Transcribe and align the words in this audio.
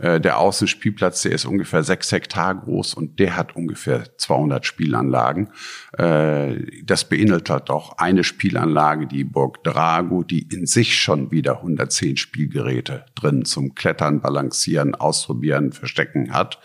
Äh, 0.00 0.20
der 0.20 0.38
Außenspielplatz, 0.38 1.22
der 1.22 1.32
ist 1.32 1.44
ungefähr 1.44 1.82
sechs 1.82 2.10
Hektar 2.10 2.54
groß 2.54 2.94
und 2.94 3.18
der 3.18 3.36
hat 3.36 3.54
ungefähr 3.56 4.16
200 4.16 4.64
Spielanlagen. 4.64 5.50
Äh, 5.96 6.82
das 6.84 7.08
beinhaltet 7.08 7.70
auch 7.70 7.98
eine 7.98 8.24
Spielanlage, 8.24 9.06
die 9.06 9.24
Burg 9.24 9.62
Drago, 9.64 10.22
die 10.22 10.42
in 10.42 10.66
sich 10.66 10.96
schon 10.96 11.30
wieder 11.30 11.58
110 11.58 12.16
Spielgeräte 12.16 13.04
drin 13.14 13.44
zum 13.44 13.74
Klettern, 13.74 14.20
Balancieren, 14.20 14.94
Ausprobieren, 14.94 15.72
Verstecken 15.72 16.32
hat. 16.32 16.58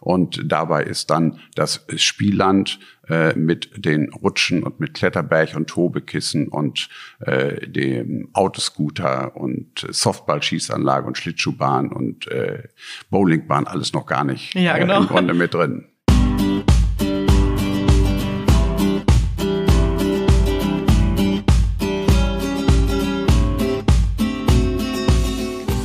Und 0.00 0.42
dabei 0.44 0.82
ist 0.82 1.10
dann 1.10 1.38
das 1.54 1.86
Spielland 1.96 2.80
äh, 3.12 3.34
mit 3.36 3.84
den 3.84 4.10
Rutschen 4.10 4.62
und 4.62 4.80
mit 4.80 4.94
Kletterberg 4.94 5.54
und 5.54 5.68
Tobekissen 5.68 6.48
und 6.48 6.88
äh, 7.20 7.66
dem 7.68 8.30
Autoscooter 8.32 9.36
und 9.36 9.86
Softballschießanlage 9.86 11.06
und 11.06 11.18
Schlittschuhbahn 11.18 11.92
und 11.92 12.26
äh, 12.28 12.62
Bowlingbahn 13.10 13.66
alles 13.66 13.92
noch 13.92 14.06
gar 14.06 14.24
nicht 14.24 14.54
ja, 14.54 14.78
genau. 14.78 14.94
äh, 14.94 15.02
im 15.02 15.08
Grunde 15.08 15.34
mit 15.34 15.52
drin. 15.52 15.84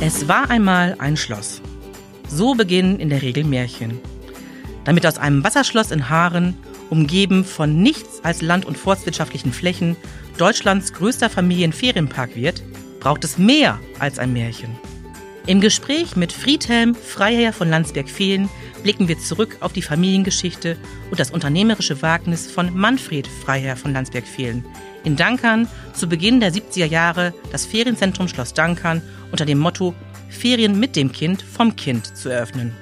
Es 0.00 0.26
war 0.28 0.48
einmal 0.48 0.96
ein 0.98 1.18
Schloss. 1.18 1.60
So 2.26 2.54
beginnen 2.54 2.98
in 2.98 3.10
der 3.10 3.20
Regel 3.20 3.44
Märchen. 3.44 4.00
Damit 4.84 5.04
aus 5.04 5.18
einem 5.18 5.44
Wasserschloss 5.44 5.90
in 5.90 6.08
Haaren, 6.08 6.56
umgeben 6.90 7.44
von 7.44 7.82
nichts 7.82 8.22
als 8.22 8.42
land- 8.42 8.64
und 8.64 8.78
forstwirtschaftlichen 8.78 9.52
Flächen, 9.52 9.96
Deutschlands 10.36 10.92
größter 10.92 11.30
Familienferienpark 11.30 12.36
wird, 12.36 12.62
braucht 13.00 13.24
es 13.24 13.38
mehr 13.38 13.78
als 13.98 14.18
ein 14.18 14.32
Märchen. 14.32 14.70
Im 15.46 15.62
Gespräch 15.62 16.14
mit 16.14 16.30
Friedhelm 16.30 16.94
Freiherr 16.94 17.54
von 17.54 17.70
Landsberg-Fehlen 17.70 18.50
blicken 18.82 19.08
wir 19.08 19.18
zurück 19.18 19.56
auf 19.60 19.72
die 19.72 19.82
Familiengeschichte 19.82 20.76
und 21.10 21.18
das 21.18 21.30
unternehmerische 21.30 22.02
Wagnis 22.02 22.50
von 22.50 22.76
Manfred 22.76 23.26
Freiherr 23.26 23.76
von 23.76 23.94
Landsberg-Fehlen. 23.94 24.64
In 25.04 25.16
Dankern 25.16 25.66
zu 25.94 26.06
Beginn 26.06 26.40
der 26.40 26.52
70er 26.52 26.84
Jahre 26.84 27.32
das 27.50 27.64
Ferienzentrum 27.64 28.28
Schloss 28.28 28.52
Dankern 28.52 29.00
unter 29.32 29.46
dem 29.46 29.58
Motto 29.58 29.94
Ferien 30.28 30.78
mit 30.78 30.96
dem 30.96 31.12
Kind 31.12 31.40
vom 31.40 31.76
Kind 31.76 32.14
zu 32.14 32.28
eröffnen. 32.28 32.74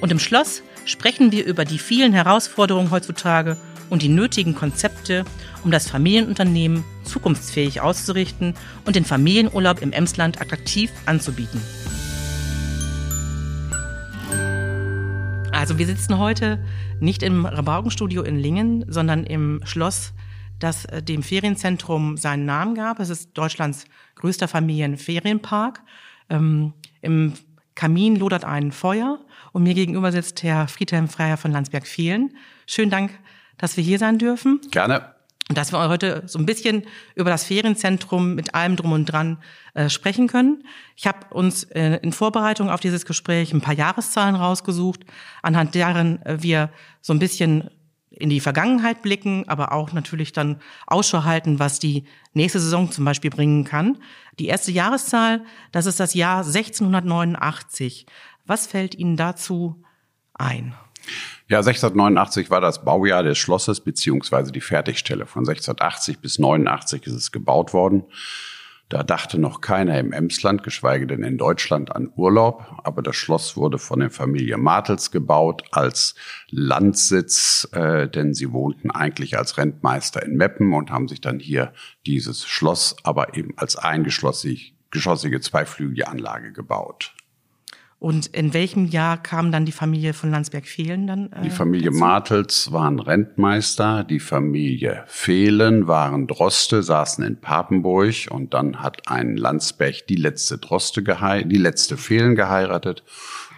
Und 0.00 0.12
im 0.12 0.20
Schloss 0.20 0.62
sprechen 0.84 1.32
wir 1.32 1.44
über 1.44 1.64
die 1.64 1.78
vielen 1.78 2.12
Herausforderungen 2.12 2.90
heutzutage 2.90 3.56
und 3.88 4.02
die 4.02 4.08
nötigen 4.08 4.54
Konzepte, 4.54 5.24
um 5.64 5.70
das 5.70 5.88
Familienunternehmen 5.88 6.84
zukunftsfähig 7.04 7.80
auszurichten 7.80 8.54
und 8.84 8.96
den 8.96 9.04
Familienurlaub 9.04 9.82
im 9.82 9.92
Emsland 9.92 10.40
attraktiv 10.40 10.90
anzubieten. 11.06 11.60
Also 15.52 15.76
wir 15.78 15.86
sitzen 15.86 16.16
heute 16.18 16.64
nicht 17.00 17.22
im 17.22 17.44
Rabaugenstudio 17.44 18.22
in 18.22 18.38
Lingen, 18.38 18.84
sondern 18.88 19.24
im 19.24 19.60
Schloss, 19.64 20.14
das 20.58 20.84
äh, 20.86 21.02
dem 21.02 21.22
Ferienzentrum 21.22 22.16
seinen 22.16 22.46
Namen 22.46 22.74
gab. 22.74 23.00
Es 23.00 23.10
ist 23.10 23.36
Deutschlands 23.36 23.84
größter 24.14 24.48
Familienferienpark. 24.48 25.82
Ähm, 26.30 26.72
Im 27.02 27.34
Kamin 27.74 28.16
lodert 28.16 28.44
ein 28.44 28.72
Feuer 28.72 29.18
und 29.52 29.62
mir 29.62 29.74
gegenüber 29.74 30.12
sitzt 30.12 30.42
Herr 30.42 30.68
Friedhelm 30.68 31.08
Freier 31.08 31.36
von 31.36 31.52
Landsberg-Vielen. 31.52 32.36
Schönen 32.66 32.90
Dank, 32.90 33.12
dass 33.58 33.76
wir 33.76 33.84
hier 33.84 33.98
sein 33.98 34.18
dürfen. 34.18 34.60
Gerne. 34.70 35.14
Und 35.48 35.58
dass 35.58 35.72
wir 35.72 35.88
heute 35.88 36.22
so 36.26 36.38
ein 36.38 36.46
bisschen 36.46 36.84
über 37.16 37.28
das 37.28 37.42
Ferienzentrum 37.42 38.36
mit 38.36 38.54
allem 38.54 38.76
drum 38.76 38.92
und 38.92 39.06
dran 39.06 39.38
äh, 39.74 39.88
sprechen 39.88 40.28
können. 40.28 40.62
Ich 40.94 41.08
habe 41.08 41.26
uns 41.30 41.64
äh, 41.64 41.98
in 42.02 42.12
Vorbereitung 42.12 42.70
auf 42.70 42.78
dieses 42.78 43.04
Gespräch 43.04 43.52
ein 43.52 43.60
paar 43.60 43.74
Jahreszahlen 43.74 44.36
rausgesucht, 44.36 45.00
anhand 45.42 45.74
deren 45.74 46.24
äh, 46.24 46.40
wir 46.40 46.70
so 47.00 47.12
ein 47.12 47.18
bisschen 47.18 47.68
in 48.10 48.28
die 48.28 48.40
Vergangenheit 48.40 49.02
blicken, 49.02 49.48
aber 49.48 49.72
auch 49.72 49.92
natürlich 49.92 50.32
dann 50.32 50.60
Ausschau 50.86 51.24
halten, 51.24 51.58
was 51.58 51.78
die 51.78 52.04
nächste 52.34 52.60
Saison 52.60 52.90
zum 52.90 53.04
Beispiel 53.04 53.30
bringen 53.30 53.64
kann. 53.64 53.98
Die 54.38 54.46
erste 54.46 54.72
Jahreszahl, 54.72 55.42
das 55.72 55.86
ist 55.86 56.00
das 56.00 56.14
Jahr 56.14 56.44
1689. 56.44 58.06
Was 58.50 58.66
fällt 58.66 58.96
Ihnen 58.96 59.16
dazu 59.16 59.80
ein? 60.34 60.74
Ja, 61.46 61.58
1689 61.58 62.50
war 62.50 62.60
das 62.60 62.84
Baujahr 62.84 63.22
des 63.22 63.38
Schlosses 63.38 63.80
beziehungsweise 63.80 64.50
die 64.50 64.60
Fertigstelle. 64.60 65.26
Von 65.26 65.42
1680 65.42 66.18
bis 66.18 66.40
89 66.40 67.06
ist 67.06 67.14
es 67.14 67.30
gebaut 67.30 67.72
worden. 67.72 68.06
Da 68.88 69.04
dachte 69.04 69.38
noch 69.38 69.60
keiner 69.60 70.00
im 70.00 70.12
Emsland, 70.12 70.64
geschweige 70.64 71.06
denn 71.06 71.22
in 71.22 71.38
Deutschland, 71.38 71.94
an 71.94 72.12
Urlaub. 72.16 72.80
Aber 72.82 73.02
das 73.02 73.14
Schloss 73.14 73.56
wurde 73.56 73.78
von 73.78 74.00
der 74.00 74.10
Familie 74.10 74.56
Martels 74.56 75.12
gebaut 75.12 75.62
als 75.70 76.16
Landsitz, 76.48 77.68
äh, 77.70 78.08
denn 78.08 78.34
sie 78.34 78.50
wohnten 78.50 78.90
eigentlich 78.90 79.38
als 79.38 79.58
Rentmeister 79.58 80.24
in 80.24 80.34
Meppen 80.34 80.74
und 80.74 80.90
haben 80.90 81.06
sich 81.06 81.20
dann 81.20 81.38
hier 81.38 81.72
dieses 82.04 82.48
Schloss 82.48 82.96
aber 83.04 83.36
eben 83.36 83.56
als 83.58 83.76
eingeschossige 83.76 85.40
zweiflügige 85.40 86.08
Anlage 86.08 86.50
gebaut. 86.52 87.14
Und 88.00 88.28
in 88.28 88.54
welchem 88.54 88.86
Jahr 88.86 89.22
kam 89.22 89.52
dann 89.52 89.66
die 89.66 89.72
Familie 89.72 90.14
von 90.14 90.30
Landsberg-Fehlen 90.30 91.06
dann? 91.06 91.30
Äh, 91.32 91.42
die 91.42 91.50
Familie 91.50 91.90
dazu? 91.90 91.98
Martels 91.98 92.72
waren 92.72 92.98
Rentmeister, 92.98 94.04
die 94.04 94.20
Familie 94.20 95.04
Fehlen 95.06 95.86
waren 95.86 96.26
Droste, 96.26 96.82
saßen 96.82 97.22
in 97.22 97.42
Papenburg 97.42 98.28
und 98.30 98.54
dann 98.54 98.82
hat 98.82 99.02
ein 99.06 99.36
Landsberg 99.36 100.06
die 100.08 100.16
letzte 100.16 100.56
Droste 100.56 101.02
die 101.02 101.58
letzte 101.58 101.98
Fehlen 101.98 102.36
geheiratet. 102.36 103.04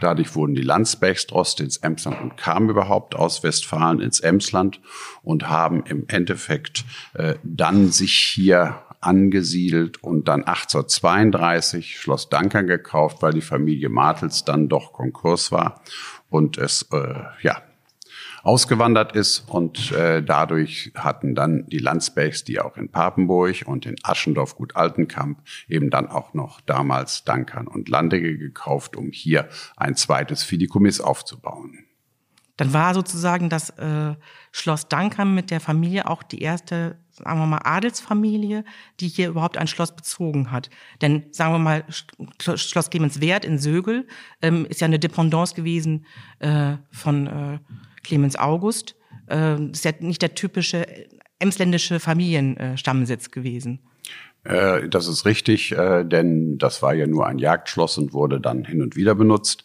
Dadurch 0.01 0.35
wurden 0.35 0.57
die 0.57 0.63
Landsbergs 0.63 1.29
Droste 1.29 1.63
ins 1.63 1.77
Emsland 1.77 2.21
und 2.21 2.37
kamen 2.37 2.69
überhaupt 2.69 3.15
aus 3.15 3.45
Westfalen 3.45 4.01
ins 4.01 4.19
Emsland 4.19 4.81
und 5.23 5.49
haben 5.49 5.85
im 5.87 6.07
Endeffekt 6.09 6.85
äh, 7.15 7.35
dann 7.45 7.93
sich 7.93 8.13
hier 8.13 8.83
angesiedelt 9.03 10.03
und 10.03 10.29
dann 10.29 10.45
1832 10.45 11.99
Schloss 11.99 12.29
Dankern 12.29 12.67
gekauft, 12.67 13.21
weil 13.21 13.33
die 13.33 13.41
Familie 13.41 13.89
Martels 13.89 14.45
dann 14.45 14.69
doch 14.69 14.93
Konkurs 14.93 15.53
war 15.53 15.83
und 16.31 16.57
es 16.57 16.89
äh, 16.93 17.15
ja 17.43 17.63
ausgewandert 18.43 19.15
ist 19.15 19.49
und 19.49 19.93
äh, 19.93 20.23
dadurch 20.23 20.93
hatten 20.97 21.35
dann 21.35 21.67
die 21.67 21.79
Landsbergs, 21.79 22.45
die 22.45 22.61
auch 22.61 22.77
in 22.77 22.91
Papenburg 22.91 23.63
und 23.67 23.87
in 23.87 23.97
Aschendorf 24.03 24.57
Gut 24.57 24.75
Altenkamp 24.75 25.41
eben 25.69 25.91
dann 25.91 26.09
auch 26.09 26.35
noch 26.35 26.61
damals 26.61 27.25
Dankern 27.25 27.69
und 27.69 27.89
Landege 27.89 28.37
gekauft, 28.37 28.97
um 28.97 29.11
hier 29.13 29.49
ein 29.77 29.95
zweites 29.95 30.43
Fideikommiss 30.43 31.01
aufzubauen. 31.01 31.85
Dann 32.57 32.73
war 32.73 32.95
sozusagen 32.95 33.49
das 33.49 33.71
äh, 33.71 34.15
Schloss 34.51 34.89
Dankern 34.89 35.35
mit 35.35 35.51
der 35.51 35.61
Familie 35.61 36.09
auch 36.09 36.23
die 36.23 36.43
erste 36.43 36.97
sagen 37.13 37.39
wir 37.39 37.47
mal, 37.47 37.61
Adelsfamilie, 37.65 38.65
die 39.01 39.09
hier 39.09 39.29
überhaupt 39.29 39.59
ein 39.59 39.67
Schloss 39.67 39.95
bezogen 39.95 40.51
hat. 40.51 40.71
Denn, 41.01 41.25
sagen 41.31 41.55
wir 41.55 41.59
mal, 41.59 41.85
Schloss 42.39 42.91
Clemenswerth 42.91 43.45
in 43.45 43.59
Sögel 43.59 44.07
ähm, 44.41 44.67
ist 44.67 44.81
ja 44.81 44.87
eine 44.87 44.99
Dependance 44.99 45.55
gewesen 45.55 46.07
äh, 46.41 46.77
von 46.91 47.27
äh, 47.27 47.59
Clemens 48.03 48.37
August. 48.37 48.97
Äh, 49.29 49.63
ist 49.71 49.85
ja 49.85 49.93
nicht 50.01 50.23
der 50.23 50.35
typische 50.35 50.87
emsländische 51.39 51.99
Familienstammsitz 51.99 53.31
gewesen. 53.31 53.81
Äh, 54.45 54.89
das 54.89 55.09
ist 55.09 55.25
richtig, 55.25 55.73
äh, 55.73 56.05
denn 56.05 56.59
das 56.59 56.83
war 56.83 56.95
ja 56.95 57.07
nur 57.07 57.27
ein 57.27 57.39
Jagdschloss 57.39 57.99
und 57.99 58.13
wurde 58.13 58.41
dann 58.41 58.65
hin 58.65 58.83
und 58.83 58.97
wieder 58.97 59.15
benutzt. 59.15 59.65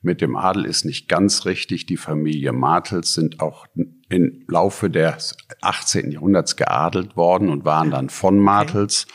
Mit 0.00 0.20
dem 0.20 0.36
Adel 0.36 0.64
ist 0.64 0.84
nicht 0.84 1.08
ganz 1.08 1.44
richtig. 1.44 1.86
Die 1.86 1.96
Familie 1.96 2.52
Martels 2.52 3.14
sind 3.14 3.40
auch 3.40 3.66
im 4.08 4.44
Laufe 4.48 4.90
des 4.90 5.36
18. 5.60 6.12
Jahrhunderts 6.12 6.56
geadelt 6.56 7.16
worden 7.16 7.50
und 7.50 7.64
waren 7.64 7.90
dann 7.90 8.08
von 8.08 8.38
Martels. 8.38 9.06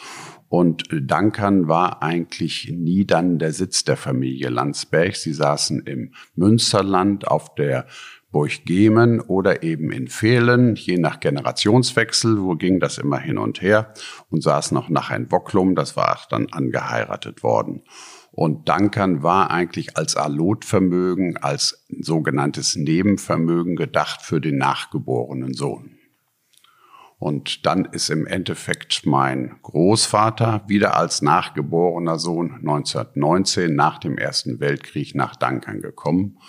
Und 0.49 0.83
Dankern 0.91 1.67
war 1.67 2.03
eigentlich 2.03 2.71
nie 2.71 3.05
dann 3.05 3.39
der 3.39 3.53
Sitz 3.53 3.85
der 3.85 3.97
Familie 3.97 4.49
Landsberg. 4.49 5.15
Sie 5.15 5.33
saßen 5.33 5.81
im 5.87 6.13
Münsterland 6.35 7.27
auf 7.27 7.55
der 7.55 7.87
Burg 8.33 8.65
Gemen 8.65 9.21
oder 9.21 9.63
eben 9.63 9.91
in 9.91 10.07
Fehlen, 10.07 10.75
je 10.75 10.97
nach 10.97 11.19
Generationswechsel, 11.19 12.41
wo 12.41 12.55
ging 12.55 12.79
das 12.79 12.97
immer 12.97 13.19
hin 13.19 13.37
und 13.37 13.61
her 13.61 13.93
und 14.29 14.43
saßen 14.43 14.75
auch 14.75 14.89
nachher 14.89 15.17
in 15.17 15.31
Wocklum, 15.31 15.75
das 15.75 15.95
war 15.95 16.19
dann 16.29 16.47
angeheiratet 16.51 17.43
worden. 17.43 17.83
Und 18.35 18.67
Dankern 18.67 19.21
war 19.21 19.51
eigentlich 19.51 19.95
als 19.95 20.15
Allotvermögen, 20.17 21.37
als 21.37 21.85
sogenanntes 22.01 22.75
Nebenvermögen 22.75 23.75
gedacht 23.75 24.23
für 24.23 24.41
den 24.41 24.57
nachgeborenen 24.57 25.53
Sohn. 25.53 25.99
Und 27.19 27.67
dann 27.67 27.85
ist 27.85 28.09
im 28.09 28.25
Endeffekt 28.25 29.05
mein 29.05 29.59
Großvater 29.61 30.63
wieder 30.67 30.97
als 30.97 31.21
nachgeborener 31.21 32.17
Sohn 32.17 32.55
1919 32.55 33.75
nach 33.75 33.99
dem 33.99 34.17
Ersten 34.17 34.59
Weltkrieg 34.59 35.13
nach 35.13 35.35
Dankern 35.35 35.79
gekommen, 35.79 36.39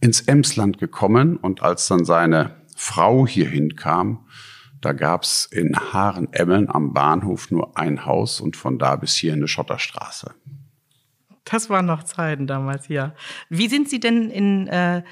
ins 0.00 0.22
Emsland 0.22 0.78
gekommen 0.78 1.36
und 1.36 1.62
als 1.62 1.86
dann 1.86 2.06
seine 2.06 2.62
Frau 2.74 3.26
hierhin 3.26 3.76
kam, 3.76 4.26
da 4.80 4.92
gab's 4.92 5.44
in 5.44 5.76
Haaren-Emmeln 5.76 6.70
am 6.70 6.94
Bahnhof 6.94 7.50
nur 7.50 7.76
ein 7.76 8.06
Haus 8.06 8.40
und 8.40 8.56
von 8.56 8.78
da 8.78 8.96
bis 8.96 9.14
hier 9.14 9.34
eine 9.34 9.48
Schotterstraße. 9.48 10.34
Das 11.44 11.68
waren 11.70 11.86
noch 11.86 12.04
Zeiten 12.04 12.46
damals, 12.46 12.88
ja. 12.88 13.14
Wie 13.48 13.68
sind 13.68 13.88
Sie 13.88 14.00
denn 14.00 14.30
in, 14.30 14.66
äh, 14.66 15.02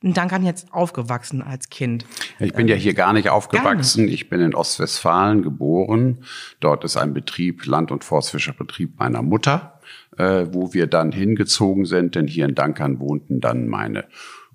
in 0.00 0.14
Dankern 0.14 0.44
jetzt 0.44 0.72
aufgewachsen 0.72 1.42
als 1.42 1.68
Kind? 1.68 2.06
Ich 2.38 2.54
bin 2.54 2.66
ja 2.66 2.74
hier 2.74 2.94
gar 2.94 3.12
nicht 3.12 3.28
aufgewachsen. 3.28 4.02
Gar 4.02 4.06
nicht. 4.06 4.14
Ich 4.14 4.28
bin 4.28 4.40
in 4.40 4.54
Ostwestfalen 4.54 5.42
geboren. 5.42 6.24
Dort 6.60 6.84
ist 6.84 6.96
ein 6.96 7.12
Betrieb, 7.12 7.66
Land- 7.66 7.90
und 7.90 8.04
Forstfischerbetrieb 8.04 8.98
meiner 8.98 9.22
Mutter, 9.22 9.80
äh, 10.16 10.46
wo 10.50 10.72
wir 10.72 10.86
dann 10.86 11.12
hingezogen 11.12 11.84
sind, 11.84 12.14
denn 12.14 12.26
hier 12.26 12.46
in 12.46 12.54
Dankern 12.54 12.98
wohnten 12.98 13.40
dann 13.40 13.68
meine 13.68 14.04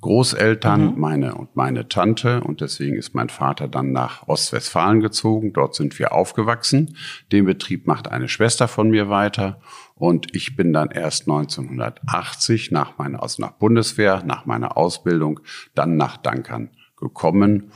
Großeltern, 0.02 0.94
mhm. 0.94 1.00
meine 1.00 1.36
und 1.36 1.56
meine 1.56 1.88
Tante. 1.88 2.42
Und 2.42 2.62
deswegen 2.62 2.96
ist 2.96 3.16
mein 3.16 3.30
Vater 3.30 3.68
dann 3.68 3.92
nach 3.92 4.28
Ostwestfalen 4.28 5.00
gezogen. 5.00 5.54
Dort 5.54 5.76
sind 5.76 5.98
wir 5.98 6.14
aufgewachsen. 6.14 6.96
Den 7.32 7.46
Betrieb 7.46 7.88
macht 7.88 8.10
eine 8.12 8.28
Schwester 8.28 8.68
von 8.68 8.90
mir 8.90 9.10
weiter. 9.10 9.60
Und 9.96 10.36
ich 10.36 10.56
bin 10.56 10.74
dann 10.74 10.92
erst 10.92 11.24
1980 11.24 12.72
nach 12.72 12.98
meiner, 12.98 13.24
also 13.24 13.42
nach 13.42 13.54
Bundeswehr, 13.54 14.24
nach 14.24 14.46
meiner 14.46 14.78
Ausbildung, 14.78 15.40
dann 15.74 15.98
nach 15.98 16.18
Dankern 16.18 16.70
gekommen 16.96 17.72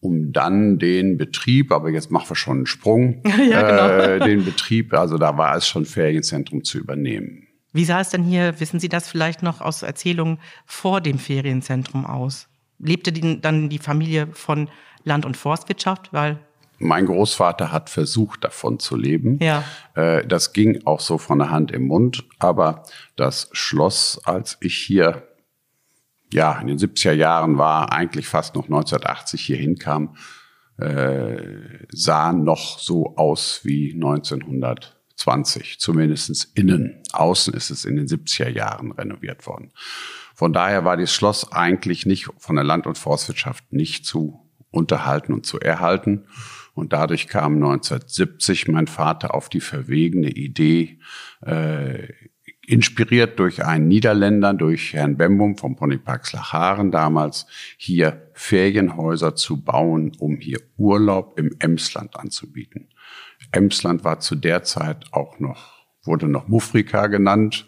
um 0.00 0.32
dann 0.32 0.78
den 0.78 1.16
Betrieb, 1.16 1.72
aber 1.72 1.90
jetzt 1.90 2.10
machen 2.10 2.30
wir 2.30 2.36
schon 2.36 2.58
einen 2.58 2.66
Sprung, 2.66 3.22
ja, 3.50 3.62
genau. 3.62 3.88
äh, 3.88 4.18
den 4.20 4.44
Betrieb, 4.44 4.94
also 4.94 5.18
da 5.18 5.36
war 5.36 5.56
es 5.56 5.66
schon 5.66 5.84
Ferienzentrum 5.84 6.62
zu 6.64 6.78
übernehmen. 6.78 7.45
Wie 7.76 7.84
sah 7.84 8.00
es 8.00 8.08
denn 8.08 8.24
hier, 8.24 8.58
wissen 8.58 8.80
Sie 8.80 8.88
das 8.88 9.06
vielleicht 9.06 9.42
noch 9.42 9.60
aus 9.60 9.82
Erzählungen 9.82 10.38
vor 10.64 11.02
dem 11.02 11.18
Ferienzentrum 11.18 12.06
aus? 12.06 12.48
Lebte 12.78 13.12
die, 13.12 13.38
dann 13.42 13.68
die 13.68 13.78
Familie 13.78 14.28
von 14.32 14.70
Land- 15.04 15.26
und 15.26 15.36
Forstwirtschaft? 15.36 16.10
Weil 16.10 16.38
mein 16.78 17.04
Großvater 17.04 17.72
hat 17.72 17.90
versucht, 17.90 18.44
davon 18.44 18.78
zu 18.78 18.96
leben. 18.96 19.38
Ja. 19.42 19.62
Äh, 19.94 20.26
das 20.26 20.54
ging 20.54 20.86
auch 20.86 21.00
so 21.00 21.18
von 21.18 21.38
der 21.38 21.50
Hand 21.50 21.70
im 21.70 21.86
Mund. 21.86 22.24
Aber 22.38 22.82
das 23.14 23.50
Schloss, 23.52 24.22
als 24.24 24.56
ich 24.62 24.78
hier 24.78 25.28
ja 26.32 26.58
in 26.58 26.68
den 26.68 26.78
70er 26.78 27.12
Jahren 27.12 27.58
war, 27.58 27.92
eigentlich 27.92 28.26
fast 28.26 28.54
noch 28.54 28.64
1980 28.64 29.42
hier 29.42 29.58
hinkam, 29.58 30.16
äh, 30.78 31.36
sah 31.90 32.32
noch 32.32 32.78
so 32.78 33.16
aus 33.16 33.60
wie 33.64 33.92
1900. 33.92 34.95
20, 35.16 35.78
zumindestens 35.78 36.44
innen. 36.44 37.02
Außen 37.12 37.54
ist 37.54 37.70
es 37.70 37.84
in 37.84 37.96
den 37.96 38.06
70er 38.06 38.48
Jahren 38.48 38.92
renoviert 38.92 39.46
worden. 39.46 39.72
Von 40.34 40.52
daher 40.52 40.84
war 40.84 40.96
das 40.96 41.12
Schloss 41.12 41.50
eigentlich 41.52 42.06
nicht 42.06 42.28
von 42.38 42.56
der 42.56 42.64
Land- 42.64 42.86
und 42.86 42.98
Forstwirtschaft 42.98 43.72
nicht 43.72 44.04
zu 44.04 44.46
unterhalten 44.70 45.32
und 45.32 45.46
zu 45.46 45.58
erhalten. 45.58 46.26
Und 46.74 46.92
dadurch 46.92 47.26
kam 47.26 47.54
1970 47.54 48.68
mein 48.68 48.86
Vater 48.86 49.34
auf 49.34 49.48
die 49.48 49.60
verwegene 49.60 50.28
Idee, 50.28 50.98
äh, 51.40 52.08
inspiriert 52.66 53.38
durch 53.38 53.64
einen 53.64 53.88
Niederländer, 53.88 54.52
durch 54.52 54.92
Herrn 54.92 55.16
Bembum 55.16 55.56
vom 55.56 55.76
Ponypark 55.76 56.26
Slacharen 56.26 56.90
damals, 56.90 57.46
hier 57.78 58.28
Ferienhäuser 58.34 59.36
zu 59.36 59.62
bauen, 59.62 60.12
um 60.18 60.36
hier 60.36 60.60
Urlaub 60.76 61.38
im 61.38 61.54
Emsland 61.60 62.16
anzubieten. 62.16 62.88
Emsland 63.52 64.04
war 64.04 64.20
zu 64.20 64.34
der 64.34 64.62
Zeit 64.64 65.06
auch 65.12 65.38
noch 65.38 65.76
wurde 66.06 66.28
noch 66.28 66.48
Mufrika 66.48 67.08
genannt, 67.08 67.66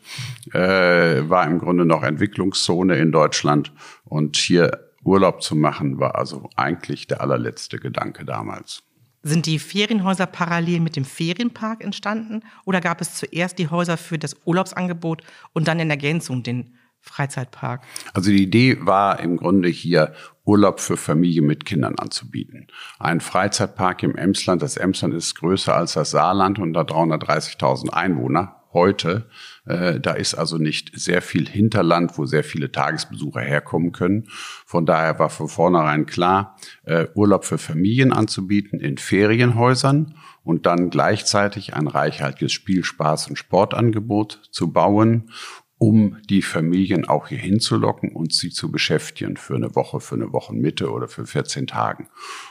äh, 0.52 1.28
war 1.28 1.44
im 1.46 1.58
Grunde 1.58 1.84
noch 1.84 2.02
Entwicklungszone 2.02 2.96
in 2.96 3.12
Deutschland. 3.12 3.72
Und 4.04 4.36
hier 4.36 4.92
Urlaub 5.04 5.42
zu 5.42 5.56
machen, 5.56 5.98
war 5.98 6.16
also 6.16 6.48
eigentlich 6.56 7.06
der 7.06 7.20
allerletzte 7.20 7.78
Gedanke 7.78 8.24
damals. 8.24 8.82
Sind 9.22 9.46
die 9.46 9.58
Ferienhäuser 9.58 10.26
parallel 10.26 10.80
mit 10.80 10.96
dem 10.96 11.04
Ferienpark 11.04 11.82
entstanden 11.82 12.42
oder 12.64 12.80
gab 12.80 13.00
es 13.00 13.14
zuerst 13.14 13.58
die 13.58 13.68
Häuser 13.68 13.96
für 13.96 14.18
das 14.18 14.36
Urlaubsangebot 14.44 15.22
und 15.52 15.66
dann 15.66 15.80
in 15.80 15.90
Ergänzung 15.90 16.42
den 16.42 16.77
Freizeitpark? 17.00 17.82
Also 18.14 18.30
die 18.30 18.42
Idee 18.42 18.78
war 18.80 19.20
im 19.20 19.36
Grunde 19.36 19.68
hier 19.68 20.14
Urlaub 20.44 20.80
für 20.80 20.96
Familie 20.96 21.42
mit 21.42 21.64
Kindern 21.64 21.96
anzubieten. 21.96 22.68
Ein 22.98 23.20
Freizeitpark 23.20 24.02
im 24.02 24.16
Emsland, 24.16 24.62
das 24.62 24.76
Emsland 24.76 25.14
ist 25.14 25.34
größer 25.34 25.74
als 25.74 25.92
das 25.94 26.10
Saarland 26.10 26.58
und 26.58 26.76
hat 26.76 26.90
330.000 26.90 27.90
Einwohner 27.90 28.58
heute. 28.72 29.28
Äh, 29.66 30.00
da 30.00 30.12
ist 30.12 30.34
also 30.34 30.58
nicht 30.58 30.98
sehr 30.98 31.22
viel 31.22 31.48
Hinterland, 31.48 32.16
wo 32.16 32.26
sehr 32.26 32.44
viele 32.44 32.70
Tagesbesucher 32.72 33.40
herkommen 33.40 33.92
können. 33.92 34.28
Von 34.66 34.86
daher 34.86 35.18
war 35.18 35.30
von 35.30 35.48
vornherein 35.48 36.06
klar, 36.06 36.56
äh, 36.84 37.06
Urlaub 37.14 37.44
für 37.44 37.58
Familien 37.58 38.12
anzubieten 38.12 38.80
in 38.80 38.98
Ferienhäusern 38.98 40.14
und 40.44 40.66
dann 40.66 40.90
gleichzeitig 40.90 41.74
ein 41.74 41.88
reichhaltiges 41.88 42.52
Spiel, 42.52 42.84
Spaß 42.84 43.28
und 43.28 43.36
Sportangebot 43.36 44.48
zu 44.50 44.72
bauen 44.72 45.30
um 45.78 46.18
die 46.28 46.42
Familien 46.42 47.08
auch 47.08 47.28
hier 47.28 47.38
hinzulocken 47.38 48.12
und 48.12 48.32
sie 48.32 48.50
zu 48.50 48.70
beschäftigen 48.70 49.36
für 49.36 49.54
eine 49.54 49.74
Woche, 49.74 50.00
für 50.00 50.16
eine 50.16 50.32
Wochenmitte 50.32 50.90
oder 50.90 51.08
für 51.08 51.24
14 51.24 51.68
Tagen. 51.68 52.08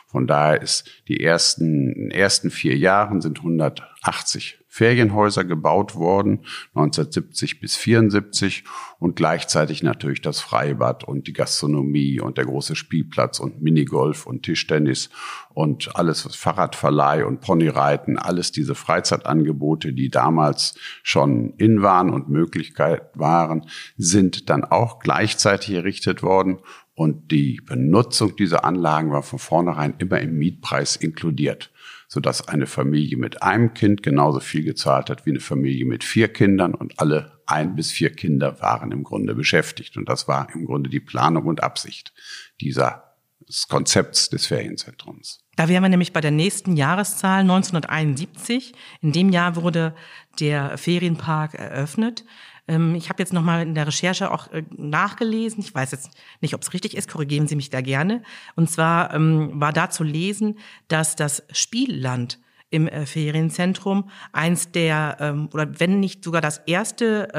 Von 0.07 0.27
daher 0.27 0.61
ist 0.61 0.89
die 1.09 1.21
ersten, 1.21 2.09
ersten 2.09 2.49
vier 2.49 2.77
Jahren 2.77 3.21
sind 3.21 3.39
180 3.39 4.59
Ferienhäuser 4.77 5.43
gebaut 5.43 5.95
worden, 5.95 6.45
1970 6.75 7.59
bis 7.59 7.75
74 7.75 8.63
und 8.99 9.15
gleichzeitig 9.15 9.81
natürlich 9.81 10.21
das 10.21 10.39
Freibad 10.39 11.03
und 11.03 11.25
die 11.25 11.33
Gastronomie 11.33 12.19
und 12.19 12.37
der 12.37 12.45
große 12.45 12.75
Spielplatz 12.75 13.39
und 13.39 13.59
Minigolf 13.59 14.27
und 14.27 14.43
Tischtennis 14.43 15.09
und 15.55 15.95
alles 15.95 16.27
was 16.27 16.35
Fahrradverleih 16.35 17.25
und 17.25 17.41
Ponyreiten, 17.41 18.19
alles 18.19 18.51
diese 18.51 18.75
Freizeitangebote, 18.75 19.93
die 19.93 20.09
damals 20.09 20.75
schon 21.01 21.55
in 21.57 21.81
waren 21.81 22.11
und 22.11 22.29
Möglichkeit 22.29 23.09
waren, 23.15 23.65
sind 23.97 24.47
dann 24.51 24.63
auch 24.63 24.99
gleichzeitig 24.99 25.73
errichtet 25.73 26.21
worden. 26.21 26.59
Und 26.93 27.31
die 27.31 27.61
Benutzung 27.65 28.35
dieser 28.35 28.63
Anlagen 28.63 29.11
war 29.11 29.23
von 29.23 29.39
vornherein 29.39 29.95
immer 29.97 30.19
im 30.19 30.37
Mietpreis 30.37 30.95
inkludiert 30.95 31.71
sodass 32.17 32.47
eine 32.47 32.65
Familie 32.65 33.15
mit 33.15 33.43
einem 33.43 33.75
Kind 33.75 34.01
genauso 34.01 34.39
viel 34.39 34.63
gezahlt 34.63 35.11
hat 35.11 35.27
wie 35.27 35.29
eine 35.29 35.39
Familie 35.39 35.85
mit 35.85 36.03
vier 36.03 36.29
Kindern 36.29 36.73
und 36.73 36.99
alle 36.99 37.39
ein 37.45 37.75
bis 37.75 37.91
vier 37.91 38.09
Kinder 38.09 38.59
waren 38.59 38.91
im 38.91 39.03
Grunde 39.03 39.35
beschäftigt. 39.35 39.97
Und 39.97 40.09
das 40.09 40.27
war 40.27 40.47
im 40.55 40.65
Grunde 40.65 40.89
die 40.89 40.99
Planung 40.99 41.45
und 41.45 41.61
Absicht 41.61 42.15
dieser 42.59 43.13
des 43.47 43.67
Konzepts 43.67 44.29
des 44.29 44.47
Ferienzentrums. 44.47 45.45
Da 45.57 45.69
wären 45.69 45.83
wir 45.83 45.89
nämlich 45.89 46.11
bei 46.11 46.21
der 46.21 46.31
nächsten 46.31 46.75
Jahreszahl 46.75 47.41
1971. 47.41 48.73
In 49.01 49.11
dem 49.11 49.29
Jahr 49.29 49.55
wurde 49.55 49.93
der 50.39 50.75
Ferienpark 50.79 51.53
eröffnet. 51.53 52.25
Ähm, 52.67 52.95
ich 52.95 53.09
habe 53.09 53.21
jetzt 53.21 53.33
nochmal 53.33 53.63
in 53.63 53.75
der 53.75 53.87
Recherche 53.87 54.31
auch 54.31 54.51
äh, 54.51 54.63
nachgelesen. 54.75 55.61
Ich 55.61 55.73
weiß 55.73 55.91
jetzt 55.91 56.11
nicht, 56.41 56.53
ob 56.53 56.61
es 56.61 56.73
richtig 56.73 56.95
ist. 56.95 57.09
Korrigieren 57.09 57.47
Sie 57.47 57.55
mich 57.55 57.69
da 57.69 57.81
gerne. 57.81 58.23
Und 58.55 58.69
zwar 58.69 59.13
ähm, 59.13 59.51
war 59.59 59.73
da 59.73 59.89
zu 59.89 60.03
lesen, 60.03 60.57
dass 60.87 61.15
das 61.15 61.43
Spielland 61.51 62.39
im 62.69 62.87
äh, 62.87 63.05
Ferienzentrum 63.05 64.09
eins 64.33 64.71
der, 64.71 65.17
ähm, 65.19 65.49
oder 65.53 65.79
wenn 65.79 65.99
nicht 65.99 66.23
sogar 66.23 66.41
das 66.41 66.59
erste 66.65 67.29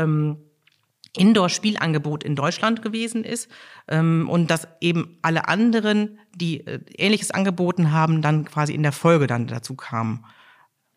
Indoor-Spielangebot 1.16 2.24
in 2.24 2.36
Deutschland 2.36 2.82
gewesen 2.82 3.24
ist 3.24 3.50
ähm, 3.88 4.28
und 4.28 4.50
dass 4.50 4.68
eben 4.80 5.18
alle 5.22 5.48
anderen, 5.48 6.18
die 6.34 6.66
äh, 6.66 6.80
Ähnliches 6.96 7.30
angeboten 7.30 7.92
haben, 7.92 8.22
dann 8.22 8.44
quasi 8.44 8.74
in 8.74 8.82
der 8.82 8.92
Folge 8.92 9.26
dann 9.26 9.46
dazu 9.46 9.74
kamen. 9.74 10.24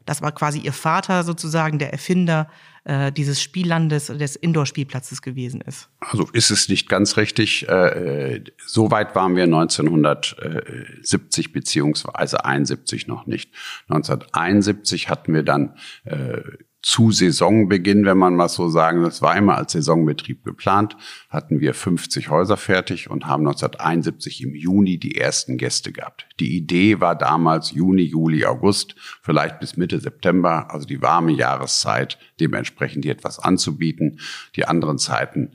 Das 0.06 0.22
war 0.22 0.32
quasi 0.32 0.60
ihr 0.60 0.74
Vater 0.74 1.24
sozusagen, 1.24 1.80
der 1.80 1.92
Erfinder 1.92 2.48
äh, 2.84 3.12
dieses 3.12 3.42
Spiellandes, 3.42 4.08
des 4.08 4.36
Indoor-Spielplatzes 4.36 5.22
gewesen 5.22 5.62
ist. 5.62 5.88
Also 6.00 6.28
ist 6.34 6.50
es 6.50 6.68
nicht 6.68 6.90
ganz 6.90 7.16
richtig. 7.18 7.70
Äh, 7.70 8.44
so 8.66 8.90
weit 8.90 9.14
waren 9.16 9.36
wir 9.36 9.44
1970 9.44 11.54
beziehungsweise 11.54 12.44
71 12.44 13.06
noch 13.08 13.28
nicht. 13.28 13.54
1971 13.88 15.10
hatten 15.10 15.32
wir 15.34 15.44
dann 15.44 15.76
äh, 16.06 16.42
zu 16.82 17.12
Saisonbeginn, 17.12 18.06
wenn 18.06 18.18
man 18.18 18.36
mal 18.36 18.50
so 18.50 18.68
sagen, 18.70 19.04
das 19.04 19.22
war 19.22 19.38
immer 19.38 19.56
als 19.56 19.74
Saisonbetrieb 19.74 20.44
geplant, 20.44 20.98
hatten 21.30 21.60
wir 21.60 21.74
50 21.74 22.30
Häuser 22.30 22.58
fertig 22.58 23.10
und 23.10 23.28
haben 23.28 23.48
1971 23.48 24.42
im 24.44 24.56
Juni 24.56 24.98
die 24.98 25.16
ersten 25.16 25.58
Gäste 25.58 25.92
gehabt. 25.92 26.28
Die 26.40 26.58
Idee 26.58 27.00
war 27.00 27.16
damals 27.16 27.72
Juni, 27.72 28.04
Juli, 28.04 28.46
August, 28.46 28.96
vielleicht 29.22 29.60
bis 29.60 29.78
Mitte 29.78 30.00
September, 30.00 30.72
also 30.72 30.88
die 30.88 31.02
warme 31.02 31.32
Jahreszeit, 31.32 32.18
dementsprechend 32.40 33.06
hier 33.06 33.14
etwas 33.14 33.38
anzubieten. 33.38 34.20
Die 34.56 34.66
anderen 34.66 34.98
Zeiten 34.98 35.54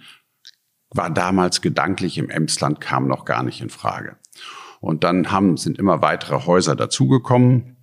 war 0.90 1.10
damals 1.10 1.60
gedanklich 1.60 2.18
im 2.18 2.30
Emsland, 2.30 2.80
kam 2.80 3.08
noch 3.08 3.24
gar 3.24 3.42
nicht 3.42 3.60
in 3.60 3.70
Frage. 3.70 4.16
Und 4.80 5.02
dann 5.02 5.32
haben, 5.32 5.56
sind 5.56 5.78
immer 5.78 6.02
weitere 6.02 6.46
Häuser 6.46 6.76
dazugekommen 6.76 7.75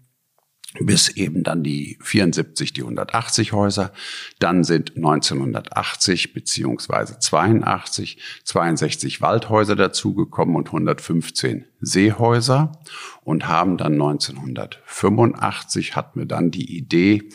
bis 0.80 1.10
eben 1.10 1.44
dann 1.44 1.62
die 1.64 2.00
74, 2.02 2.74
die 2.74 2.82
180 2.82 3.54
Häuser. 3.54 3.94
Dann 4.40 4.64
sind 4.64 4.96
1980 4.96 6.34
beziehungsweise 6.34 7.20
82, 7.20 8.18
62 8.44 9.22
Waldhäuser 9.22 9.76
dazugekommen 9.76 10.56
und 10.56 10.66
115 10.68 11.66
Seehäuser 11.80 12.72
und 13.24 13.48
haben 13.48 13.78
dann 13.78 13.94
1985 13.94 15.96
hatten 15.96 16.22
wir 16.22 16.26
dann 16.26 16.50
die 16.50 16.76
Idee, 16.76 17.30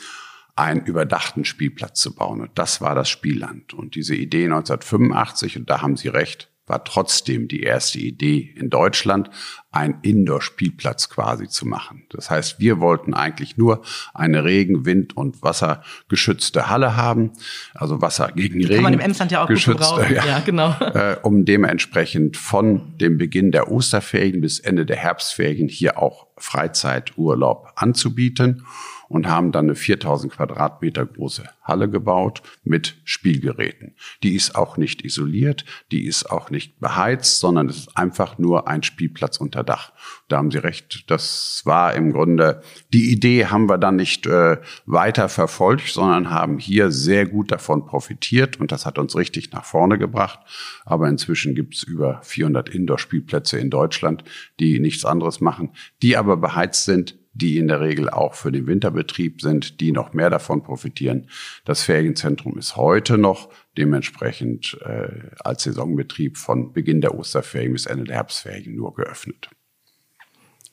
einen 0.56 0.84
überdachten 0.84 1.44
Spielplatz 1.44 2.00
zu 2.00 2.16
bauen. 2.16 2.40
Und 2.40 2.50
das 2.56 2.80
war 2.80 2.96
das 2.96 3.08
Spielland. 3.08 3.74
Und 3.74 3.94
diese 3.94 4.16
Idee 4.16 4.46
1985, 4.46 5.56
und 5.56 5.70
da 5.70 5.82
haben 5.82 5.96
Sie 5.96 6.08
recht, 6.08 6.50
war 6.68 6.84
trotzdem 6.84 7.48
die 7.48 7.62
erste 7.62 7.98
Idee 7.98 8.54
in 8.56 8.70
Deutschland, 8.70 9.30
einen 9.70 9.98
Indoor-Spielplatz 10.02 11.08
quasi 11.08 11.48
zu 11.48 11.66
machen. 11.66 12.04
Das 12.10 12.30
heißt, 12.30 12.58
wir 12.58 12.80
wollten 12.80 13.14
eigentlich 13.14 13.56
nur 13.56 13.82
eine 14.14 14.44
Regen-, 14.44 14.86
Wind- 14.86 15.16
und 15.16 15.42
Wassergeschützte 15.42 16.68
Halle 16.68 16.96
haben, 16.96 17.32
also 17.74 18.00
Wasser 18.00 18.32
gegen 18.34 18.58
die 18.58 18.64
Regen. 18.64 18.76
Kann 18.76 18.84
man 18.84 18.94
im 18.94 19.00
Emsland 19.00 19.30
ja 19.30 19.44
auch 19.44 19.48
geschützt, 19.48 19.78
gut 19.78 19.98
gebrauchen. 19.98 20.14
Ja, 20.18 20.26
ja 20.26 20.40
genau. 20.40 20.74
Äh, 20.80 21.16
um 21.22 21.44
dementsprechend 21.44 22.36
von 22.36 22.96
dem 22.98 23.18
Beginn 23.18 23.52
der 23.52 23.70
Osterferien 23.70 24.40
bis 24.40 24.58
Ende 24.58 24.86
der 24.86 24.96
Herbstferien 24.96 25.68
hier 25.68 25.98
auch 25.98 26.26
Freizeiturlaub 26.38 27.72
anzubieten 27.76 28.64
und 29.08 29.26
haben 29.26 29.52
dann 29.52 29.66
eine 29.66 29.74
4000 29.74 30.32
Quadratmeter 30.32 31.06
große 31.06 31.44
Halle 31.62 31.88
gebaut 31.88 32.42
mit 32.64 32.96
Spielgeräten. 33.04 33.94
Die 34.22 34.34
ist 34.34 34.54
auch 34.54 34.76
nicht 34.76 35.04
isoliert, 35.04 35.64
die 35.90 36.06
ist 36.06 36.30
auch 36.30 36.50
nicht 36.50 36.78
beheizt, 36.80 37.40
sondern 37.40 37.68
es 37.68 37.78
ist 37.78 37.96
einfach 37.96 38.38
nur 38.38 38.68
ein 38.68 38.82
Spielplatz 38.82 39.38
unter 39.38 39.64
Dach. 39.64 39.92
Da 40.28 40.36
haben 40.36 40.50
Sie 40.50 40.58
recht, 40.58 41.10
das 41.10 41.62
war 41.64 41.94
im 41.94 42.12
Grunde, 42.12 42.62
die 42.92 43.10
Idee 43.10 43.46
haben 43.46 43.68
wir 43.68 43.78
dann 43.78 43.96
nicht 43.96 44.26
äh, 44.26 44.58
weiter 44.86 45.28
verfolgt, 45.28 45.88
sondern 45.88 46.30
haben 46.30 46.58
hier 46.58 46.90
sehr 46.90 47.26
gut 47.26 47.50
davon 47.50 47.86
profitiert 47.86 48.60
und 48.60 48.72
das 48.72 48.86
hat 48.86 48.98
uns 48.98 49.16
richtig 49.16 49.52
nach 49.52 49.64
vorne 49.64 49.98
gebracht. 49.98 50.40
Aber 50.84 51.08
inzwischen 51.08 51.54
gibt 51.54 51.74
es 51.74 51.82
über 51.82 52.20
400 52.22 52.68
Indoor-Spielplätze 52.68 53.58
in 53.58 53.70
Deutschland, 53.70 54.24
die 54.60 54.80
nichts 54.80 55.04
anderes 55.04 55.40
machen, 55.40 55.70
die 56.02 56.16
aber 56.16 56.36
beheizt 56.36 56.84
sind, 56.84 57.17
die 57.40 57.58
in 57.58 57.68
der 57.68 57.80
Regel 57.80 58.10
auch 58.10 58.34
für 58.34 58.52
den 58.52 58.66
Winterbetrieb 58.66 59.40
sind, 59.40 59.80
die 59.80 59.92
noch 59.92 60.12
mehr 60.12 60.28
davon 60.28 60.62
profitieren. 60.62 61.28
Das 61.64 61.82
Ferienzentrum 61.82 62.58
ist 62.58 62.76
heute 62.76 63.16
noch 63.16 63.48
dementsprechend 63.76 64.76
äh, 64.84 65.30
als 65.40 65.62
Saisonbetrieb 65.62 66.36
von 66.36 66.72
Beginn 66.72 67.00
der 67.00 67.14
Osterferien 67.14 67.72
bis 67.72 67.86
Ende 67.86 68.04
der 68.04 68.16
Herbstferien 68.16 68.74
nur 68.74 68.94
geöffnet. 68.94 69.48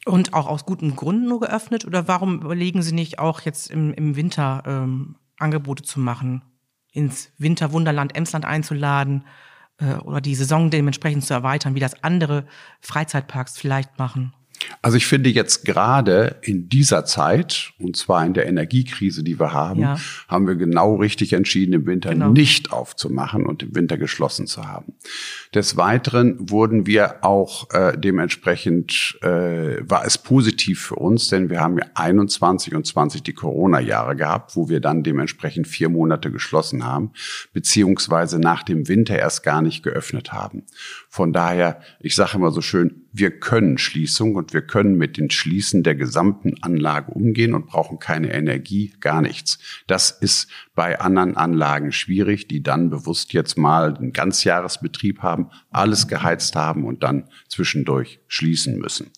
Und 0.05 0.33
auch 0.33 0.47
aus 0.47 0.65
guten 0.65 0.95
Gründen 0.95 1.27
nur 1.27 1.39
geöffnet? 1.39 1.85
Oder 1.85 2.07
warum 2.07 2.41
überlegen 2.41 2.81
Sie 2.81 2.93
nicht 2.93 3.19
auch 3.19 3.41
jetzt 3.41 3.71
im, 3.71 3.93
im 3.93 4.15
Winter 4.15 4.63
ähm, 4.65 5.15
Angebote 5.37 5.83
zu 5.83 5.99
machen, 5.99 6.43
ins 6.91 7.31
Winterwunderland 7.37 8.15
Emsland 8.15 8.45
einzuladen 8.45 9.25
äh, 9.77 9.95
oder 9.95 10.21
die 10.21 10.35
Saison 10.35 10.69
dementsprechend 10.69 11.25
zu 11.25 11.33
erweitern, 11.33 11.75
wie 11.75 11.79
das 11.79 12.03
andere 12.03 12.45
Freizeitparks 12.81 13.57
vielleicht 13.57 13.97
machen? 13.97 14.33
Also 14.81 14.97
ich 14.97 15.05
finde 15.05 15.29
jetzt 15.29 15.65
gerade 15.65 16.37
in 16.41 16.69
dieser 16.69 17.05
Zeit, 17.05 17.71
und 17.79 17.95
zwar 17.95 18.25
in 18.25 18.33
der 18.33 18.47
Energiekrise, 18.47 19.23
die 19.23 19.39
wir 19.39 19.53
haben, 19.53 19.81
ja. 19.81 19.97
haben 20.27 20.47
wir 20.47 20.55
genau 20.55 20.95
richtig 20.95 21.33
entschieden, 21.33 21.73
im 21.73 21.85
Winter 21.85 22.11
genau. 22.11 22.29
nicht 22.29 22.71
aufzumachen 22.71 23.45
und 23.45 23.63
im 23.63 23.75
Winter 23.75 23.97
geschlossen 23.97 24.47
zu 24.47 24.67
haben. 24.67 24.93
Des 25.53 25.77
Weiteren 25.77 26.49
wurden 26.49 26.85
wir 26.85 27.23
auch 27.23 27.69
äh, 27.71 27.97
dementsprechend, 27.97 29.17
äh, 29.21 29.89
war 29.89 30.05
es 30.05 30.17
positiv 30.17 30.81
für 30.81 30.95
uns, 30.95 31.29
denn 31.29 31.49
wir 31.49 31.61
haben 31.61 31.77
ja 31.77 31.85
21 31.95 32.75
und 32.75 32.85
20 32.85 33.23
die 33.23 33.33
Corona-Jahre 33.33 34.15
gehabt, 34.15 34.55
wo 34.55 34.69
wir 34.69 34.79
dann 34.79 35.03
dementsprechend 35.03 35.67
vier 35.67 35.89
Monate 35.89 36.31
geschlossen 36.31 36.85
haben, 36.85 37.11
beziehungsweise 37.53 38.39
nach 38.39 38.63
dem 38.63 38.87
Winter 38.87 39.17
erst 39.17 39.43
gar 39.43 39.61
nicht 39.61 39.83
geöffnet 39.83 40.33
haben. 40.33 40.63
Von 41.15 41.31
daher, 41.31 41.79
ich 42.01 42.13
sage 42.13 42.35
immer 42.35 42.51
so 42.51 42.59
schön, 42.59 43.05
wir 43.13 43.39
können 43.39 43.77
Schließung 43.77 44.35
und 44.35 44.51
wir 44.51 44.63
können 44.63 44.97
mit 44.97 45.15
den 45.15 45.29
Schließen 45.29 45.81
der 45.81 45.95
gesamten 45.95 46.61
Anlage 46.61 47.09
umgehen 47.13 47.53
und 47.53 47.67
brauchen 47.67 47.99
keine 47.99 48.33
Energie, 48.33 48.93
gar 48.99 49.21
nichts. 49.21 49.57
Das 49.87 50.11
ist 50.11 50.51
bei 50.75 50.99
anderen 50.99 51.37
Anlagen 51.37 51.93
schwierig, 51.93 52.49
die 52.49 52.61
dann 52.61 52.89
bewusst 52.89 53.31
jetzt 53.31 53.57
mal 53.57 53.95
einen 53.95 54.11
Ganzjahresbetrieb 54.11 55.19
haben, 55.19 55.51
alles 55.69 56.09
geheizt 56.09 56.57
haben 56.57 56.83
und 56.83 57.01
dann 57.01 57.29
zwischendurch 57.47 58.19
schließen 58.27 58.77
müssen. 58.77 59.11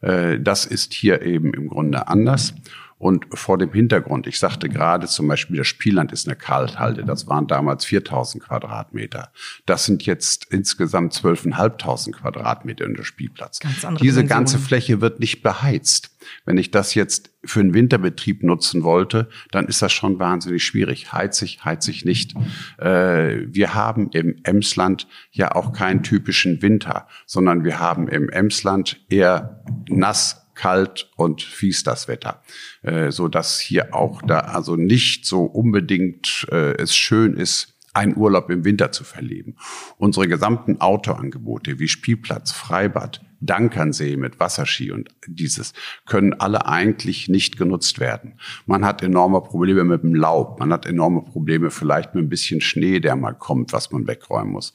Äh, 0.00 0.40
das 0.40 0.66
ist 0.66 0.92
hier 0.92 1.22
eben 1.22 1.54
im 1.54 1.68
Grunde 1.68 2.08
anders. 2.08 2.52
Und 2.98 3.26
vor 3.32 3.58
dem 3.58 3.72
Hintergrund, 3.72 4.26
ich 4.26 4.38
sagte 4.38 4.68
gerade 4.68 5.06
zum 5.06 5.28
Beispiel, 5.28 5.58
das 5.58 5.68
Spielland 5.68 6.12
ist 6.12 6.26
eine 6.26 6.36
Kalthalte. 6.36 7.04
Das 7.04 7.28
waren 7.28 7.46
damals 7.46 7.84
4000 7.84 8.42
Quadratmeter. 8.42 9.30
Das 9.66 9.84
sind 9.84 10.04
jetzt 10.04 10.46
insgesamt 10.50 11.14
12.500 11.14 12.12
Quadratmeter 12.12 12.84
in 12.84 12.94
der 12.94 13.04
Spielplatz. 13.04 13.60
Diese 14.00 14.24
ganze 14.24 14.58
Fläche 14.58 15.00
wird 15.00 15.20
nicht 15.20 15.42
beheizt. 15.42 16.10
Wenn 16.44 16.58
ich 16.58 16.70
das 16.70 16.94
jetzt 16.94 17.30
für 17.44 17.60
einen 17.60 17.72
Winterbetrieb 17.72 18.42
nutzen 18.42 18.82
wollte, 18.82 19.28
dann 19.52 19.66
ist 19.66 19.80
das 19.80 19.92
schon 19.92 20.18
wahnsinnig 20.18 20.64
schwierig. 20.64 21.12
Heizig, 21.12 21.64
heizig 21.64 22.04
nicht. 22.04 22.34
Äh, 22.78 23.46
wir 23.46 23.74
haben 23.74 24.10
im 24.10 24.36
Emsland 24.42 25.06
ja 25.30 25.54
auch 25.54 25.72
keinen 25.72 26.02
typischen 26.02 26.60
Winter, 26.62 27.06
sondern 27.26 27.64
wir 27.64 27.78
haben 27.78 28.08
im 28.08 28.28
Emsland 28.28 29.00
eher 29.08 29.62
nass 29.88 30.47
kalt 30.58 31.10
und 31.16 31.40
fies 31.40 31.84
das 31.84 32.08
Wetter, 32.08 32.42
äh, 32.82 33.10
so 33.10 33.28
dass 33.28 33.60
hier 33.60 33.94
auch 33.94 34.20
da 34.22 34.40
also 34.40 34.76
nicht 34.76 35.24
so 35.24 35.44
unbedingt 35.44 36.46
äh, 36.50 36.74
es 36.74 36.94
schön 36.94 37.34
ist, 37.34 37.78
einen 37.94 38.16
Urlaub 38.16 38.50
im 38.50 38.64
Winter 38.64 38.92
zu 38.92 39.04
verleben. 39.04 39.56
Unsere 39.96 40.28
gesamten 40.28 40.80
Autoangebote 40.80 41.78
wie 41.78 41.88
Spielplatz, 41.88 42.52
Freibad, 42.52 43.24
Dankernsee 43.40 44.16
mit 44.16 44.40
Wasserski 44.40 44.90
und 44.90 45.10
dieses 45.26 45.72
können 46.06 46.34
alle 46.34 46.66
eigentlich 46.66 47.28
nicht 47.28 47.56
genutzt 47.56 48.00
werden. 48.00 48.38
Man 48.66 48.84
hat 48.84 49.02
enorme 49.02 49.40
Probleme 49.40 49.84
mit 49.84 50.02
dem 50.02 50.14
Laub, 50.14 50.58
man 50.58 50.72
hat 50.72 50.86
enorme 50.86 51.22
Probleme 51.22 51.70
vielleicht 51.70 52.14
mit 52.14 52.24
ein 52.24 52.28
bisschen 52.28 52.60
Schnee, 52.60 53.00
der 53.00 53.16
mal 53.16 53.34
kommt, 53.34 53.72
was 53.72 53.92
man 53.92 54.06
wegräumen 54.06 54.52
muss. 54.52 54.74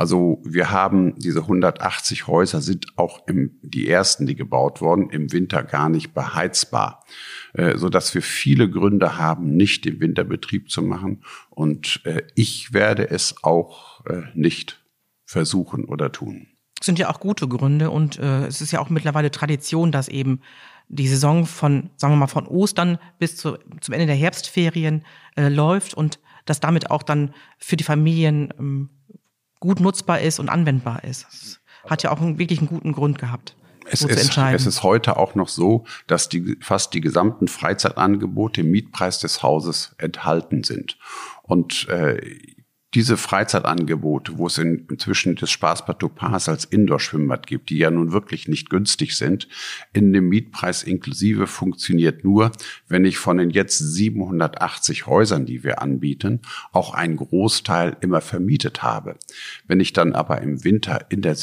Also 0.00 0.40
wir 0.46 0.70
haben 0.70 1.18
diese 1.18 1.40
180 1.40 2.26
Häuser 2.26 2.62
sind 2.62 2.86
auch 2.96 3.28
im, 3.28 3.58
die 3.60 3.86
ersten, 3.86 4.26
die 4.26 4.34
gebaut 4.34 4.80
wurden, 4.80 5.10
im 5.10 5.30
Winter 5.30 5.62
gar 5.62 5.90
nicht 5.90 6.14
beheizbar, 6.14 7.04
äh, 7.52 7.76
so 7.76 7.90
dass 7.90 8.14
wir 8.14 8.22
viele 8.22 8.70
Gründe 8.70 9.18
haben, 9.18 9.54
nicht 9.58 9.84
den 9.84 10.00
Winterbetrieb 10.00 10.70
zu 10.70 10.80
machen. 10.80 11.22
Und 11.50 12.00
äh, 12.06 12.22
ich 12.34 12.72
werde 12.72 13.10
es 13.10 13.44
auch 13.44 14.06
äh, 14.06 14.22
nicht 14.32 14.82
versuchen 15.26 15.84
oder 15.84 16.10
tun 16.10 16.46
sind 16.82 16.98
ja 16.98 17.10
auch 17.10 17.20
gute 17.20 17.46
Gründe 17.46 17.90
und 17.90 18.18
äh, 18.18 18.46
es 18.46 18.62
ist 18.62 18.70
ja 18.70 18.80
auch 18.80 18.88
mittlerweile 18.88 19.30
Tradition, 19.30 19.92
dass 19.92 20.08
eben 20.08 20.40
die 20.88 21.08
Saison 21.08 21.44
von, 21.44 21.90
sagen 21.98 22.14
wir 22.14 22.16
mal, 22.16 22.26
von 22.26 22.46
Ostern 22.46 22.96
bis 23.18 23.36
zu, 23.36 23.58
zum 23.82 23.92
Ende 23.92 24.06
der 24.06 24.16
Herbstferien 24.16 25.04
äh, 25.36 25.50
läuft 25.50 25.92
und 25.92 26.20
dass 26.46 26.58
damit 26.58 26.90
auch 26.90 27.02
dann 27.02 27.34
für 27.58 27.76
die 27.76 27.84
Familien 27.84 28.54
ähm, 28.58 28.88
gut 29.60 29.80
nutzbar 29.80 30.20
ist 30.20 30.40
und 30.40 30.48
anwendbar 30.48 31.04
ist. 31.04 31.26
Das 31.30 31.60
hat 31.88 32.02
ja 32.02 32.10
auch 32.10 32.20
einen, 32.20 32.38
wirklich 32.38 32.58
einen 32.58 32.68
guten 32.68 32.92
Grund 32.92 33.18
gehabt. 33.18 33.56
Es, 33.86 34.02
ist, 34.02 34.38
es 34.38 34.66
ist 34.66 34.82
heute 34.82 35.16
auch 35.16 35.34
noch 35.34 35.48
so, 35.48 35.84
dass 36.06 36.28
die, 36.28 36.56
fast 36.60 36.94
die 36.94 37.00
gesamten 37.00 37.48
Freizeitangebote 37.48 38.60
im 38.60 38.70
Mietpreis 38.70 39.18
des 39.18 39.42
Hauses 39.42 39.94
enthalten 39.98 40.62
sind. 40.62 40.96
Und 41.42 41.88
äh, 41.88 42.20
diese 42.94 43.16
Freizeitangebote, 43.16 44.36
wo 44.36 44.48
es 44.48 44.58
in, 44.58 44.86
inzwischen 44.90 45.36
das 45.36 45.50
Spaßbad 45.50 46.00
Topaz 46.00 46.48
als 46.48 46.64
Indoor-Schwimmbad 46.64 47.46
gibt, 47.46 47.70
die 47.70 47.78
ja 47.78 47.90
nun 47.90 48.12
wirklich 48.12 48.48
nicht 48.48 48.68
günstig 48.68 49.16
sind, 49.16 49.46
in 49.92 50.12
dem 50.12 50.28
Mietpreis 50.28 50.82
inklusive 50.82 51.46
funktioniert 51.46 52.24
nur, 52.24 52.50
wenn 52.88 53.04
ich 53.04 53.18
von 53.18 53.38
den 53.38 53.50
jetzt 53.50 53.78
780 53.78 55.06
Häusern, 55.06 55.46
die 55.46 55.62
wir 55.62 55.80
anbieten, 55.80 56.40
auch 56.72 56.92
einen 56.92 57.16
Großteil 57.16 57.96
immer 58.00 58.20
vermietet 58.20 58.82
habe. 58.82 59.16
Wenn 59.68 59.78
ich 59.78 59.92
dann 59.92 60.12
aber 60.14 60.40
im 60.40 60.64
Winter 60.64 61.06
in 61.10 61.22
der 61.22 61.36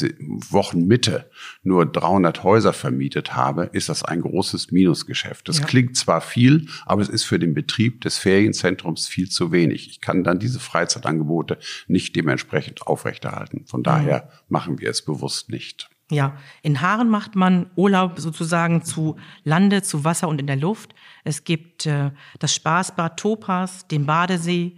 Wochenmitte 0.50 1.30
nur 1.68 1.86
300 1.86 2.42
Häuser 2.42 2.72
vermietet 2.72 3.36
habe, 3.36 3.70
ist 3.72 3.88
das 3.88 4.02
ein 4.02 4.22
großes 4.22 4.72
Minusgeschäft. 4.72 5.48
Das 5.48 5.60
ja. 5.60 5.66
klingt 5.66 5.96
zwar 5.96 6.20
viel, 6.20 6.66
aber 6.84 7.00
es 7.02 7.08
ist 7.08 7.24
für 7.24 7.38
den 7.38 7.54
Betrieb 7.54 8.00
des 8.00 8.18
Ferienzentrums 8.18 9.06
viel 9.06 9.28
zu 9.28 9.52
wenig. 9.52 9.88
Ich 9.88 10.00
kann 10.00 10.24
dann 10.24 10.40
diese 10.40 10.58
Freizeitangebote 10.58 11.28
Angebote 11.28 11.58
nicht 11.86 12.16
dementsprechend 12.16 12.86
aufrechterhalten. 12.86 13.66
Von 13.66 13.82
daher 13.82 14.24
mhm. 14.24 14.28
machen 14.48 14.78
wir 14.80 14.90
es 14.90 15.04
bewusst 15.04 15.50
nicht. 15.50 15.90
Ja, 16.10 16.38
in 16.62 16.80
Haaren 16.80 17.10
macht 17.10 17.36
man 17.36 17.70
Urlaub 17.76 18.18
sozusagen 18.18 18.82
zu 18.82 19.16
Lande, 19.44 19.82
zu 19.82 20.04
Wasser 20.04 20.28
und 20.28 20.40
in 20.40 20.46
der 20.46 20.56
Luft. 20.56 20.94
Es 21.24 21.44
gibt 21.44 21.84
äh, 21.84 22.12
das 22.38 22.54
Spaßbad 22.54 23.18
Topas, 23.18 23.86
den 23.88 24.06
Badesee, 24.06 24.76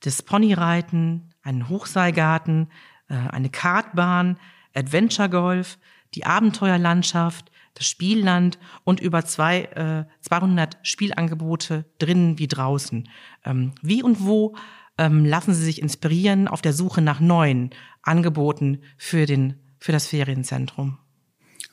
das 0.00 0.22
Ponyreiten, 0.22 1.34
einen 1.42 1.68
Hochseilgarten, 1.68 2.70
äh, 3.08 3.14
eine 3.14 3.50
Kartbahn, 3.50 4.38
Adventure 4.74 5.28
Golf, 5.28 5.76
die 6.14 6.26
Abenteuerlandschaft, 6.26 7.50
das 7.74 7.86
Spielland 7.86 8.58
und 8.84 9.00
über 9.00 9.24
zwei, 9.24 9.62
äh, 9.62 10.04
200 10.22 10.78
Spielangebote 10.82 11.84
drinnen 11.98 12.38
wie 12.38 12.48
draußen. 12.48 13.08
Ähm, 13.44 13.72
wie 13.82 14.02
und 14.02 14.24
wo 14.24 14.56
ähm, 14.98 15.24
lassen 15.24 15.54
Sie 15.54 15.64
sich 15.64 15.80
inspirieren 15.80 16.48
auf 16.48 16.62
der 16.62 16.72
Suche 16.72 17.00
nach 17.00 17.20
neuen 17.20 17.70
Angeboten 18.02 18.82
für, 18.96 19.26
den, 19.26 19.54
für 19.78 19.92
das 19.92 20.06
Ferienzentrum? 20.06 20.98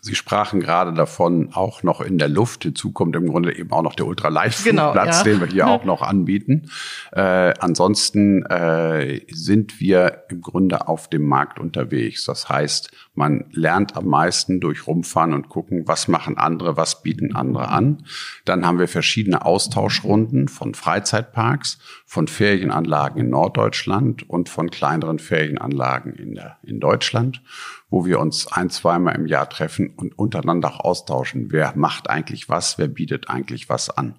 Sie 0.01 0.15
sprachen 0.15 0.59
gerade 0.59 0.93
davon, 0.93 1.49
auch 1.53 1.83
noch 1.83 2.01
in 2.01 2.17
der 2.17 2.29
Luft. 2.29 2.63
Hinzu 2.63 2.91
kommt 2.91 3.15
im 3.15 3.27
Grunde 3.27 3.57
eben 3.57 3.71
auch 3.71 3.81
noch 3.81 3.95
der 3.95 4.07
Ultraleichtflugplatz, 4.07 4.95
genau, 4.95 4.95
ja. 5.05 5.23
den 5.23 5.39
wir 5.41 5.47
hier 5.47 5.67
auch 5.67 5.83
noch 5.85 6.01
anbieten. 6.01 6.69
Äh, 7.11 7.53
ansonsten 7.59 8.45
äh, 8.45 9.21
sind 9.31 9.79
wir 9.79 10.23
im 10.29 10.41
Grunde 10.41 10.87
auf 10.87 11.09
dem 11.09 11.25
Markt 11.25 11.59
unterwegs. 11.59 12.25
Das 12.25 12.47
heißt, 12.47 12.91
man 13.15 13.45
lernt 13.51 13.97
am 13.97 14.05
meisten 14.05 14.59
durch 14.59 14.87
Rumfahren 14.87 15.33
und 15.33 15.49
gucken, 15.49 15.87
was 15.87 16.07
machen 16.07 16.37
andere, 16.37 16.77
was 16.77 17.01
bieten 17.01 17.35
andere 17.35 17.69
an. 17.69 18.03
Dann 18.45 18.65
haben 18.65 18.79
wir 18.79 18.87
verschiedene 18.87 19.45
Austauschrunden 19.45 20.47
von 20.47 20.73
Freizeitparks, 20.73 21.79
von 22.05 22.27
Ferienanlagen 22.27 23.19
in 23.19 23.29
Norddeutschland 23.29 24.29
und 24.29 24.49
von 24.49 24.69
kleineren 24.69 25.19
Ferienanlagen 25.19 26.13
in, 26.13 26.35
der, 26.35 26.57
in 26.63 26.79
Deutschland 26.79 27.41
wo 27.89 28.05
wir 28.05 28.19
uns 28.19 28.51
ein, 28.51 28.69
zweimal 28.69 29.15
im 29.15 29.27
Jahr 29.27 29.49
treffen 29.49 29.93
und 29.95 30.17
untereinander 30.17 30.69
auch 30.69 30.79
austauschen. 30.81 31.51
Wer 31.51 31.73
macht 31.75 32.09
eigentlich 32.09 32.49
was? 32.49 32.77
Wer 32.77 32.87
bietet 32.87 33.29
eigentlich 33.29 33.69
was 33.69 33.89
an? 33.89 34.15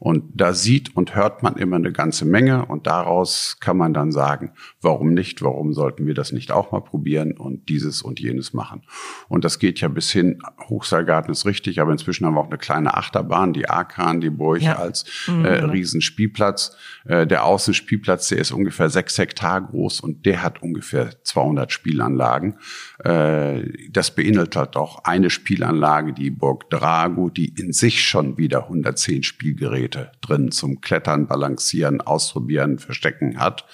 Und 0.00 0.24
da 0.34 0.54
sieht 0.54 0.96
und 0.96 1.14
hört 1.14 1.42
man 1.42 1.54
immer 1.56 1.76
eine 1.76 1.92
ganze 1.92 2.24
Menge 2.24 2.66
und 2.66 2.88
daraus 2.88 3.58
kann 3.60 3.76
man 3.76 3.94
dann 3.94 4.10
sagen, 4.10 4.52
warum 4.80 5.14
nicht? 5.14 5.42
Warum 5.42 5.72
sollten 5.72 6.06
wir 6.06 6.14
das 6.14 6.32
nicht 6.32 6.50
auch 6.50 6.72
mal 6.72 6.80
probieren 6.80 7.32
und 7.36 7.68
dieses 7.68 8.02
und 8.02 8.18
jenes 8.18 8.54
machen? 8.54 8.82
Und 9.28 9.44
das 9.44 9.60
geht 9.60 9.80
ja 9.80 9.88
bis 9.88 10.10
hin, 10.10 10.42
Hochseilgarten 10.68 11.30
ist 11.30 11.46
richtig, 11.46 11.80
aber 11.80 11.92
inzwischen 11.92 12.26
haben 12.26 12.34
wir 12.34 12.40
auch 12.40 12.48
eine 12.48 12.58
kleine 12.58 12.94
Achterbahn, 12.94 13.52
die 13.52 13.68
Arkan, 13.68 14.20
die 14.20 14.30
Burg 14.30 14.62
ja. 14.62 14.76
als 14.76 15.04
mhm, 15.28 15.44
äh, 15.44 15.60
genau. 15.60 15.72
Riesenspielplatz. 15.72 16.76
Äh, 17.04 17.26
der 17.26 17.44
Außenspielplatz, 17.44 18.28
der 18.28 18.38
ist 18.38 18.52
ungefähr 18.52 18.90
sechs 18.90 19.18
Hektar 19.18 19.60
groß 19.60 20.00
und 20.00 20.26
der 20.26 20.42
hat 20.42 20.62
ungefähr 20.62 21.10
200 21.24 21.72
Spielanlagen. 21.72 22.58
Äh, 23.04 23.64
das 23.90 24.14
beinhaltet 24.14 24.76
auch 24.76 25.04
eine 25.04 25.30
Spielanlage, 25.30 26.12
die 26.12 26.30
Burg 26.30 26.70
Drago, 26.70 27.28
die 27.28 27.48
in 27.48 27.72
sich 27.72 28.06
schon 28.06 28.38
wieder 28.38 28.64
110 28.64 29.22
Spielgeräte 29.22 30.12
drin 30.20 30.50
zum 30.50 30.80
Klettern, 30.80 31.26
Balancieren, 31.26 32.00
Ausprobieren, 32.00 32.78
Verstecken 32.78 33.38
hat. 33.38 33.66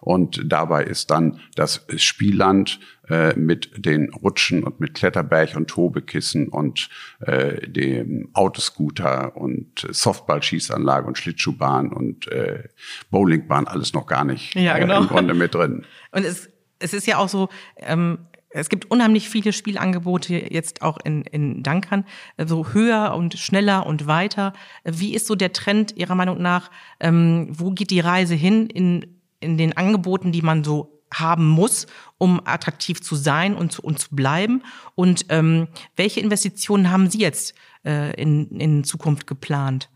Und 0.00 0.42
dabei 0.46 0.84
ist 0.84 1.10
dann 1.10 1.40
das 1.54 1.84
Spielland 1.96 2.80
äh, 3.08 3.34
mit 3.34 3.70
den 3.76 4.12
Rutschen 4.12 4.64
und 4.64 4.80
mit 4.80 4.94
Kletterberg 4.94 5.56
und 5.56 5.68
Tobekissen 5.68 6.48
und 6.48 6.88
äh, 7.20 7.68
dem 7.68 8.28
Autoscooter 8.34 9.36
und 9.36 9.86
Softballschießanlage 9.90 11.06
und 11.06 11.18
Schlittschuhbahn 11.18 11.92
und 11.92 12.28
äh, 12.28 12.64
Bowlingbahn 13.10 13.66
alles 13.66 13.92
noch 13.92 14.06
gar 14.06 14.24
nicht 14.24 14.54
ja, 14.54 14.78
genau. 14.78 14.94
äh, 14.94 15.02
im 15.02 15.08
Grunde 15.08 15.34
mit 15.34 15.54
drin. 15.54 15.84
Und 16.10 16.24
es, 16.24 16.48
es 16.78 16.94
ist 16.94 17.06
ja 17.06 17.18
auch 17.18 17.28
so, 17.28 17.48
ähm, 17.76 18.18
es 18.50 18.68
gibt 18.68 18.90
unheimlich 18.90 19.28
viele 19.28 19.52
Spielangebote 19.52 20.52
jetzt 20.52 20.82
auch 20.82 20.98
in, 21.04 21.22
in 21.22 21.62
Dankern, 21.62 22.04
so 22.38 22.72
höher 22.72 23.14
und 23.14 23.34
schneller 23.34 23.86
und 23.86 24.06
weiter. 24.06 24.54
Wie 24.84 25.14
ist 25.14 25.26
so 25.26 25.34
der 25.34 25.52
Trend 25.52 25.96
Ihrer 25.96 26.14
Meinung 26.14 26.40
nach? 26.40 26.70
Ähm, 26.98 27.48
wo 27.50 27.70
geht 27.70 27.90
die 27.90 28.00
Reise 28.00 28.34
hin 28.34 28.66
in, 28.68 29.17
in 29.40 29.58
den 29.58 29.76
Angeboten, 29.76 30.32
die 30.32 30.42
man 30.42 30.64
so 30.64 31.02
haben 31.12 31.46
muss, 31.46 31.86
um 32.18 32.40
attraktiv 32.44 33.00
zu 33.00 33.16
sein 33.16 33.54
und 33.54 33.72
zu, 33.72 33.82
und 33.82 33.98
zu 33.98 34.14
bleiben? 34.14 34.62
Und 34.94 35.26
ähm, 35.28 35.68
welche 35.96 36.20
Investitionen 36.20 36.90
haben 36.90 37.08
Sie 37.10 37.18
jetzt 37.18 37.54
äh, 37.84 38.14
in, 38.20 38.60
in 38.60 38.84
Zukunft 38.84 39.26
geplant? 39.26 39.88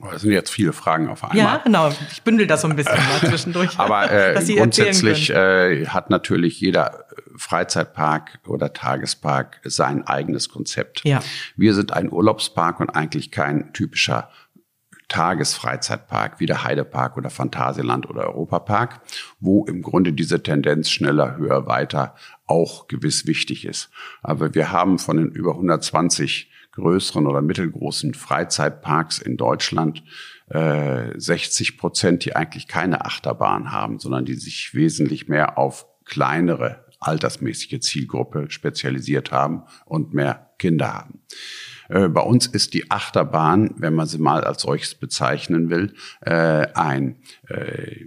Das 0.00 0.22
sind 0.22 0.30
jetzt 0.30 0.50
viele 0.50 0.72
Fragen 0.72 1.08
auf 1.08 1.24
einmal. 1.24 1.38
Ja, 1.38 1.56
genau. 1.56 1.92
Ich 2.12 2.22
bündel 2.22 2.46
das 2.46 2.62
so 2.62 2.68
ein 2.68 2.76
bisschen 2.76 2.96
mal 2.96 3.18
zwischendurch. 3.28 3.78
Aber 3.78 4.10
äh, 4.36 4.54
grundsätzlich 4.56 5.30
äh, 5.30 5.86
hat 5.86 6.10
natürlich 6.10 6.60
jeder 6.60 7.06
Freizeitpark 7.36 8.38
oder 8.46 8.72
Tagespark 8.72 9.60
sein 9.64 10.06
eigenes 10.06 10.48
Konzept. 10.48 11.02
Ja. 11.04 11.20
Wir 11.56 11.74
sind 11.74 11.92
ein 11.92 12.12
Urlaubspark 12.12 12.78
und 12.78 12.90
eigentlich 12.90 13.32
kein 13.32 13.72
typischer 13.72 14.30
Tagesfreizeitpark 15.08 16.38
wie 16.38 16.46
der 16.46 16.64
Heidepark 16.64 17.16
oder 17.16 17.30
Phantasialand 17.30 18.08
oder 18.08 18.28
Europapark, 18.28 19.00
wo 19.40 19.64
im 19.64 19.82
Grunde 19.82 20.12
diese 20.12 20.42
Tendenz 20.42 20.90
schneller, 20.90 21.36
höher, 21.36 21.66
weiter 21.66 22.14
auch 22.46 22.88
gewiss 22.88 23.26
wichtig 23.26 23.64
ist. 23.64 23.90
Aber 24.22 24.54
wir 24.54 24.70
haben 24.70 24.98
von 24.98 25.16
den 25.16 25.30
über 25.30 25.52
120 25.52 26.50
größeren 26.72 27.26
oder 27.26 27.42
mittelgroßen 27.42 28.14
Freizeitparks 28.14 29.18
in 29.18 29.36
Deutschland 29.36 30.04
äh, 30.48 31.18
60 31.18 31.76
Prozent, 31.76 32.24
die 32.24 32.36
eigentlich 32.36 32.68
keine 32.68 33.04
Achterbahn 33.04 33.72
haben, 33.72 33.98
sondern 33.98 34.24
die 34.24 34.34
sich 34.34 34.74
wesentlich 34.74 35.28
mehr 35.28 35.58
auf 35.58 35.86
kleinere 36.04 36.84
altersmäßige 37.00 37.80
Zielgruppe 37.80 38.50
spezialisiert 38.50 39.32
haben 39.32 39.64
und 39.84 40.14
mehr 40.14 40.50
Kinder 40.58 40.92
haben. 40.94 41.20
Äh, 41.88 42.08
bei 42.08 42.20
uns 42.20 42.46
ist 42.46 42.74
die 42.74 42.90
Achterbahn, 42.90 43.74
wenn 43.76 43.94
man 43.94 44.06
sie 44.06 44.18
mal 44.18 44.44
als 44.44 44.62
solches 44.62 44.94
bezeichnen 44.94 45.70
will, 45.70 45.94
äh, 46.20 46.66
ein 46.74 47.16
äh, 47.48 48.06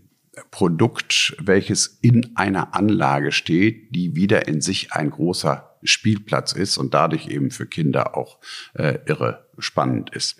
Produkt, 0.49 1.35
welches 1.39 1.99
in 2.01 2.35
einer 2.35 2.73
Anlage 2.73 3.31
steht, 3.31 3.93
die 3.95 4.15
wieder 4.15 4.47
in 4.47 4.61
sich 4.61 4.93
ein 4.93 5.09
großer 5.09 5.77
Spielplatz 5.83 6.53
ist 6.53 6.77
und 6.77 6.93
dadurch 6.93 7.27
eben 7.27 7.51
für 7.51 7.65
Kinder 7.65 8.15
auch 8.15 8.39
irre 8.73 9.45
spannend 9.57 10.15
ist. 10.15 10.39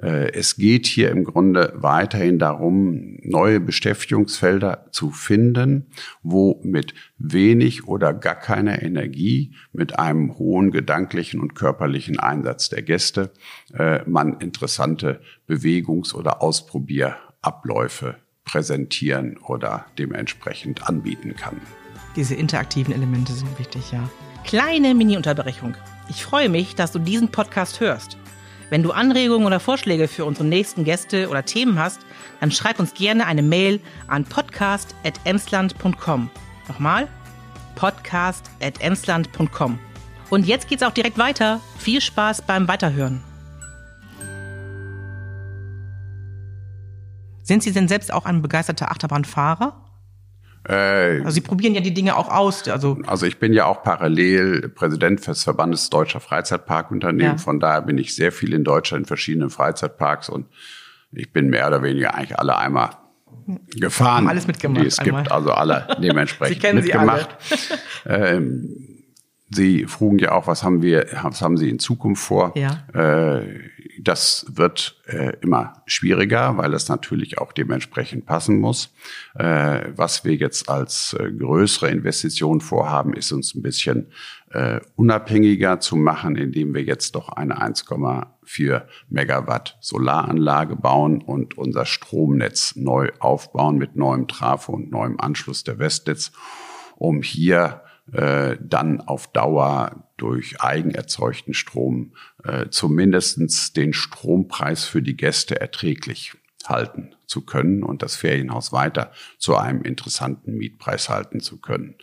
Äh, 0.00 0.32
es 0.32 0.56
geht 0.56 0.86
hier 0.86 1.10
im 1.10 1.24
Grunde 1.24 1.72
weiterhin 1.76 2.38
darum, 2.38 3.18
neue 3.22 3.60
Beschäftigungsfelder 3.60 4.86
zu 4.90 5.10
finden, 5.10 5.86
wo 6.22 6.60
mit 6.64 6.94
wenig 7.18 7.86
oder 7.86 8.12
gar 8.12 8.34
keiner 8.34 8.82
Energie, 8.82 9.54
mit 9.72 9.98
einem 9.98 10.38
hohen 10.38 10.70
gedanklichen 10.70 11.40
und 11.40 11.54
körperlichen 11.54 12.18
Einsatz 12.18 12.68
der 12.68 12.82
Gäste, 12.82 13.30
äh, 13.72 14.00
man 14.06 14.40
interessante 14.40 15.20
Bewegungs- 15.46 16.14
oder 16.14 16.42
Ausprobierabläufe 16.42 18.16
präsentieren 18.44 19.38
oder 19.38 19.86
dementsprechend 19.98 20.86
anbieten 20.88 21.34
kann. 21.36 21.60
Diese 22.16 22.34
interaktiven 22.34 22.94
Elemente 22.94 23.32
sind 23.32 23.58
wichtig, 23.58 23.90
ja. 23.92 24.08
Kleine 24.44 24.94
Mini-Unterbrechung. 24.94 25.74
Ich 26.08 26.22
freue 26.22 26.50
mich, 26.50 26.74
dass 26.74 26.92
du 26.92 26.98
diesen 26.98 27.28
Podcast 27.28 27.80
hörst. 27.80 28.18
Wenn 28.74 28.82
du 28.82 28.90
Anregungen 28.90 29.46
oder 29.46 29.60
Vorschläge 29.60 30.08
für 30.08 30.24
unsere 30.24 30.48
nächsten 30.48 30.82
Gäste 30.82 31.28
oder 31.28 31.44
Themen 31.44 31.78
hast, 31.78 32.00
dann 32.40 32.50
schreib 32.50 32.80
uns 32.80 32.92
gerne 32.92 33.24
eine 33.24 33.40
Mail 33.40 33.78
an 34.08 34.24
podcast.emsland.com. 34.24 36.28
Nochmal, 36.66 37.06
podcast.emsland.com. 37.76 39.78
Und 40.28 40.46
jetzt 40.46 40.66
geht's 40.66 40.82
auch 40.82 40.90
direkt 40.90 41.18
weiter. 41.18 41.60
Viel 41.78 42.00
Spaß 42.00 42.42
beim 42.42 42.66
Weiterhören. 42.66 43.22
Sind 47.44 47.62
Sie 47.62 47.70
denn 47.70 47.86
selbst 47.86 48.12
auch 48.12 48.24
ein 48.24 48.42
begeisterter 48.42 48.90
Achterbahnfahrer? 48.90 49.80
Äh, 50.68 51.20
also 51.20 51.30
Sie 51.30 51.40
probieren 51.40 51.74
ja 51.74 51.80
die 51.80 51.92
Dinge 51.92 52.16
auch 52.16 52.28
aus. 52.28 52.66
Also, 52.68 52.98
also 53.06 53.26
ich 53.26 53.38
bin 53.38 53.52
ja 53.52 53.66
auch 53.66 53.82
parallel 53.82 54.68
Präsident 54.68 55.26
des 55.26 55.44
Verbandes 55.44 55.90
Deutscher 55.90 56.20
Freizeitparkunternehmen. 56.20 57.32
Ja. 57.32 57.38
Von 57.38 57.60
daher 57.60 57.82
bin 57.82 57.98
ich 57.98 58.14
sehr 58.14 58.32
viel 58.32 58.54
in 58.54 58.64
Deutschland 58.64 59.02
in 59.02 59.06
verschiedenen 59.06 59.50
Freizeitparks 59.50 60.28
und 60.28 60.46
ich 61.12 61.32
bin 61.32 61.48
mehr 61.48 61.66
oder 61.68 61.82
weniger 61.82 62.14
eigentlich 62.14 62.38
alle 62.38 62.56
einmal 62.56 62.90
gefahren. 63.76 64.16
Haben 64.16 64.28
alles 64.28 64.46
mitgemacht. 64.46 64.82
Die 64.82 64.86
es 64.86 64.98
einmal. 64.98 65.22
gibt, 65.22 65.32
also 65.32 65.52
alle 65.52 65.86
dementsprechend 66.02 66.54
Sie 66.54 66.60
kennen 66.60 66.80
mitgemacht. 66.80 67.28
Sie 67.40 67.70
alle. 68.10 68.26
ähm, 68.36 68.93
Sie 69.54 69.86
frugen 69.86 70.18
ja 70.18 70.32
auch, 70.32 70.46
was 70.46 70.62
haben 70.62 70.82
wir, 70.82 71.06
was 71.22 71.40
haben 71.42 71.56
Sie 71.56 71.70
in 71.70 71.78
Zukunft 71.78 72.22
vor? 72.22 72.52
Ja. 72.56 72.84
Äh, 72.92 73.70
das 74.00 74.46
wird 74.48 75.00
äh, 75.06 75.32
immer 75.40 75.82
schwieriger, 75.86 76.56
weil 76.56 76.74
es 76.74 76.88
natürlich 76.88 77.38
auch 77.38 77.52
dementsprechend 77.52 78.26
passen 78.26 78.60
muss. 78.60 78.92
Äh, 79.34 79.92
was 79.96 80.24
wir 80.24 80.34
jetzt 80.34 80.68
als 80.68 81.16
äh, 81.18 81.30
größere 81.30 81.90
Investition 81.90 82.60
vorhaben, 82.60 83.14
ist 83.14 83.32
uns 83.32 83.54
ein 83.54 83.62
bisschen 83.62 84.08
äh, 84.50 84.80
unabhängiger 84.96 85.80
zu 85.80 85.96
machen, 85.96 86.36
indem 86.36 86.74
wir 86.74 86.82
jetzt 86.82 87.14
doch 87.14 87.28
eine 87.30 87.60
1,4 87.60 88.82
Megawatt 89.08 89.78
Solaranlage 89.80 90.76
bauen 90.76 91.22
und 91.22 91.56
unser 91.56 91.86
Stromnetz 91.86 92.76
neu 92.76 93.10
aufbauen 93.20 93.78
mit 93.78 93.96
neuem 93.96 94.28
Trafo 94.28 94.72
und 94.72 94.90
neuem 94.90 95.18
Anschluss 95.18 95.64
der 95.64 95.78
Westnetz, 95.78 96.32
um 96.96 97.22
hier 97.22 97.83
äh, 98.12 98.56
dann 98.60 99.00
auf 99.00 99.32
Dauer 99.32 100.08
durch 100.16 100.60
eigenerzeugten 100.60 101.54
Strom 101.54 102.14
äh, 102.44 102.68
zumindestens 102.68 103.72
den 103.72 103.92
Strompreis 103.92 104.84
für 104.84 105.02
die 105.02 105.16
Gäste 105.16 105.60
erträglich 105.60 106.34
halten 106.68 107.14
zu 107.26 107.44
können 107.44 107.82
und 107.82 108.02
das 108.02 108.16
Ferienhaus 108.16 108.72
weiter 108.72 109.12
zu 109.38 109.56
einem 109.56 109.82
interessanten 109.82 110.56
Mietpreis 110.56 111.08
halten 111.08 111.40
zu 111.40 111.60
können. 111.60 111.96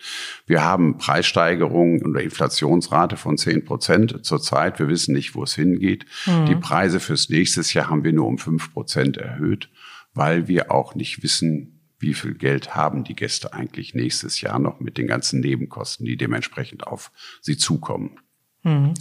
Wir 0.45 0.63
haben 0.63 0.97
Preissteigerungen 0.97 2.03
und 2.03 2.15
Inflationsrate 2.15 3.17
von 3.17 3.37
10 3.37 3.65
Prozent 3.65 4.25
zurzeit. 4.25 4.79
Wir 4.79 4.87
wissen 4.87 5.13
nicht, 5.13 5.35
wo 5.35 5.43
es 5.43 5.55
hingeht. 5.55 6.05
Mhm. 6.25 6.45
Die 6.47 6.55
Preise 6.55 6.99
fürs 6.99 7.29
nächste 7.29 7.61
Jahr 7.61 7.89
haben 7.89 8.03
wir 8.03 8.13
nur 8.13 8.27
um 8.27 8.37
5 8.37 8.73
Prozent 8.73 9.17
erhöht, 9.17 9.69
weil 10.13 10.47
wir 10.47 10.71
auch 10.71 10.95
nicht 10.95 11.23
wissen, 11.23 11.80
wie 12.01 12.13
viel 12.13 12.33
Geld 12.33 12.75
haben 12.75 13.03
die 13.03 13.15
Gäste 13.15 13.53
eigentlich 13.53 13.93
nächstes 13.93 14.41
Jahr 14.41 14.59
noch 14.59 14.79
mit 14.79 14.97
den 14.97 15.07
ganzen 15.07 15.39
Nebenkosten, 15.39 16.05
die 16.05 16.17
dementsprechend 16.17 16.87
auf 16.87 17.11
sie 17.41 17.57
zukommen. 17.57 18.19
Mhm. 18.63 18.93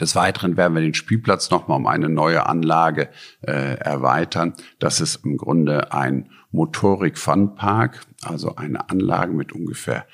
Des 0.00 0.16
Weiteren 0.16 0.56
werden 0.56 0.74
wir 0.74 0.80
den 0.80 0.94
Spielplatz 0.94 1.50
nochmal 1.50 1.78
um 1.78 1.86
eine 1.86 2.08
neue 2.08 2.46
Anlage 2.46 3.10
äh, 3.42 3.76
erweitern. 3.78 4.54
Das 4.78 5.00
ist 5.00 5.24
im 5.24 5.36
Grunde 5.36 5.92
ein 5.92 6.30
Motorik-Fun-Park, 6.50 8.00
also 8.22 8.56
eine 8.56 8.90
Anlage 8.90 9.32
mit 9.32 9.52
ungefähr 9.52 10.06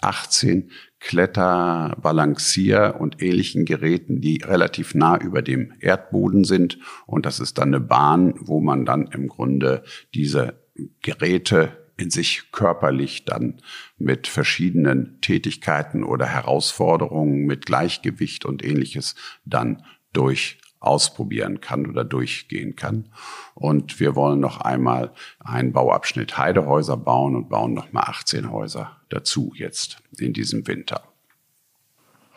18 0.00 0.70
Kletter-, 1.00 1.96
Balancier- 2.00 2.96
und 2.98 3.22
ähnlichen 3.22 3.64
Geräten, 3.64 4.20
die 4.20 4.42
relativ 4.44 4.94
nah 4.94 5.18
über 5.18 5.42
dem 5.42 5.72
Erdboden 5.80 6.44
sind. 6.44 6.78
Und 7.06 7.26
das 7.26 7.40
ist 7.40 7.58
dann 7.58 7.68
eine 7.68 7.80
Bahn, 7.80 8.34
wo 8.38 8.60
man 8.60 8.84
dann 8.84 9.06
im 9.08 9.28
Grunde 9.28 9.84
diese 10.14 10.67
Geräte 11.02 11.88
in 11.96 12.10
sich 12.10 12.52
körperlich 12.52 13.24
dann 13.24 13.60
mit 13.98 14.28
verschiedenen 14.28 15.20
Tätigkeiten 15.20 16.04
oder 16.04 16.26
Herausforderungen 16.26 17.44
mit 17.44 17.66
Gleichgewicht 17.66 18.44
und 18.44 18.64
ähnliches 18.64 19.16
dann 19.44 19.82
durch 20.12 20.58
ausprobieren 20.80 21.60
kann 21.60 21.86
oder 21.86 22.04
durchgehen 22.04 22.76
kann. 22.76 23.10
Und 23.54 23.98
wir 23.98 24.14
wollen 24.14 24.38
noch 24.38 24.60
einmal 24.60 25.12
einen 25.40 25.72
Bauabschnitt 25.72 26.38
Heidehäuser 26.38 26.96
bauen 26.96 27.34
und 27.34 27.48
bauen 27.48 27.74
noch 27.74 27.92
mal 27.92 28.02
18 28.02 28.50
Häuser 28.50 28.96
dazu 29.08 29.52
jetzt 29.56 30.00
in 30.18 30.32
diesem 30.32 30.68
Winter. 30.68 31.02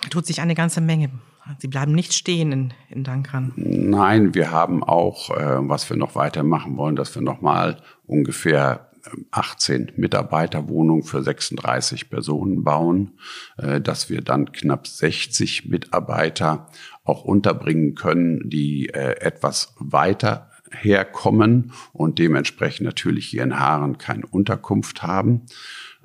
Tut 0.10 0.25
sich 0.25 0.41
eine 0.41 0.56
ganze 0.56 0.82
Menge. 0.82 1.12
Sie 1.60 1.67
bleiben 1.67 1.93
nicht 1.93 2.13
stehen 2.13 2.51
in, 2.51 2.73
in 2.89 3.04
Dankran. 3.04 3.54
Nein, 3.56 4.36
wir 4.36 4.51
haben 4.51 4.84
auch, 4.84 5.32
äh, 5.32 5.58
was 5.67 5.89
wir 5.89 5.97
noch 5.97 6.15
weitermachen 6.15 6.77
wollen, 6.77 6.95
dass 6.95 7.15
wir 7.15 7.21
noch 7.21 7.41
mal 7.41 7.82
ungefähr 8.06 8.91
18 9.32 9.93
Mitarbeiterwohnungen 9.95 11.04
für 11.04 11.23
36 11.23 12.10
Personen 12.10 12.63
bauen, 12.63 13.13
äh, 13.58 13.82
dass 13.82 14.10
wir 14.10 14.21
dann 14.21 14.51
knapp 14.51 14.88
60 14.88 15.67
Mitarbeiter 15.67 16.67
auch 17.04 17.23
unterbringen 17.23 17.95
können, 17.95 18.49
die 18.49 18.89
äh, 18.89 19.19
etwas 19.19 19.73
weiter 19.80 20.50
herkommen 20.71 21.73
und 21.93 22.19
dementsprechend 22.19 22.86
natürlich 22.86 23.27
hier 23.27 23.43
Haaren 23.57 23.97
keine 23.97 24.25
Unterkunft 24.25 25.03
haben. 25.03 25.45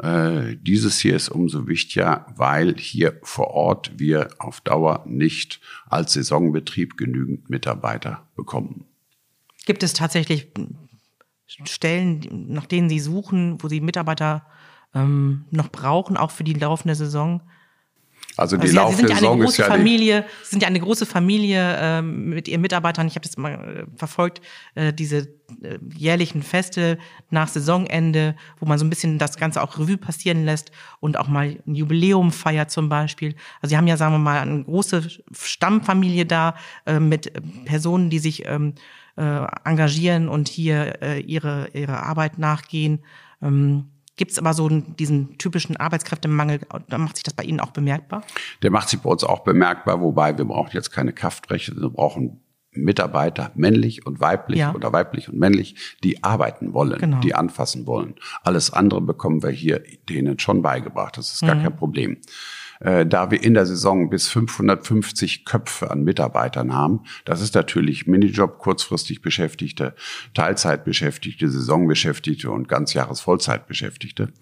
Äh, 0.03 0.57
dieses 0.61 0.99
hier 0.99 1.17
ist 1.17 1.29
umso 1.29 1.67
wichtiger, 1.67 2.27
weil 2.37 2.77
hier 2.77 3.19
vor 3.23 3.49
Ort 3.49 3.93
wir 3.97 4.29
auf 4.39 4.61
Dauer 4.61 5.05
nicht 5.07 5.61
als 5.89 6.13
Saisonbetrieb 6.13 6.97
genügend 6.97 7.49
Mitarbeiter 7.49 8.27
bekommen. 8.37 8.85
Gibt 9.65 9.83
es 9.83 9.95
tatsächlich 9.95 10.53
Stellen, 11.47 12.21
nach 12.49 12.67
denen 12.67 12.89
Sie 12.89 13.01
suchen, 13.01 13.63
wo 13.63 13.69
Sie 13.69 13.81
Mitarbeiter 13.81 14.47
ähm, 14.95 15.45
noch 15.51 15.71
brauchen, 15.71 16.17
auch 16.17 16.31
für 16.31 16.45
die 16.45 16.55
laufende 16.55 16.95
Saison? 16.95 17.41
Also 18.37 18.57
die 18.57 18.63
also, 18.63 18.77
laufende 18.77 19.11
ja, 19.11 19.17
Saison 19.17 19.43
ist 19.43 19.57
ja 19.57 19.67
Familie, 19.67 20.27
Sie 20.43 20.51
sind 20.51 20.63
ja 20.63 20.69
eine 20.69 20.81
große 20.81 21.07
Familie 21.07 21.77
ähm, 21.81 22.29
mit 22.31 22.49
Ihren 22.49 22.61
Mitarbeitern. 22.61 23.07
Ich 23.07 23.15
habe 23.15 23.27
das 23.27 23.37
mal 23.37 23.53
äh, 23.53 23.99
verfolgt, 23.99 24.43
äh, 24.75 24.93
diese 24.93 25.29
äh, 25.63 25.79
jährlichen 25.95 26.43
Feste 26.43 26.99
nach 27.31 27.49
Saisonende, 27.49 28.37
wo 28.59 28.67
man 28.67 28.79
so 28.79 28.85
ein 28.85 28.91
bisschen 28.91 29.19
das 29.19 29.37
Ganze 29.37 29.63
auch 29.63 29.79
Revue 29.79 29.97
passieren 29.97 30.45
lässt 30.45 30.71
und 31.01 31.17
auch 31.19 31.29
mal 31.29 31.57
ein 31.67 31.75
Jubiläum 31.75 32.31
feiert 32.31 32.71
zum 32.71 32.89
Beispiel. 32.89 33.35
Also 33.63 33.71
Sie 33.71 33.77
haben 33.77 33.87
ja, 33.87 33.97
sagen 33.97 34.15
wir 34.15 34.19
mal, 34.19 34.41
eine 34.41 34.65
große 34.65 35.09
Stammfamilie 35.33 36.27
da 36.27 36.57
äh, 36.85 37.01
mit 37.01 37.33
Personen, 37.65 38.11
die 38.11 38.19
sich 38.19 38.47
ähm, 38.47 38.75
äh, 39.17 39.47
engagieren 39.65 40.29
und 40.29 40.49
hier 40.49 41.03
äh, 41.03 41.21
ihre, 41.21 41.69
ihre 41.73 42.03
Arbeit 42.03 42.39
nachgehen. 42.39 43.03
Ähm, 43.43 43.87
Gibt 44.17 44.33
es 44.33 44.39
aber 44.39 44.55
so 44.55 44.69
diesen 44.69 45.37
typischen 45.39 45.77
Arbeitskräftemangel, 45.77 46.61
da 46.89 46.99
macht 46.99 47.17
sich 47.17 47.23
das 47.23 47.35
bei 47.35 47.45
Ihnen 47.45 47.61
auch 47.61 47.71
bemerkbar? 47.71 48.23
Der 48.63 48.71
macht 48.71 48.89
sich 48.89 49.01
bei 49.01 49.11
uns 49.11 49.25
auch 49.25 49.41
bemerkbar, 49.41 50.01
wobei 50.01 50.37
wir 50.37 50.47
brauchen 50.47 50.71
jetzt 50.73 50.91
keine 50.91 51.13
Kraftrechte, 51.13 51.77
wir 51.77 51.91
brauchen 51.91 52.41
Mitarbeiter, 52.73 53.53
männlich 53.55 54.07
und 54.07 54.21
weiblich 54.21 54.59
ja. 54.59 54.75
oder 54.75 54.93
weiblich 54.93 55.29
und 55.29 55.39
männlich, 55.39 55.97
die 56.03 56.23
arbeiten 56.23 56.75
wollen, 56.75 56.99
genau. 56.99 57.21
die 57.21 57.35
anfassen 57.35 57.87
wollen. 57.87 58.15
Alles 58.43 58.73
andere 58.73 59.01
bekommen 59.01 59.43
wir 59.43 59.51
hier 59.51 59.83
denen 60.09 60.39
schon 60.39 60.63
beigebracht. 60.63 61.17
Das 61.17 61.33
ist 61.33 61.41
gar 61.41 61.55
mhm. 61.55 61.63
kein 61.63 61.77
Problem 61.77 62.19
äh, 62.81 63.07
da 63.07 63.31
wir 63.31 63.43
in 63.43 63.55
der 63.55 63.67
Saison 63.67 64.11
bis 64.11 64.29
550 64.29 65.45
Köpfe 65.45 65.91
an 65.91 66.03
Mitarbeitern 66.03 66.75
haben. 66.75 67.05
Das 67.25 67.41
ist 67.41 67.55
natürlich 67.55 68.07
Minijob, 68.07 68.59
kurzfristig 68.59 69.23
Beschäftigte, 69.23 69.95
Teilzeitbeschäftigte, 70.35 71.49
Saisonbeschäftigte 71.49 72.51
und 72.51 72.69
Ganzjahresvollzeitbeschäftigte. 72.69 74.33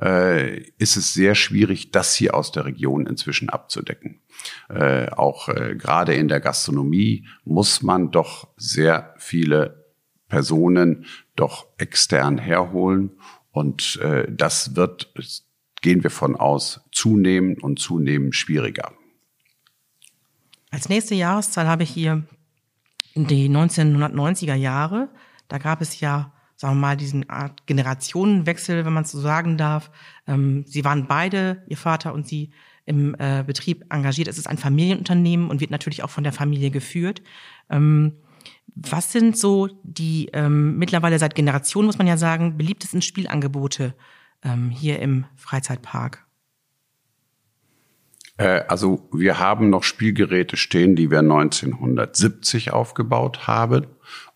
Äh, 0.00 0.62
ist 0.78 0.96
es 0.96 1.14
sehr 1.14 1.34
schwierig, 1.34 1.90
das 1.90 2.14
hier 2.14 2.34
aus 2.34 2.52
der 2.52 2.64
Region 2.64 3.06
inzwischen 3.06 3.48
abzudecken. 3.48 4.20
Äh, 4.68 5.10
auch 5.10 5.48
äh, 5.48 5.74
gerade 5.76 6.14
in 6.14 6.28
der 6.28 6.40
Gastronomie 6.40 7.26
muss 7.44 7.82
man 7.82 8.10
doch 8.10 8.48
sehr 8.56 9.14
viele 9.18 9.86
Personen 10.28 11.06
doch 11.36 11.66
extern 11.78 12.38
herholen. 12.38 13.18
Und 13.50 13.98
äh, 14.02 14.26
das 14.30 14.76
wird 14.76 15.14
gehen 15.80 16.02
wir 16.02 16.10
von 16.10 16.36
aus, 16.36 16.80
zunehmend 16.92 17.62
und 17.62 17.78
zunehmend 17.78 18.34
schwieriger. 18.34 18.92
Als 20.70 20.88
nächste 20.88 21.14
Jahreszahl 21.14 21.66
habe 21.66 21.82
ich 21.82 21.90
hier 21.90 22.24
die 23.14 23.48
1990er 23.48 24.54
Jahre. 24.54 25.08
Da 25.48 25.58
gab 25.58 25.80
es 25.80 26.00
ja, 26.00 26.32
sagen 26.56 26.76
wir 26.76 26.80
mal, 26.80 26.96
diesen 26.96 27.28
Art 27.30 27.66
Generationenwechsel, 27.66 28.84
wenn 28.84 28.92
man 28.92 29.04
es 29.04 29.12
so 29.12 29.20
sagen 29.20 29.56
darf. 29.56 29.90
Ähm, 30.26 30.64
sie 30.66 30.84
waren 30.84 31.06
beide, 31.06 31.64
Ihr 31.68 31.78
Vater 31.78 32.12
und 32.12 32.26
Sie, 32.26 32.50
im 32.84 33.14
äh, 33.18 33.44
Betrieb 33.46 33.84
engagiert. 33.90 34.28
Es 34.28 34.38
ist 34.38 34.46
ein 34.46 34.56
Familienunternehmen 34.56 35.50
und 35.50 35.60
wird 35.60 35.70
natürlich 35.70 36.02
auch 36.02 36.10
von 36.10 36.24
der 36.24 36.32
Familie 36.32 36.70
geführt. 36.70 37.22
Ähm, 37.68 38.14
was 38.74 39.12
sind 39.12 39.36
so 39.36 39.68
die 39.82 40.30
ähm, 40.32 40.78
mittlerweile 40.78 41.18
seit 41.18 41.34
Generationen, 41.34 41.86
muss 41.86 41.98
man 41.98 42.06
ja 42.06 42.16
sagen, 42.16 42.56
beliebtesten 42.56 43.02
Spielangebote 43.02 43.94
ähm, 44.42 44.70
hier 44.70 45.00
im 45.00 45.26
Freizeitpark? 45.36 46.26
Äh, 48.38 48.62
also 48.68 49.08
wir 49.12 49.38
haben 49.38 49.68
noch 49.68 49.82
Spielgeräte 49.82 50.56
stehen, 50.56 50.96
die 50.96 51.10
wir 51.10 51.18
1970 51.18 52.72
aufgebaut 52.72 53.46
haben 53.46 53.86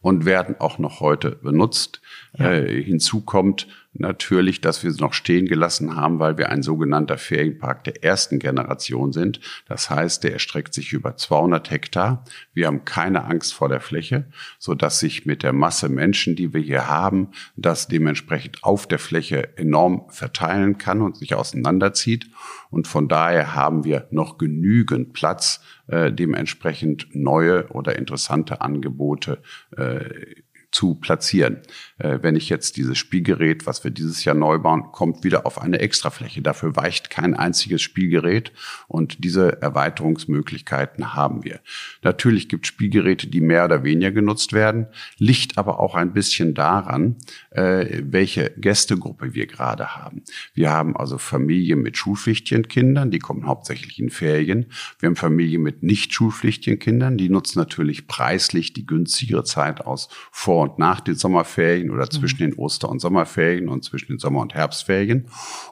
und 0.01 0.25
werden 0.27 0.61
auch 0.61 0.79
noch 0.79 1.01
heute 1.01 1.31
benutzt. 1.31 2.03
Ja. 2.37 2.53
Äh, 2.53 2.83
hinzu 2.83 3.23
kommt 3.23 3.69
natürlich, 3.95 4.61
dass 4.61 4.83
wir 4.83 4.91
es 4.91 5.01
noch 5.01 5.13
stehen 5.13 5.47
gelassen 5.47 5.97
haben, 5.97 6.19
weil 6.19 6.39
wir 6.39 6.51
ein 6.51 6.63
sogenannter 6.63 7.19
Ferienpark 7.19 7.85
der 7.85 8.03
ersten 8.03 8.39
Generation 8.39 9.13
sind. 9.13 9.41
Das 9.69 9.91
heißt, 9.91 10.25
der 10.25 10.33
erstreckt 10.33 10.73
sich 10.73 10.93
über 10.93 11.17
200 11.17 11.71
Hektar. 11.71 12.25
Wir 12.55 12.67
haben 12.67 12.85
keine 12.85 13.25
Angst 13.25 13.53
vor 13.53 13.69
der 13.69 13.81
Fläche, 13.81 14.27
so 14.59 14.75
dass 14.75 14.99
sich 14.99 15.27
mit 15.27 15.43
der 15.43 15.53
Masse 15.53 15.89
Menschen, 15.89 16.37
die 16.37 16.55
wir 16.55 16.61
hier 16.61 16.89
haben, 16.89 17.29
das 17.57 17.87
dementsprechend 17.87 18.65
auf 18.65 18.87
der 18.87 18.99
Fläche 18.99 19.57
enorm 19.59 20.07
verteilen 20.09 20.79
kann 20.79 21.03
und 21.03 21.19
sich 21.19 21.35
auseinanderzieht. 21.35 22.29
Und 22.71 22.89
von 22.89 23.09
daher 23.09 23.55
haben 23.55 23.85
wir 23.85 24.09
noch 24.11 24.39
genügend 24.39 25.13
Platz, 25.13 25.61
äh, 25.89 26.11
dementsprechend 26.11 27.15
neue 27.15 27.69
oder 27.69 27.97
interessante 27.97 28.63
Angebote 28.63 29.43
äh, 29.77 30.43
zu 30.73 30.95
platzieren. 30.95 31.59
Äh, 31.99 32.19
wenn 32.23 32.35
ich 32.35 32.49
jetzt 32.49 32.77
dieses 32.77 32.99
Spielgerät, 32.99 33.67
was 33.67 33.85
wir 33.85 33.91
dieses 33.91 34.25
Jahr 34.25 34.35
neu 34.35 34.59
bauen, 34.59 34.91
kommt 34.91 35.23
wieder 35.23 35.47
auf 35.47 35.61
eine 35.61 35.79
Extrafläche. 35.79 36.43
Dafür 36.43 36.75
weicht 36.75 37.11
kein 37.11 37.35
einziges 37.35 37.83
Spielgerät 37.83 38.53
und 38.89 39.23
diese 39.23 39.61
Erweiterungsmöglichkeiten 39.63 41.15
haben 41.15 41.45
wir. 41.45 41.61
Natürlich 42.03 42.49
gibt 42.49 42.65
es 42.65 42.69
Spielgeräte, 42.69 43.29
die 43.29 43.41
mehr 43.41 43.67
oder 43.67 43.85
weniger 43.85 44.11
genutzt 44.11 44.53
werden, 44.53 44.87
liegt 45.19 45.59
aber 45.59 45.79
auch 45.79 45.95
ein 45.95 46.13
bisschen 46.13 46.55
daran, 46.55 47.17
äh, 47.51 48.03
welche 48.05 48.51
Gästegruppe 48.57 49.35
wir 49.35 49.47
gerade 49.47 49.95
haben. 49.95 50.23
Wir 50.55 50.71
haben 50.71 50.97
also 50.97 51.19
Familien 51.19 51.83
mit 51.83 51.99
schulpflichtigen 51.99 52.67
Kindern, 52.67 53.11
die 53.11 53.19
kommen 53.19 53.47
hauptsächlich 53.47 53.99
in 53.99 54.09
Ferien. 54.09 54.67
Wir 54.99 55.09
haben 55.09 55.17
Familien 55.17 55.63
mit 55.63 55.83
nicht 55.83 56.15
schulpflichtigen 56.15 56.79
Kindern, 56.79 57.19
die 57.19 57.29
nutzen 57.29 57.59
natürlich 57.59 58.07
preislich 58.07 58.73
die 58.73 58.87
günstigere 58.87 59.45
Zeit 59.45 59.83
aus 59.83 60.09
vor 60.31 60.62
und 60.63 60.79
nach 60.79 61.01
den 61.01 61.15
Sommerferien 61.15 61.91
oder 61.91 62.09
zwischen 62.09 62.45
mhm. 62.45 62.51
den 62.51 62.59
Oster- 62.59 62.89
und 62.89 63.01
Sommerferien 63.01 63.69
und 63.69 63.85
zwischen 63.85 64.13
den 64.13 64.19
Sommer- 64.19 64.41
und 64.41 64.55
Herbstferien. 64.55 65.29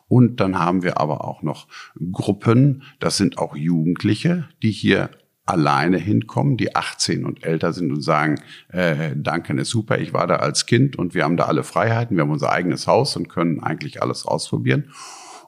Und 0.08 0.40
dann 0.40 0.58
haben 0.58 0.82
wir 0.82 0.98
aber 0.98 1.24
auch 1.24 1.42
noch 1.42 1.68
Gruppen, 2.12 2.82
das 2.98 3.16
sind 3.16 3.38
auch 3.38 3.56
Jugendliche, 3.56 4.48
die 4.62 4.70
hier 4.70 5.10
alleine 5.46 5.98
hinkommen, 5.98 6.56
die 6.56 6.76
18 6.76 7.24
und 7.24 7.44
älter 7.44 7.72
sind 7.72 7.90
und 7.90 8.02
sagen, 8.02 8.40
äh, 8.68 9.16
Duncan 9.16 9.58
ist 9.58 9.70
super, 9.70 9.98
ich 9.98 10.12
war 10.12 10.26
da 10.26 10.36
als 10.36 10.66
Kind 10.66 10.96
und 10.96 11.14
wir 11.14 11.24
haben 11.24 11.36
da 11.36 11.46
alle 11.46 11.64
Freiheiten, 11.64 12.16
wir 12.16 12.22
haben 12.22 12.30
unser 12.30 12.52
eigenes 12.52 12.86
Haus 12.86 13.16
und 13.16 13.28
können 13.28 13.60
eigentlich 13.60 14.00
alles 14.00 14.24
ausprobieren. 14.24 14.92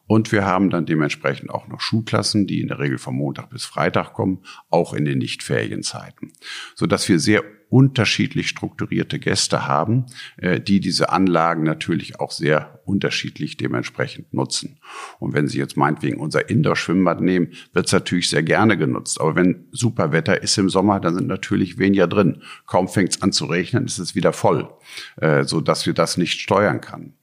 Und 0.09 0.33
wir 0.33 0.44
haben 0.44 0.68
dann 0.68 0.85
dementsprechend 0.85 1.50
auch 1.50 1.68
noch 1.68 1.81
Schulklassen, 1.81 2.46
die 2.46 2.61
in 2.61 2.68
der 2.68 2.81
Regel 2.81 2.98
von 2.98 3.14
Montag 3.14 3.50
bis 3.50 3.64
Freitag 3.64 4.12
kommen, 4.12 4.42
auch 4.68 4.92
in 4.92 5.05
den 5.05 5.18
Nicht-Ferienzeiten. 5.18 6.33
Sodass 6.74 7.09
wir 7.09 7.18
sehr 7.18 7.42
unterschiedlich 7.72 8.50
strukturierte 8.50 9.18
Gäste 9.18 9.66
haben, 9.66 10.04
äh, 10.37 10.61
die 10.61 10.78
diese 10.78 11.11
Anlagen 11.11 11.62
natürlich 11.62 12.20
auch 12.20 12.30
sehr 12.30 12.82
unterschiedlich 12.85 13.56
dementsprechend 13.56 14.35
nutzen. 14.35 14.78
Und 15.18 15.32
wenn 15.32 15.48
Sie 15.48 15.56
jetzt 15.56 15.78
meinetwegen 15.78 16.20
unser 16.20 16.50
Indoor-Schwimmbad 16.50 17.22
nehmen, 17.22 17.52
wird 17.72 17.87
es 17.87 17.92
natürlich 17.92 18.28
sehr 18.28 18.42
gerne 18.42 18.76
genutzt. 18.76 19.18
Aber 19.22 19.37
wenn 19.37 19.68
super 19.72 20.12
Wetter 20.12 20.42
ist 20.42 20.58
im 20.58 20.68
Sommer, 20.68 21.00
dann 21.00 21.14
sind 21.14 21.28
natürlich 21.28 21.78
weniger 21.78 22.06
drin. 22.06 22.42
Kaum 22.66 22.88
fängt 22.88 23.12
es 23.16 23.22
an 23.22 23.32
zu 23.32 23.46
regnen, 23.46 23.87
ist 23.87 23.98
es 23.98 24.14
wieder 24.14 24.35
voll, 24.35 24.68
äh, 25.16 25.44
so 25.44 25.62
dass 25.62 25.87
wir 25.87 25.94
das 25.94 26.18
nicht 26.18 26.40
steuern 26.40 26.82
kann. 26.82 27.14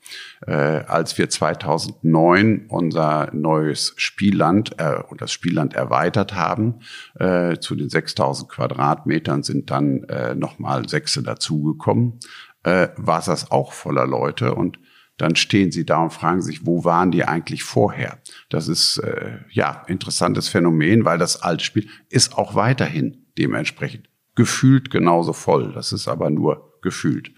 Äh, 0.45 0.53
als 0.53 1.17
wir 1.17 1.29
2009 1.29 2.67
unser 2.69 3.29
neues 3.33 3.93
Spielland 3.97 4.75
äh, 4.77 5.01
und 5.09 5.21
das 5.21 5.31
Spielland 5.31 5.73
erweitert 5.73 6.33
haben 6.35 6.79
äh, 7.15 7.57
zu 7.57 7.75
den 7.75 7.89
6000 7.89 8.49
Quadratmetern 8.49 9.43
sind 9.43 9.71
dann 9.71 10.03
äh, 10.03 10.35
nochmal 10.35 10.87
Sechse 10.87 11.23
dazugekommen, 11.23 12.19
äh, 12.63 12.89
war 12.95 13.21
das 13.25 13.51
auch 13.51 13.73
voller 13.73 14.07
Leute 14.07 14.55
und 14.55 14.79
dann 15.17 15.35
stehen 15.35 15.71
sie 15.71 15.85
da 15.85 16.03
und 16.03 16.13
fragen 16.13 16.41
sich, 16.41 16.65
wo 16.65 16.85
waren 16.85 17.11
die 17.11 17.25
eigentlich 17.25 17.63
vorher? 17.63 18.19
Das 18.49 18.67
ist 18.69 18.97
äh, 18.99 19.39
ja 19.51 19.83
interessantes 19.87 20.47
Phänomen, 20.47 21.03
weil 21.03 21.17
das 21.17 21.41
Altspiel 21.41 21.89
ist 22.09 22.37
auch 22.37 22.55
weiterhin 22.55 23.25
dementsprechend 23.37 24.09
gefühlt 24.35 24.89
genauso 24.89 25.33
voll. 25.33 25.73
Das 25.73 25.91
ist 25.91 26.07
aber 26.07 26.29
nur 26.29 26.79
gefühlt. 26.81 27.33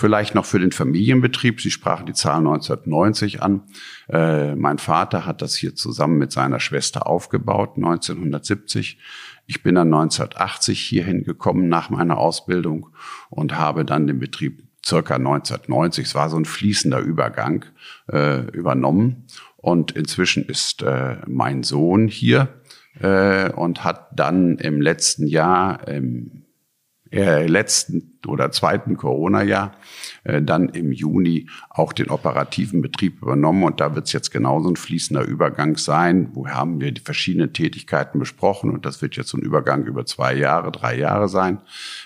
Vielleicht 0.00 0.34
noch 0.34 0.46
für 0.46 0.58
den 0.58 0.72
Familienbetrieb. 0.72 1.60
Sie 1.60 1.70
sprachen 1.70 2.06
die 2.06 2.14
Zahl 2.14 2.38
1990 2.38 3.42
an. 3.42 3.64
Äh, 4.08 4.54
mein 4.54 4.78
Vater 4.78 5.26
hat 5.26 5.42
das 5.42 5.54
hier 5.54 5.74
zusammen 5.74 6.16
mit 6.16 6.32
seiner 6.32 6.58
Schwester 6.58 7.06
aufgebaut, 7.06 7.72
1970. 7.76 8.96
Ich 9.46 9.62
bin 9.62 9.74
dann 9.74 9.88
1980 9.88 10.80
hierhin 10.80 11.22
gekommen 11.22 11.68
nach 11.68 11.90
meiner 11.90 12.16
Ausbildung 12.16 12.88
und 13.28 13.58
habe 13.58 13.84
dann 13.84 14.06
den 14.06 14.20
Betrieb 14.20 14.62
circa 14.82 15.16
1990, 15.16 16.06
es 16.06 16.14
war 16.14 16.30
so 16.30 16.38
ein 16.38 16.46
fließender 16.46 17.00
Übergang, 17.00 17.66
äh, 18.10 18.46
übernommen. 18.52 19.26
Und 19.58 19.90
inzwischen 19.92 20.46
ist 20.46 20.80
äh, 20.80 21.16
mein 21.26 21.62
Sohn 21.62 22.08
hier 22.08 22.48
äh, 23.00 23.52
und 23.52 23.84
hat 23.84 24.18
dann 24.18 24.56
im 24.56 24.80
letzten 24.80 25.26
Jahr, 25.26 25.86
im 25.88 26.39
äh, 27.12 27.46
letzten 27.46 28.18
oder 28.26 28.52
zweiten 28.52 28.96
Corona-Jahr 28.96 29.72
äh, 30.24 30.42
dann 30.42 30.68
im 30.68 30.92
Juni 30.92 31.48
auch 31.68 31.92
den 31.92 32.10
operativen 32.10 32.82
Betrieb 32.82 33.22
übernommen. 33.22 33.64
Und 33.64 33.80
da 33.80 33.94
wird 33.94 34.06
es 34.06 34.12
jetzt 34.12 34.30
genauso 34.30 34.68
ein 34.68 34.76
fließender 34.76 35.24
Übergang 35.24 35.76
sein. 35.76 36.30
Wo 36.34 36.46
haben 36.48 36.80
wir 36.80 36.92
die 36.92 37.00
verschiedenen 37.00 37.52
Tätigkeiten 37.52 38.18
besprochen? 38.18 38.70
Und 38.70 38.86
das 38.86 39.02
wird 39.02 39.16
jetzt 39.16 39.30
so 39.30 39.38
ein 39.38 39.42
Übergang 39.42 39.84
über 39.84 40.06
zwei 40.06 40.34
Jahre, 40.34 40.70
drei 40.70 40.96
Jahre 40.96 41.28
sein, 41.28 41.58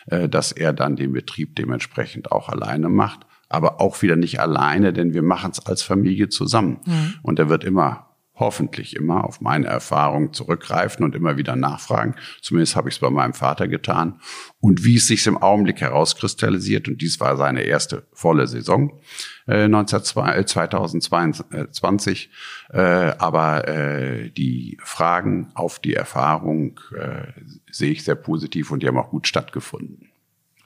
äh, 0.06 0.28
dass 0.28 0.52
er 0.52 0.72
dann 0.72 0.96
den 0.96 1.12
Betrieb 1.12 1.56
dementsprechend 1.56 2.32
auch 2.32 2.48
alleine 2.48 2.88
macht. 2.88 3.26
Aber 3.48 3.80
auch 3.80 4.00
wieder 4.02 4.16
nicht 4.16 4.40
alleine, 4.40 4.92
denn 4.92 5.12
wir 5.12 5.22
machen 5.22 5.50
es 5.52 5.64
als 5.64 5.82
Familie 5.82 6.28
zusammen. 6.28 6.80
Mhm. 6.86 7.14
Und 7.22 7.38
er 7.38 7.48
wird 7.48 7.62
immer 7.62 8.13
hoffentlich 8.36 8.96
immer 8.96 9.22
auf 9.24 9.40
meine 9.40 9.66
Erfahrung 9.66 10.32
zurückgreifen 10.32 11.04
und 11.04 11.14
immer 11.14 11.36
wieder 11.36 11.54
nachfragen. 11.54 12.16
Zumindest 12.42 12.74
habe 12.74 12.88
ich 12.88 12.96
es 12.96 13.00
bei 13.00 13.10
meinem 13.10 13.34
Vater 13.34 13.68
getan. 13.68 14.18
Und 14.60 14.84
wie 14.84 14.96
es 14.96 15.06
sich 15.06 15.24
im 15.26 15.38
Augenblick 15.38 15.80
herauskristallisiert, 15.80 16.88
und 16.88 17.00
dies 17.00 17.20
war 17.20 17.36
seine 17.36 17.62
erste 17.62 18.08
volle 18.12 18.48
Saison 18.48 18.98
äh, 19.46 19.68
2022, 19.68 22.30
äh, 22.70 23.12
aber 23.18 23.68
äh, 23.68 24.30
die 24.30 24.78
Fragen 24.82 25.52
auf 25.54 25.78
die 25.78 25.94
Erfahrung 25.94 26.80
äh, 26.96 27.28
sehe 27.70 27.92
ich 27.92 28.02
sehr 28.02 28.16
positiv 28.16 28.72
und 28.72 28.82
die 28.82 28.88
haben 28.88 28.98
auch 28.98 29.10
gut 29.10 29.28
stattgefunden. 29.28 30.10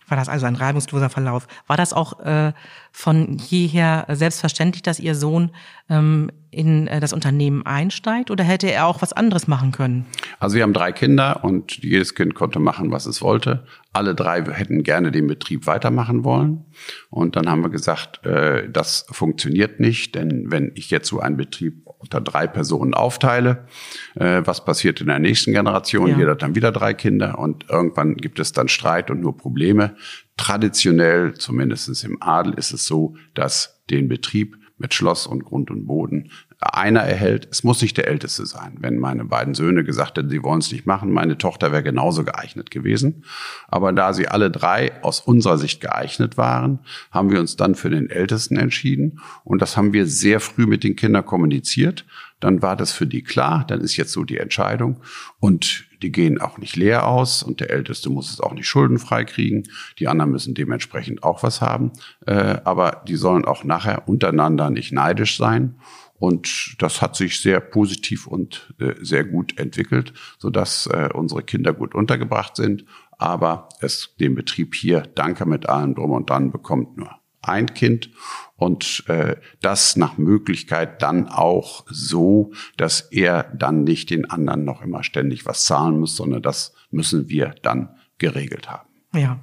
War 0.08 0.16
das 0.16 0.28
also 0.28 0.46
ein 0.46 0.56
reibungsloser 0.56 1.10
Verlauf? 1.10 1.46
War 1.66 1.76
das 1.76 1.92
auch 1.92 2.20
äh, 2.20 2.52
von 2.98 3.36
jeher 3.38 4.06
selbstverständlich, 4.10 4.82
dass 4.82 4.98
Ihr 4.98 5.14
Sohn 5.14 5.52
ähm, 5.88 6.32
in 6.50 6.88
äh, 6.88 6.98
das 6.98 7.12
Unternehmen 7.12 7.64
einsteigt 7.64 8.28
oder 8.28 8.42
hätte 8.42 8.72
er 8.72 8.86
auch 8.86 9.02
was 9.02 9.12
anderes 9.12 9.46
machen 9.46 9.70
können? 9.70 10.04
Also 10.40 10.56
wir 10.56 10.64
haben 10.64 10.72
drei 10.72 10.90
Kinder 10.90 11.44
und 11.44 11.76
jedes 11.76 12.16
Kind 12.16 12.34
konnte 12.34 12.58
machen, 12.58 12.90
was 12.90 13.06
es 13.06 13.22
wollte. 13.22 13.64
Alle 13.92 14.16
drei 14.16 14.42
hätten 14.42 14.82
gerne 14.82 15.12
den 15.12 15.28
Betrieb 15.28 15.68
weitermachen 15.68 16.24
wollen. 16.24 16.64
Und 17.08 17.36
dann 17.36 17.48
haben 17.48 17.62
wir 17.62 17.70
gesagt, 17.70 18.26
äh, 18.26 18.68
das 18.68 19.06
funktioniert 19.12 19.78
nicht, 19.78 20.16
denn 20.16 20.50
wenn 20.50 20.72
ich 20.74 20.90
jetzt 20.90 21.06
so 21.06 21.20
einen 21.20 21.36
Betrieb 21.36 21.86
unter 21.98 22.20
drei 22.20 22.48
Personen 22.48 22.94
aufteile, 22.94 23.68
äh, 24.16 24.42
was 24.44 24.64
passiert 24.64 25.00
in 25.00 25.06
der 25.06 25.20
nächsten 25.20 25.52
Generation? 25.52 26.08
Ja. 26.08 26.18
Jeder 26.18 26.30
hat 26.32 26.42
dann 26.42 26.56
wieder 26.56 26.72
drei 26.72 26.94
Kinder 26.94 27.38
und 27.38 27.70
irgendwann 27.70 28.16
gibt 28.16 28.40
es 28.40 28.50
dann 28.50 28.66
Streit 28.66 29.08
und 29.08 29.20
nur 29.20 29.36
Probleme. 29.36 29.94
Traditionell, 30.38 31.34
zumindest 31.34 32.02
im 32.04 32.22
Adel, 32.22 32.54
ist 32.54 32.72
es 32.72 32.86
so, 32.86 33.14
dass 33.34 33.82
den 33.90 34.08
Betrieb 34.08 34.56
mit 34.78 34.94
Schloss 34.94 35.26
und 35.26 35.44
Grund 35.44 35.70
und 35.70 35.86
Boden 35.86 36.30
einer 36.60 37.00
erhält. 37.00 37.46
Es 37.50 37.62
muss 37.62 37.82
nicht 37.82 37.96
der 37.96 38.08
Älteste 38.08 38.44
sein. 38.46 38.76
Wenn 38.80 38.98
meine 38.98 39.24
beiden 39.24 39.54
Söhne 39.54 39.84
gesagt 39.84 40.18
hätten, 40.18 40.30
sie 40.30 40.42
wollen 40.42 40.58
es 40.58 40.72
nicht 40.72 40.86
machen, 40.86 41.12
meine 41.12 41.38
Tochter 41.38 41.70
wäre 41.70 41.84
genauso 41.84 42.24
geeignet 42.24 42.70
gewesen. 42.70 43.24
Aber 43.68 43.92
da 43.92 44.12
sie 44.12 44.28
alle 44.28 44.50
drei 44.50 45.02
aus 45.02 45.20
unserer 45.20 45.58
Sicht 45.58 45.80
geeignet 45.80 46.36
waren, 46.36 46.80
haben 47.10 47.30
wir 47.30 47.38
uns 47.38 47.56
dann 47.56 47.74
für 47.74 47.90
den 47.90 48.10
Ältesten 48.10 48.56
entschieden. 48.56 49.20
Und 49.44 49.62
das 49.62 49.76
haben 49.76 49.92
wir 49.92 50.06
sehr 50.06 50.40
früh 50.40 50.66
mit 50.66 50.82
den 50.82 50.96
Kindern 50.96 51.24
kommuniziert. 51.24 52.04
Dann 52.40 52.60
war 52.60 52.74
das 52.74 52.92
für 52.92 53.06
die 53.06 53.22
klar. 53.22 53.64
Dann 53.66 53.80
ist 53.80 53.96
jetzt 53.96 54.12
so 54.12 54.24
die 54.24 54.38
Entscheidung. 54.38 55.00
Und 55.38 55.87
die 56.02 56.12
gehen 56.12 56.40
auch 56.40 56.58
nicht 56.58 56.76
leer 56.76 57.06
aus 57.06 57.42
und 57.42 57.60
der 57.60 57.70
Älteste 57.70 58.10
muss 58.10 58.30
es 58.30 58.40
auch 58.40 58.54
nicht 58.54 58.68
schuldenfrei 58.68 59.24
kriegen. 59.24 59.64
Die 59.98 60.08
anderen 60.08 60.30
müssen 60.30 60.54
dementsprechend 60.54 61.22
auch 61.22 61.42
was 61.42 61.60
haben. 61.60 61.92
Äh, 62.26 62.58
aber 62.64 63.02
die 63.06 63.16
sollen 63.16 63.44
auch 63.44 63.64
nachher 63.64 64.08
untereinander 64.08 64.70
nicht 64.70 64.92
neidisch 64.92 65.36
sein. 65.36 65.76
Und 66.18 66.76
das 66.78 67.00
hat 67.00 67.14
sich 67.14 67.40
sehr 67.40 67.60
positiv 67.60 68.26
und 68.26 68.74
äh, 68.80 68.94
sehr 69.00 69.24
gut 69.24 69.58
entwickelt, 69.58 70.12
sodass 70.38 70.86
äh, 70.86 71.08
unsere 71.14 71.42
Kinder 71.42 71.72
gut 71.72 71.94
untergebracht 71.94 72.56
sind. 72.56 72.84
Aber 73.18 73.68
es 73.80 74.14
den 74.18 74.34
Betrieb 74.34 74.74
hier, 74.74 75.02
danke 75.14 75.46
mit 75.46 75.68
allem 75.68 75.94
drum 75.94 76.10
und 76.10 76.30
dran, 76.30 76.50
bekommt 76.50 76.96
nur 76.96 77.10
ein 77.42 77.66
Kind 77.66 78.10
und 78.58 79.04
äh, 79.06 79.36
das 79.62 79.96
nach 79.96 80.18
Möglichkeit 80.18 81.00
dann 81.00 81.28
auch 81.28 81.86
so, 81.88 82.52
dass 82.76 83.00
er 83.00 83.44
dann 83.56 83.84
nicht 83.84 84.10
den 84.10 84.28
anderen 84.28 84.64
noch 84.64 84.82
immer 84.82 85.04
ständig 85.04 85.46
was 85.46 85.64
zahlen 85.64 86.00
muss, 86.00 86.16
sondern 86.16 86.42
das 86.42 86.74
müssen 86.90 87.28
wir 87.28 87.54
dann 87.62 87.90
geregelt 88.18 88.68
haben. 88.68 88.88
Ja. 89.14 89.38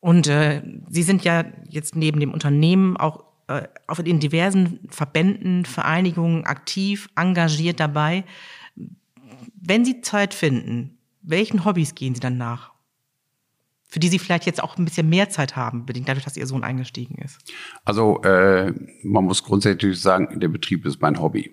Und 0.00 0.28
äh, 0.28 0.62
Sie 0.88 1.02
sind 1.02 1.24
ja 1.24 1.44
jetzt 1.68 1.96
neben 1.96 2.20
dem 2.20 2.32
Unternehmen 2.32 2.98
auch 2.98 3.24
äh, 3.48 3.62
auf 3.86 4.02
den 4.02 4.20
diversen 4.20 4.80
Verbänden, 4.90 5.64
Vereinigungen 5.64 6.44
aktiv, 6.44 7.08
engagiert 7.16 7.80
dabei. 7.80 8.24
Wenn 9.54 9.84
Sie 9.86 10.02
Zeit 10.02 10.34
finden, 10.34 10.98
welchen 11.22 11.64
Hobbys 11.64 11.94
gehen 11.94 12.14
Sie 12.14 12.20
dann 12.20 12.36
nach? 12.36 12.69
Für 13.90 13.98
die 13.98 14.08
Sie 14.08 14.18
vielleicht 14.18 14.46
jetzt 14.46 14.62
auch 14.62 14.78
ein 14.78 14.84
bisschen 14.84 15.08
mehr 15.08 15.30
Zeit 15.30 15.56
haben, 15.56 15.84
bedingt 15.84 16.08
dadurch, 16.08 16.24
dass 16.24 16.36
Ihr 16.36 16.46
Sohn 16.46 16.62
eingestiegen 16.62 17.16
ist. 17.16 17.38
Also 17.84 18.22
äh, 18.22 18.72
man 19.02 19.24
muss 19.24 19.42
grundsätzlich 19.42 20.00
sagen, 20.00 20.38
der 20.38 20.48
Betrieb 20.48 20.86
ist 20.86 21.00
mein 21.00 21.20
Hobby. 21.20 21.52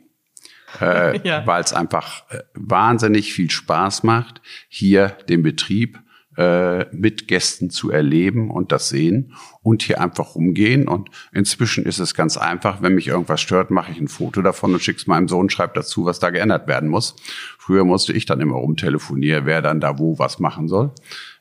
Äh, 0.80 1.20
ja. 1.28 1.46
Weil 1.48 1.64
es 1.64 1.74
einfach 1.74 2.30
äh, 2.30 2.44
wahnsinnig 2.54 3.34
viel 3.34 3.50
Spaß 3.50 4.04
macht, 4.04 4.42
hier 4.70 5.10
den 5.30 5.42
Betrieb 5.42 6.00
äh, 6.38 6.86
mit 6.96 7.28
Gästen 7.28 7.70
zu 7.72 7.90
erleben 7.90 8.52
und 8.52 8.72
das 8.72 8.90
sehen 8.90 9.34
und 9.64 9.82
hier 9.82 10.00
einfach 10.00 10.36
rumgehen. 10.36 10.88
Und 10.88 11.10
inzwischen 11.34 11.86
ist 11.86 12.00
es 12.00 12.14
ganz 12.14 12.38
einfach, 12.38 12.82
wenn 12.82 12.94
mich 12.94 13.08
irgendwas 13.08 13.42
stört, 13.42 13.72
mache 13.72 13.92
ich 13.92 14.00
ein 14.00 14.08
Foto 14.08 14.42
davon 14.42 14.74
und 14.74 14.82
schicke 14.82 15.00
es 15.00 15.08
meinem 15.08 15.28
Sohn, 15.28 15.50
schreibe 15.50 15.74
dazu, 15.74 16.06
was 16.06 16.20
da 16.20 16.30
geändert 16.30 16.68
werden 16.68 16.90
muss. 16.90 17.16
Früher 17.58 17.84
musste 17.84 18.14
ich 18.14 18.26
dann 18.26 18.40
immer 18.40 18.56
rumtelefonieren, 18.56 19.46
wer 19.46 19.62
dann 19.62 19.80
da 19.80 19.98
wo 19.98 20.20
was 20.20 20.40
machen 20.40 20.68
soll. 20.68 20.92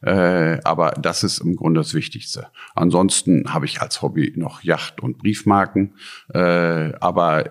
Äh, 0.02 0.59
aber 0.64 0.92
das 0.92 1.22
ist 1.24 1.38
im 1.38 1.56
Grunde 1.56 1.80
das 1.80 1.92
Wichtigste. 1.94 2.48
Ansonsten 2.74 3.52
habe 3.52 3.66
ich 3.66 3.82
als 3.82 4.02
Hobby 4.02 4.32
noch 4.37 4.62
Yacht 4.62 5.02
und 5.02 5.18
Briefmarken. 5.18 5.94
Äh, 6.32 6.92
aber 7.00 7.44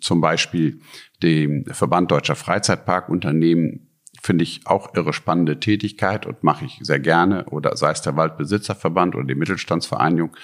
zum 0.00 0.20
Beispiel 0.20 0.80
dem 1.22 1.64
Verband 1.66 2.10
Deutscher 2.10 2.36
Freizeitparkunternehmen 2.36 3.91
finde 4.22 4.44
ich 4.44 4.66
auch 4.66 4.94
irre 4.94 5.12
spannende 5.12 5.58
Tätigkeit 5.58 6.26
und 6.26 6.44
mache 6.44 6.64
ich 6.64 6.78
sehr 6.82 7.00
gerne. 7.00 7.44
Oder 7.46 7.76
sei 7.76 7.90
es 7.90 8.02
der 8.02 8.16
Waldbesitzerverband 8.16 9.16
oder 9.16 9.26
die 9.26 9.34
Mittelstandsvereinigung 9.34 10.36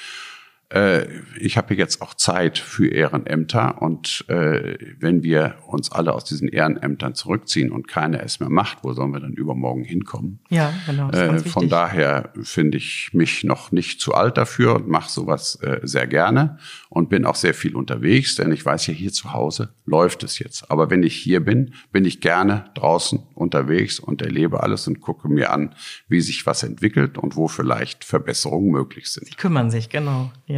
ich 0.70 1.57
habe 1.57 1.74
jetzt 1.74 2.02
auch 2.02 2.12
Zeit 2.12 2.59
für 2.59 2.88
Ehrenämter 2.88 3.81
und 3.81 4.26
äh, 4.28 4.76
wenn 5.00 5.22
wir 5.22 5.54
uns 5.66 5.90
alle 5.90 6.12
aus 6.12 6.24
diesen 6.24 6.48
Ehrenämtern 6.48 7.14
zurückziehen 7.14 7.72
und 7.72 7.88
keiner 7.88 8.22
es 8.22 8.38
mehr 8.38 8.50
macht, 8.50 8.85
wo 8.85 8.92
sollen 8.92 9.12
wir 9.12 9.20
dann 9.20 9.33
übermorgen 9.33 9.85
hinkommen? 9.85 10.40
Ja, 10.50 10.74
genau. 10.87 11.11
Äh, 11.11 11.38
von 11.38 11.70
daher 11.70 12.35
finde 12.42 12.76
ich 12.76 13.11
mich 13.14 13.44
noch 13.44 13.72
nicht 13.72 14.02
zu 14.02 14.12
alt 14.12 14.37
dafür 14.37 14.76
und 14.76 14.88
mache 14.88 15.11
sowas 15.11 15.54
äh, 15.62 15.81
sehr 15.85 16.07
gerne 16.07 16.59
und 16.90 17.09
bin 17.09 17.24
auch 17.24 17.35
sehr 17.35 17.54
viel 17.54 17.74
unterwegs, 17.74 18.35
denn 18.35 18.52
ich 18.52 18.64
weiß 18.64 18.88
ja, 18.88 18.94
hier 18.94 19.12
zu 19.12 19.33
Hause 19.33 19.74
läuft 19.87 20.22
es 20.22 20.38
jetzt. 20.38 20.70
Aber 20.70 20.90
wenn 20.90 21.02
ich 21.02 21.16
hier 21.16 21.40
bin, 21.40 21.72
bin 21.92 22.04
ich 22.04 22.20
gerne 22.20 22.66
draußen 22.74 23.20
unterwegs 23.35 24.00
und 24.00 24.20
erlebe 24.20 24.62
alles 24.62 24.87
und 24.87 25.00
gucke 25.00 25.28
mir 25.28 25.50
an, 25.50 25.74
wie 26.09 26.20
sich 26.20 26.44
was 26.44 26.62
entwickelt 26.62 27.16
und 27.16 27.37
wo 27.37 27.48
vielleicht 27.48 28.04
Verbesserungen 28.04 28.70
möglich 28.70 29.11
sind. 29.11 29.26
Sie 29.28 29.35
kümmern 29.35 29.70
sich, 29.70 29.88
genau. 29.88 30.31
Ja. 30.46 30.58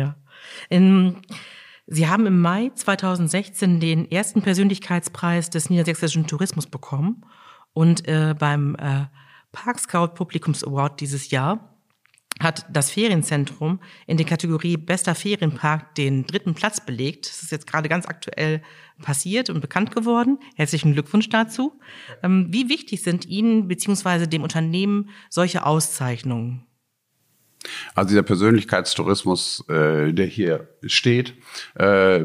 In, 0.69 1.17
Sie 1.87 2.09
haben 2.09 2.27
im 2.27 2.41
Mai 2.41 2.71
2016 2.75 3.81
den 3.81 4.11
ersten 4.11 4.43
Persönlichkeitspreis 4.43 5.51
des 5.51 5.71
niedersächsischen 5.71 6.27
Tourismus 6.27 6.67
bekommen 6.67 7.25
und 7.73 8.07
äh, 8.07 8.35
beim 8.39 8.77
äh, 8.77 9.07
Park 9.53 9.81
Scout 9.81 10.15
Publikums 10.15 10.65
Award 10.65 11.01
dieses 11.01 11.31
Jahr 11.31 11.71
hat 12.41 12.65
das 12.73 12.91
Ferienzentrum 12.91 13.81
in 14.07 14.17
der 14.17 14.25
Kategorie 14.25 14.79
Bester 14.79 15.15
Ferienpark 15.15 15.95
den 15.95 16.27
dritten 16.27 16.55
Platz 16.55 16.81
belegt. 16.81 17.27
Das 17.27 17.43
ist 17.43 17.53
jetzt 17.53 17.67
gerade 17.67 17.89
ganz 17.89 18.07
aktuell 18.07 18.63
passiert 19.03 19.51
und 19.51 19.61
bekannt 19.61 19.95
geworden. 19.95 20.39
Herzlichen 20.57 20.95
Glückwunsch 20.95 21.29
dazu. 21.29 21.79
Ähm, 22.23 22.47
wie 22.51 22.69
wichtig 22.69 23.03
sind 23.03 23.27
Ihnen 23.27 23.69
bzw. 23.69 24.27
dem 24.27 24.43
Unternehmen 24.43 25.11
solche 25.29 25.67
Auszeichnungen? 25.67 26.67
Also 27.95 28.09
dieser 28.09 28.23
Persönlichkeitstourismus, 28.23 29.65
äh, 29.69 30.13
der 30.13 30.27
hier 30.27 30.69
steht, 30.85 31.35
äh, 31.75 32.21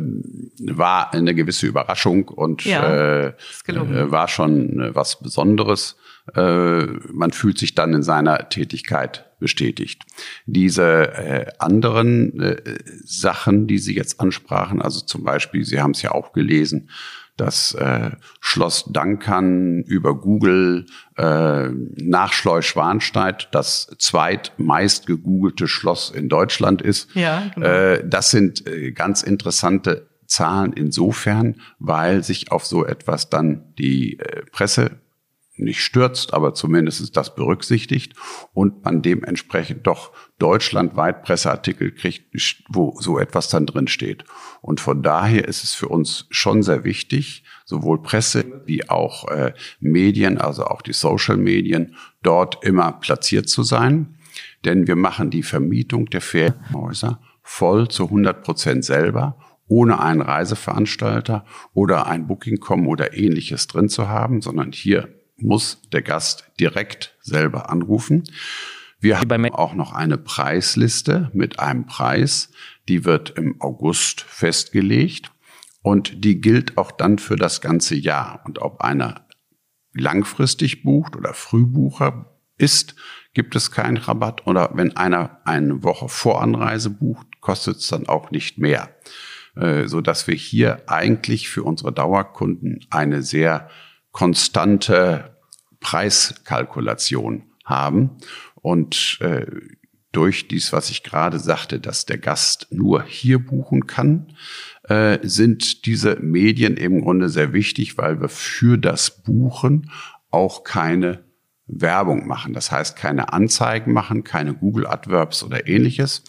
war 0.60 1.14
eine 1.14 1.36
gewisse 1.36 1.68
Überraschung 1.68 2.30
und 2.30 2.64
ja, 2.64 3.26
äh, 3.26 3.34
äh 3.68 4.12
war 4.12 4.28
schon 4.28 4.80
äh, 4.80 4.96
was 4.96 5.20
Besonderes. 5.20 5.98
Äh, 6.34 6.86
man 7.12 7.32
fühlt 7.32 7.58
sich 7.58 7.76
dann 7.76 7.94
in 7.94 8.04
seiner 8.04 8.50
Tätigkeit 8.50 9.26
bestätigt. 9.40 10.04
Diese 10.46 11.14
äh, 11.14 11.46
anderen 11.60 12.40
äh, 12.40 12.56
Sachen, 13.04 13.68
die 13.68 13.78
Sie 13.78 13.96
jetzt 13.96 14.20
ansprachen, 14.20 14.82
also 14.82 15.02
zum 15.02 15.24
Beispiel, 15.24 15.66
Sie 15.66 15.82
haben 15.82 15.92
es 15.92 16.02
ja 16.02 16.12
auch 16.12 16.32
gelesen, 16.32 16.90
das 17.38 17.74
äh, 17.74 18.12
Schloss 18.40 18.86
Dankern 18.92 19.84
über 19.84 20.16
Google 20.16 20.86
äh, 21.18 21.70
nach 21.70 22.34
Schleusch-Schwanstein 22.34 23.36
das 23.52 23.88
zweitmeist 23.98 25.06
gegoogelte 25.08 25.68
Schloss 25.68 26.12
in 26.12 26.30
Deutschland 26.30 26.82
ist. 26.82 27.14
Ja, 27.16 27.52
genau. 27.54 27.68
äh, 27.68 28.08
das 28.08 28.32
sind 28.32 28.68
äh, 28.68 28.92
ganz 28.92 29.24
interessante 29.24 30.08
Zahlen 30.28 30.74
insofern, 30.74 31.62
weil 31.80 32.24
sich 32.24 32.52
auf 32.52 32.66
so 32.66 32.86
etwas 32.86 33.30
dann 33.30 33.74
die 33.78 34.20
äh, 34.20 34.44
Presse 34.52 34.92
nicht 35.58 35.82
stürzt, 35.82 36.34
aber 36.34 36.54
zumindest 36.54 37.02
ist 37.02 37.16
das 37.18 37.36
berücksichtigt 37.36 38.14
und 38.54 38.84
man 38.84 39.02
dementsprechend 39.02 39.88
doch 39.88 40.12
deutschlandweit 40.38 41.24
Presseartikel 41.24 41.92
kriegt, 41.92 42.26
wo 42.70 42.98
so 43.00 43.20
etwas 43.20 43.50
dann 43.50 43.66
drin 43.66 43.88
steht. 43.88 44.26
Und 44.62 44.82
von 44.82 45.02
daher 45.02 45.48
ist 45.48 45.64
es 45.64 45.74
für 45.74 45.88
uns 45.88 46.28
schon 46.30 46.64
sehr 46.64 46.84
wichtig, 46.84 47.44
sowohl 47.66 48.02
Presse 48.02 48.64
wie 48.66 48.90
auch 48.90 49.28
äh, 49.30 49.54
Medien, 49.80 50.38
also 50.38 50.66
auch 50.66 50.82
die 50.82 50.94
Social 50.94 51.38
Medien, 51.38 51.96
dort 52.22 52.64
immer 52.64 52.94
platziert 52.94 53.48
zu 53.48 53.64
sein. 53.64 54.18
Denn 54.66 54.88
wir 54.88 54.96
machen 54.96 55.30
die 55.30 55.44
Vermietung 55.44 56.10
der 56.10 56.22
Ferienhäuser 56.22 57.22
voll 57.42 57.88
zu 57.88 58.06
100 58.06 58.44
Prozent 58.44 58.84
selber 58.84 59.38
ohne 59.68 60.00
einen 60.00 60.22
Reiseveranstalter 60.22 61.46
oder 61.74 62.08
ein 62.08 62.28
Booking.com 62.28 62.88
oder 62.88 63.18
ähnliches 63.18 63.68
drin 63.68 63.90
zu 63.90 64.08
haben, 64.08 64.42
sondern 64.42 64.72
hier 64.72 65.10
muss 65.38 65.82
der 65.92 66.02
Gast 66.02 66.52
direkt 66.60 67.16
selber 67.22 67.70
anrufen. 67.70 68.24
Wir 69.00 69.20
haben 69.20 69.46
auch 69.54 69.74
noch 69.74 69.94
eine 69.94 70.18
Preisliste 70.18 71.30
mit 71.34 71.60
einem 71.60 71.86
Preis, 71.86 72.52
die 72.88 73.06
wird 73.06 73.32
im 73.32 73.62
August 73.62 74.22
festgelegt 74.22 75.32
und 75.82 76.24
die 76.24 76.42
gilt 76.42 76.78
auch 76.78 76.92
dann 76.92 77.20
für 77.20 77.36
das 77.36 77.62
ganze 77.62 77.96
Jahr. 77.96 78.42
Und 78.46 78.60
ob 78.60 78.82
einer 78.82 79.28
langfristig 79.94 80.84
bucht 80.84 81.16
oder 81.16 81.34
Frühbucher 81.34 82.36
ist, 82.58 82.96
gibt 83.34 83.56
es 83.56 83.72
keinen 83.72 83.98
Rabatt. 83.98 84.48
Oder 84.48 84.72
wenn 84.74 84.96
einer 84.98 85.42
eine 85.46 85.84
Woche 85.84 86.10
vor 86.10 86.42
Anreise 86.42 86.90
bucht, 86.90 87.42
kostet 87.42 87.78
es 87.78 87.88
dann 87.88 88.08
auch 88.08 88.32
nicht 88.32 88.58
mehr. 88.58 88.96
Äh, 89.56 89.88
so 89.88 90.02
dass 90.02 90.28
wir 90.28 90.36
hier 90.36 90.84
eigentlich 90.88 91.50
für 91.50 91.64
unsere 91.64 91.94
Dauerkunden 91.94 92.86
eine 92.90 93.22
sehr 93.22 93.70
konstante 94.16 95.36
Preiskalkulation 95.82 97.44
haben. 97.66 98.12
Und 98.56 99.18
äh, 99.20 99.46
durch 100.14 100.48
dies, 100.48 100.72
was 100.72 100.90
ich 100.90 101.04
gerade 101.04 101.38
sagte, 101.38 101.82
dass 101.82 102.06
der 102.06 102.18
Gast 102.18 102.68
nur 102.72 103.04
hier 103.04 103.40
buchen 103.40 103.88
kann, 103.88 104.34
äh, 104.84 105.20
sind 105.22 105.86
diese 105.86 106.16
Medien 106.22 106.78
im 106.78 107.02
Grunde 107.02 107.28
sehr 107.28 107.52
wichtig, 107.52 107.98
weil 107.98 108.22
wir 108.22 108.30
für 108.30 108.78
das 108.78 109.22
Buchen 109.22 109.92
auch 110.32 110.64
keine 110.64 111.26
Werbung 111.68 112.26
machen. 112.26 112.54
Das 112.54 112.72
heißt, 112.72 112.96
keine 112.96 113.34
Anzeigen 113.34 113.92
machen, 113.92 114.24
keine 114.24 114.54
Google 114.54 114.88
AdWords 114.88 115.44
oder 115.44 115.68
ähnliches, 115.68 116.24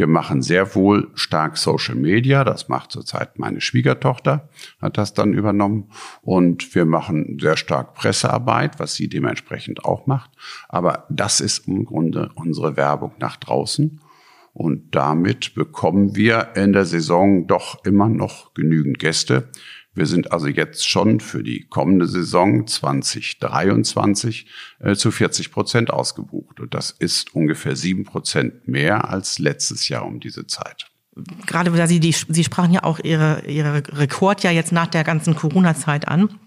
wir 0.00 0.06
machen 0.06 0.40
sehr 0.40 0.74
wohl 0.74 1.10
stark 1.12 1.58
Social 1.58 1.94
Media. 1.94 2.42
Das 2.42 2.70
macht 2.70 2.90
zurzeit 2.90 3.38
meine 3.38 3.60
Schwiegertochter, 3.60 4.48
hat 4.80 4.96
das 4.96 5.12
dann 5.12 5.34
übernommen. 5.34 5.90
Und 6.22 6.74
wir 6.74 6.86
machen 6.86 7.36
sehr 7.38 7.58
stark 7.58 7.92
Pressearbeit, 7.92 8.80
was 8.80 8.94
sie 8.94 9.10
dementsprechend 9.10 9.84
auch 9.84 10.06
macht. 10.06 10.30
Aber 10.70 11.04
das 11.10 11.40
ist 11.40 11.68
im 11.68 11.84
Grunde 11.84 12.30
unsere 12.34 12.78
Werbung 12.78 13.12
nach 13.18 13.36
draußen. 13.36 14.00
Und 14.54 14.94
damit 14.94 15.54
bekommen 15.54 16.16
wir 16.16 16.52
in 16.54 16.72
der 16.72 16.86
Saison 16.86 17.46
doch 17.46 17.84
immer 17.84 18.08
noch 18.08 18.54
genügend 18.54 18.98
Gäste. 19.00 19.50
Wir 19.94 20.06
sind 20.06 20.30
also 20.30 20.46
jetzt 20.46 20.88
schon 20.88 21.18
für 21.18 21.42
die 21.42 21.66
kommende 21.68 22.06
Saison 22.06 22.66
2023 22.66 24.46
äh, 24.78 24.94
zu 24.94 25.10
40 25.10 25.50
Prozent 25.50 25.90
ausgebucht. 25.90 26.60
Und 26.60 26.74
das 26.74 26.92
ist 26.92 27.34
ungefähr 27.34 27.74
sieben 27.74 28.04
Prozent 28.04 28.68
mehr 28.68 29.08
als 29.08 29.38
letztes 29.38 29.88
Jahr 29.88 30.06
um 30.06 30.20
diese 30.20 30.46
Zeit. 30.46 30.90
Gerade 31.46 31.76
weil 31.76 31.88
Sie, 31.88 31.98
die, 31.98 32.12
Sie 32.12 32.44
sprachen 32.44 32.72
ja 32.72 32.84
auch 32.84 33.00
Ihre, 33.00 33.44
Ihre 33.46 33.82
Rekord 33.98 34.44
ja 34.44 34.52
jetzt 34.52 34.72
nach 34.72 34.86
der 34.86 35.02
ganzen 35.02 35.34
Corona-Zeit 35.34 36.06
an. 36.06 36.38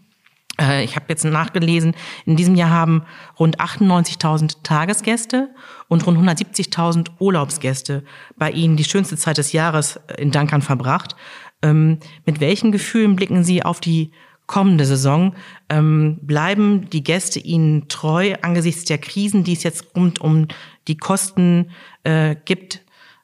Äh, 0.60 0.84
ich 0.84 0.96
habe 0.96 1.06
jetzt 1.10 1.26
nachgelesen, 1.26 1.96
in 2.26 2.36
diesem 2.36 2.56
Jahr 2.56 2.70
haben 2.70 3.04
rund 3.40 3.60
98.000 3.60 4.64
Tagesgäste 4.64 5.50
und 5.88 6.06
rund 6.06 6.18
170.000 6.18 7.08
Urlaubsgäste 7.20 8.04
bei 8.38 8.52
Ihnen 8.52 8.78
die 8.78 8.84
schönste 8.84 9.18
Zeit 9.18 9.38
des 9.38 9.52
Jahres 9.52 10.00
in 10.18 10.32
Dankern 10.32 10.62
verbracht. 10.62 11.16
Ähm, 11.64 11.98
mit 12.26 12.40
welchen 12.40 12.72
Gefühlen 12.72 13.16
blicken 13.16 13.44
Sie 13.44 13.64
auf 13.64 13.80
die 13.80 14.12
kommende 14.46 14.86
Saison? 14.86 15.34
Ähm, 15.70 16.20
bleiben 16.22 16.90
die 16.92 17.04
Gäste 17.04 17.40
Ihnen 17.40 17.88
treu 17.88 18.36
angesichts 18.42 18.86
der 18.86 19.00
Krisen, 19.00 19.44
die 19.44 19.54
es 19.54 19.64
jetzt 19.64 19.96
rund 19.96 20.22
um 20.22 20.48
die 20.88 20.98
Kosten 20.98 21.72
äh, 22.04 22.36
gibt? 22.46 22.82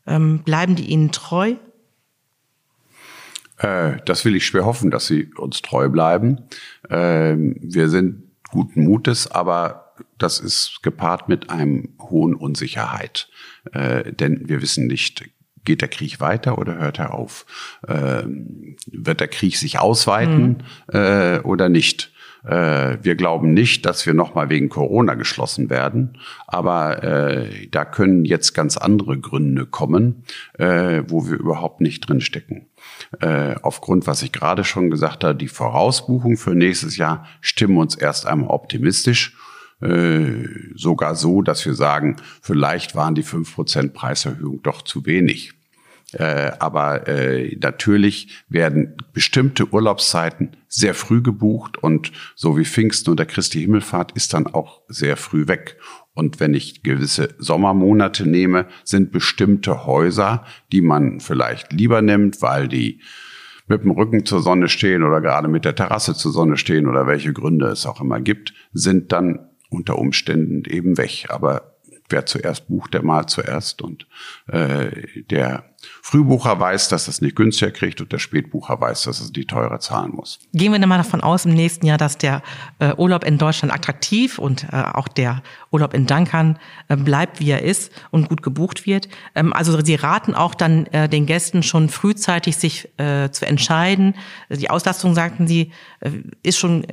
Ähm, 0.07 0.39
bleiben 0.39 0.75
die 0.75 0.85
Ihnen 0.85 1.11
treu? 1.11 1.55
Äh, 3.57 3.97
das 4.05 4.25
will 4.25 4.35
ich 4.35 4.45
schwer 4.45 4.65
hoffen, 4.65 4.89
dass 4.89 5.05
sie 5.05 5.29
uns 5.37 5.61
treu 5.61 5.89
bleiben. 5.89 6.39
Ähm, 6.89 7.57
wir 7.61 7.89
sind 7.89 8.23
guten 8.49 8.85
Mutes, 8.85 9.29
aber 9.29 9.93
das 10.17 10.39
ist 10.39 10.79
gepaart 10.81 11.29
mit 11.29 11.49
einem 11.49 11.89
hohen 12.01 12.35
Unsicherheit. 12.35 13.29
Äh, 13.73 14.13
denn 14.13 14.47
wir 14.47 14.61
wissen 14.61 14.87
nicht 14.87 15.29
Geht 15.69 15.81
der 15.81 15.87
Krieg 15.87 16.19
weiter 16.19 16.57
oder 16.57 16.79
hört 16.79 16.97
er 16.97 17.13
auf? 17.13 17.45
Ähm, 17.87 18.75
wird 18.87 19.19
der 19.19 19.27
Krieg 19.27 19.55
sich 19.55 19.77
ausweiten 19.77 20.63
mhm. 20.91 20.99
äh, 20.99 21.39
oder 21.41 21.69
nicht? 21.69 22.11
Äh, 22.43 22.97
wir 23.03 23.13
glauben 23.13 23.53
nicht, 23.53 23.85
dass 23.85 24.03
wir 24.07 24.15
nochmal 24.15 24.49
wegen 24.49 24.69
Corona 24.69 25.13
geschlossen 25.13 25.69
werden, 25.69 26.17
aber 26.47 27.03
äh, 27.03 27.67
da 27.67 27.85
können 27.85 28.25
jetzt 28.25 28.53
ganz 28.53 28.77
andere 28.77 29.19
Gründe 29.19 29.67
kommen, 29.67 30.23
äh, 30.57 31.03
wo 31.07 31.29
wir 31.29 31.37
überhaupt 31.37 31.81
nicht 31.81 32.09
drinstecken. 32.09 32.65
Äh, 33.21 33.53
aufgrund, 33.61 34.07
was 34.07 34.23
ich 34.23 34.31
gerade 34.31 34.63
schon 34.63 34.89
gesagt 34.89 35.23
habe, 35.23 35.35
die 35.35 35.49
Vorausbuchung 35.49 36.35
für 36.37 36.55
nächstes 36.55 36.97
Jahr 36.97 37.27
stimmen 37.41 37.77
uns 37.77 37.93
erst 37.93 38.25
einmal 38.25 38.49
optimistisch 38.49 39.35
äh, 39.81 40.45
sogar 40.75 41.15
so, 41.15 41.41
dass 41.41 41.65
wir 41.65 41.73
sagen, 41.73 42.17
vielleicht 42.41 42.95
waren 42.95 43.15
die 43.15 43.23
fünf 43.23 43.55
Prozent 43.55 43.93
Preiserhöhung 43.93 44.61
doch 44.61 44.81
zu 44.81 45.05
wenig. 45.05 45.53
Äh, 46.13 46.51
aber 46.59 47.07
äh, 47.07 47.55
natürlich 47.61 48.43
werden 48.49 48.97
bestimmte 49.13 49.71
Urlaubszeiten 49.71 50.57
sehr 50.67 50.95
früh 50.95 51.21
gebucht 51.21 51.77
und 51.77 52.11
so 52.35 52.57
wie 52.57 52.65
Pfingsten 52.65 53.11
oder 53.11 53.25
Christi 53.25 53.61
Himmelfahrt 53.61 54.13
ist 54.13 54.33
dann 54.33 54.47
auch 54.47 54.81
sehr 54.87 55.17
früh 55.17 55.47
weg. 55.47 55.77
Und 56.13 56.39
wenn 56.39 56.53
ich 56.53 56.83
gewisse 56.83 57.29
Sommermonate 57.37 58.27
nehme, 58.27 58.67
sind 58.83 59.11
bestimmte 59.11 59.85
Häuser, 59.85 60.43
die 60.71 60.81
man 60.81 61.19
vielleicht 61.19 61.71
lieber 61.73 62.01
nimmt, 62.01 62.41
weil 62.41 62.67
die 62.67 63.01
mit 63.67 63.83
dem 63.83 63.91
Rücken 63.91 64.25
zur 64.25 64.41
Sonne 64.41 64.67
stehen 64.67 65.03
oder 65.03 65.21
gerade 65.21 65.47
mit 65.47 65.63
der 65.63 65.75
Terrasse 65.75 66.15
zur 66.15 66.31
Sonne 66.31 66.57
stehen 66.57 66.87
oder 66.87 67.05
welche 67.05 67.33
Gründe 67.33 67.67
es 67.67 67.85
auch 67.85 68.01
immer 68.01 68.19
gibt, 68.19 68.53
sind 68.73 69.11
dann 69.11 69.47
unter 69.69 69.99
Umständen 69.99 70.63
eben 70.65 70.97
weg. 70.97 71.27
Aber 71.29 71.77
wer 72.09 72.25
zuerst 72.25 72.67
bucht, 72.67 72.95
der 72.95 73.03
mal 73.03 73.27
zuerst. 73.27 73.83
Und 73.83 74.07
äh, 74.47 75.23
der 75.29 75.68
Frühbucher 76.01 76.59
weiß, 76.59 76.89
dass 76.89 77.07
es 77.07 77.21
nicht 77.21 77.35
günstiger 77.35 77.71
kriegt 77.71 78.01
und 78.01 78.11
der 78.11 78.19
Spätbucher 78.19 78.79
weiß, 78.79 79.03
dass 79.03 79.21
es 79.21 79.31
die 79.31 79.45
teurer 79.45 79.79
zahlen 79.79 80.11
muss. 80.11 80.39
Gehen 80.53 80.71
wir 80.71 80.79
dann 80.79 80.89
mal 80.89 80.97
davon 80.97 81.21
aus 81.21 81.45
im 81.45 81.53
nächsten 81.53 81.85
Jahr, 81.85 81.97
dass 81.97 82.17
der 82.17 82.41
äh, 82.79 82.93
Urlaub 82.95 83.23
in 83.23 83.37
Deutschland 83.37 83.73
attraktiv 83.73 84.39
und 84.39 84.65
äh, 84.71 84.75
auch 84.75 85.07
der 85.07 85.41
Urlaub 85.71 85.93
in 85.93 86.05
Dankern 86.05 86.59
äh, 86.87 86.95
bleibt, 86.95 87.39
wie 87.39 87.51
er 87.51 87.63
ist 87.63 87.91
und 88.11 88.29
gut 88.29 88.43
gebucht 88.43 88.85
wird. 88.85 89.07
Ähm, 89.35 89.53
also 89.53 89.79
Sie 89.83 89.95
raten 89.95 90.35
auch 90.35 90.55
dann 90.55 90.85
äh, 90.87 91.07
den 91.07 91.25
Gästen 91.25 91.63
schon 91.63 91.89
frühzeitig 91.89 92.57
sich 92.57 92.89
äh, 92.97 93.29
zu 93.31 93.45
entscheiden. 93.45 94.15
Die 94.49 94.69
Auslastung, 94.69 95.13
sagten 95.13 95.47
Sie, 95.47 95.71
äh, 96.01 96.11
ist 96.43 96.57
schon 96.57 96.85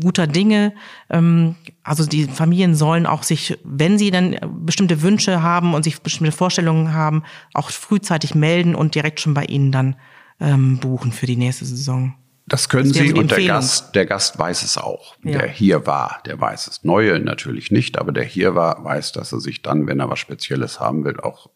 guter 0.00 0.26
Dinge. 0.26 0.74
Ähm, 1.10 1.56
also 1.82 2.06
die 2.06 2.24
Familien 2.24 2.74
sollen 2.74 3.06
auch 3.06 3.22
sich, 3.24 3.58
wenn 3.64 3.98
sie 3.98 4.10
dann 4.10 4.36
bestimmte 4.64 5.02
Wünsche 5.02 5.42
haben 5.42 5.74
und 5.74 5.82
sich 5.82 6.00
bestimmte 6.00 6.32
Vorstellungen 6.32 6.94
haben, 6.94 7.24
auch 7.54 7.70
frühzeitig 7.70 8.11
melden 8.34 8.74
und 8.74 8.94
direkt 8.94 9.20
schon 9.20 9.34
bei 9.34 9.44
Ihnen 9.44 9.72
dann 9.72 9.96
ähm, 10.40 10.78
buchen 10.78 11.12
für 11.12 11.26
die 11.26 11.36
nächste 11.36 11.64
Saison. 11.64 12.14
Das 12.46 12.68
können 12.68 12.92
das 12.92 12.98
Sie 12.98 13.12
und 13.12 13.30
der 13.30 13.44
Gast, 13.44 13.94
der 13.94 14.06
Gast 14.06 14.38
weiß 14.38 14.62
es 14.62 14.76
auch. 14.76 15.16
Ja. 15.22 15.38
Der 15.38 15.48
hier 15.48 15.86
war, 15.86 16.20
der 16.26 16.40
weiß 16.40 16.66
es. 16.66 16.84
Neue 16.84 17.20
natürlich 17.20 17.70
nicht, 17.70 17.98
aber 17.98 18.12
der 18.12 18.24
hier 18.24 18.54
war, 18.54 18.84
weiß, 18.84 19.12
dass 19.12 19.32
er 19.32 19.40
sich 19.40 19.62
dann, 19.62 19.86
wenn 19.86 20.00
er 20.00 20.10
was 20.10 20.18
Spezielles 20.18 20.80
haben 20.80 21.04
will, 21.04 21.20
auch 21.20 21.48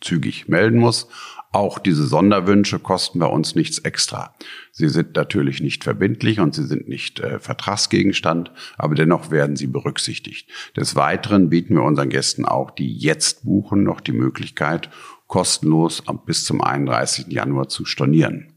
zügig 0.00 0.48
melden 0.48 0.78
muss. 0.78 1.08
Auch 1.52 1.80
diese 1.80 2.06
Sonderwünsche 2.06 2.78
kosten 2.78 3.18
bei 3.18 3.26
uns 3.26 3.56
nichts 3.56 3.78
extra. 3.78 4.34
Sie 4.70 4.88
sind 4.88 5.16
natürlich 5.16 5.60
nicht 5.60 5.82
verbindlich 5.82 6.38
und 6.38 6.54
sie 6.54 6.64
sind 6.64 6.88
nicht 6.88 7.18
äh, 7.18 7.40
Vertragsgegenstand, 7.40 8.52
aber 8.78 8.94
dennoch 8.94 9.32
werden 9.32 9.56
sie 9.56 9.66
berücksichtigt. 9.66 10.48
Des 10.76 10.94
Weiteren 10.94 11.50
bieten 11.50 11.74
wir 11.74 11.82
unseren 11.82 12.08
Gästen 12.08 12.44
auch, 12.44 12.70
die 12.70 12.96
jetzt 12.96 13.44
buchen, 13.44 13.82
noch 13.82 14.00
die 14.00 14.12
Möglichkeit, 14.12 14.90
kostenlos 15.30 16.02
bis 16.26 16.44
zum 16.44 16.60
31. 16.60 17.28
Januar 17.28 17.68
zu 17.68 17.84
stornieren 17.84 18.52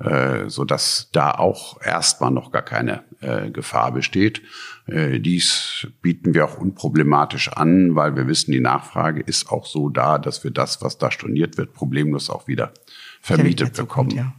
äh, 0.00 0.48
so 0.48 0.64
dass 0.64 1.10
da 1.12 1.32
auch 1.32 1.80
erstmal 1.82 2.30
noch 2.30 2.50
gar 2.50 2.62
keine 2.62 3.04
äh, 3.20 3.50
Gefahr 3.50 3.92
besteht. 3.92 4.42
Äh, 4.86 5.20
dies 5.20 5.86
bieten 6.00 6.34
wir 6.34 6.44
auch 6.44 6.58
unproblematisch 6.58 7.48
an, 7.48 7.94
weil 7.94 8.16
wir 8.16 8.26
wissen, 8.26 8.52
die 8.52 8.60
Nachfrage 8.60 9.20
ist 9.20 9.50
auch 9.50 9.66
so 9.66 9.88
da, 9.88 10.18
dass 10.18 10.42
wir 10.44 10.50
das, 10.50 10.82
was 10.82 10.98
da 10.98 11.10
storniert 11.10 11.56
wird, 11.56 11.72
problemlos 11.72 12.30
auch 12.30 12.48
wieder 12.48 12.72
vermietet 13.20 13.76
bekommen. 13.76 14.10
Ja. 14.10 14.32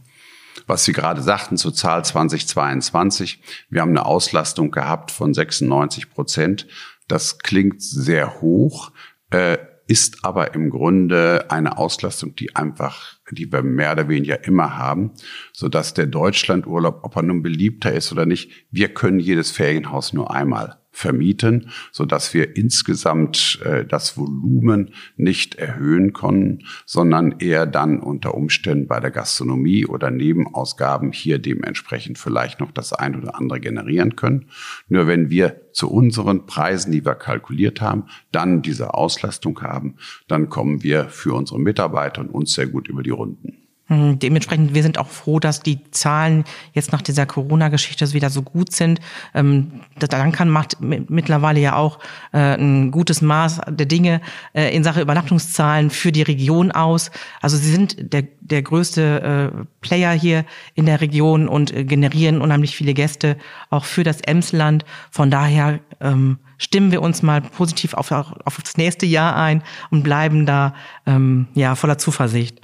Was 0.66 0.84
Sie 0.84 0.92
gerade 0.92 1.22
sagten 1.22 1.56
zur 1.56 1.74
Zahl 1.74 2.04
2022, 2.04 3.40
wir 3.70 3.80
haben 3.80 3.90
eine 3.90 4.06
Auslastung 4.06 4.70
gehabt 4.70 5.10
von 5.10 5.34
96 5.34 6.10
Prozent. 6.10 6.66
Das 7.08 7.38
klingt 7.38 7.82
sehr 7.82 8.40
hoch. 8.40 8.92
Äh, 9.30 9.58
ist 9.86 10.24
aber 10.24 10.54
im 10.54 10.70
Grunde 10.70 11.50
eine 11.50 11.78
Auslastung, 11.78 12.34
die 12.36 12.56
einfach, 12.56 13.18
die 13.30 13.50
wir 13.52 13.62
mehr 13.62 13.92
oder 13.92 14.08
weniger 14.08 14.44
immer 14.44 14.76
haben, 14.76 15.12
so 15.52 15.68
dass 15.68 15.94
der 15.94 16.06
Deutschlandurlaub, 16.06 17.00
ob 17.02 17.16
er 17.16 17.22
nun 17.22 17.42
beliebter 17.42 17.92
ist 17.92 18.12
oder 18.12 18.26
nicht, 18.26 18.66
wir 18.70 18.92
können 18.94 19.20
jedes 19.20 19.50
Ferienhaus 19.50 20.12
nur 20.12 20.30
einmal 20.30 20.83
vermieten, 20.94 21.70
so 21.90 22.04
dass 22.04 22.32
wir 22.34 22.56
insgesamt 22.56 23.60
äh, 23.64 23.84
das 23.84 24.16
Volumen 24.16 24.94
nicht 25.16 25.56
erhöhen 25.56 26.12
können, 26.12 26.64
sondern 26.86 27.40
eher 27.40 27.66
dann 27.66 27.98
unter 27.98 28.34
Umständen 28.34 28.86
bei 28.86 29.00
der 29.00 29.10
Gastronomie 29.10 29.86
oder 29.86 30.12
Nebenausgaben 30.12 31.10
hier 31.10 31.40
dementsprechend 31.40 32.16
vielleicht 32.16 32.60
noch 32.60 32.70
das 32.70 32.92
ein 32.92 33.16
oder 33.16 33.34
andere 33.34 33.58
generieren 33.58 34.14
können. 34.14 34.46
Nur 34.88 35.08
wenn 35.08 35.30
wir 35.30 35.60
zu 35.72 35.90
unseren 35.90 36.46
Preisen, 36.46 36.92
die 36.92 37.04
wir 37.04 37.16
kalkuliert 37.16 37.80
haben, 37.80 38.04
dann 38.30 38.62
diese 38.62 38.94
Auslastung 38.94 39.60
haben, 39.62 39.96
dann 40.28 40.48
kommen 40.48 40.84
wir 40.84 41.08
für 41.08 41.34
unsere 41.34 41.58
Mitarbeiter 41.58 42.20
und 42.20 42.30
uns 42.30 42.54
sehr 42.54 42.68
gut 42.68 42.86
über 42.86 43.02
die 43.02 43.10
Runden. 43.10 43.63
Hm, 43.86 44.18
dementsprechend, 44.18 44.72
wir 44.72 44.82
sind 44.82 44.96
auch 44.96 45.08
froh, 45.08 45.38
dass 45.40 45.60
die 45.60 45.90
Zahlen 45.90 46.44
jetzt 46.72 46.92
nach 46.92 47.02
dieser 47.02 47.26
Corona-Geschichte 47.26 48.10
wieder 48.14 48.30
so 48.30 48.40
gut 48.40 48.72
sind. 48.72 48.98
Ähm, 49.34 49.82
Dankan 49.98 50.48
macht 50.48 50.78
mittlerweile 50.80 51.60
ja 51.60 51.76
auch 51.76 51.98
äh, 52.32 52.56
ein 52.56 52.90
gutes 52.90 53.20
Maß 53.20 53.60
der 53.68 53.84
Dinge 53.84 54.22
äh, 54.54 54.74
in 54.74 54.84
Sache 54.84 55.02
Übernachtungszahlen 55.02 55.90
für 55.90 56.12
die 56.12 56.22
Region 56.22 56.70
aus. 56.72 57.10
Also 57.42 57.58
sie 57.58 57.70
sind 57.70 58.14
der, 58.14 58.24
der 58.40 58.62
größte 58.62 59.52
äh, 59.52 59.64
Player 59.82 60.12
hier 60.12 60.46
in 60.74 60.86
der 60.86 61.02
Region 61.02 61.46
und 61.46 61.74
generieren 61.86 62.40
unheimlich 62.40 62.74
viele 62.74 62.94
Gäste 62.94 63.36
auch 63.68 63.84
für 63.84 64.02
das 64.02 64.22
Emsland. 64.22 64.86
Von 65.10 65.30
daher 65.30 65.80
ähm, 66.00 66.38
stimmen 66.56 66.90
wir 66.90 67.02
uns 67.02 67.22
mal 67.22 67.42
positiv 67.42 67.92
auf, 67.92 68.10
auf 68.10 68.58
das 68.62 68.78
nächste 68.78 69.04
Jahr 69.04 69.36
ein 69.36 69.62
und 69.90 70.04
bleiben 70.04 70.46
da 70.46 70.74
ähm, 71.04 71.48
ja 71.52 71.74
voller 71.74 71.98
Zuversicht. 71.98 72.62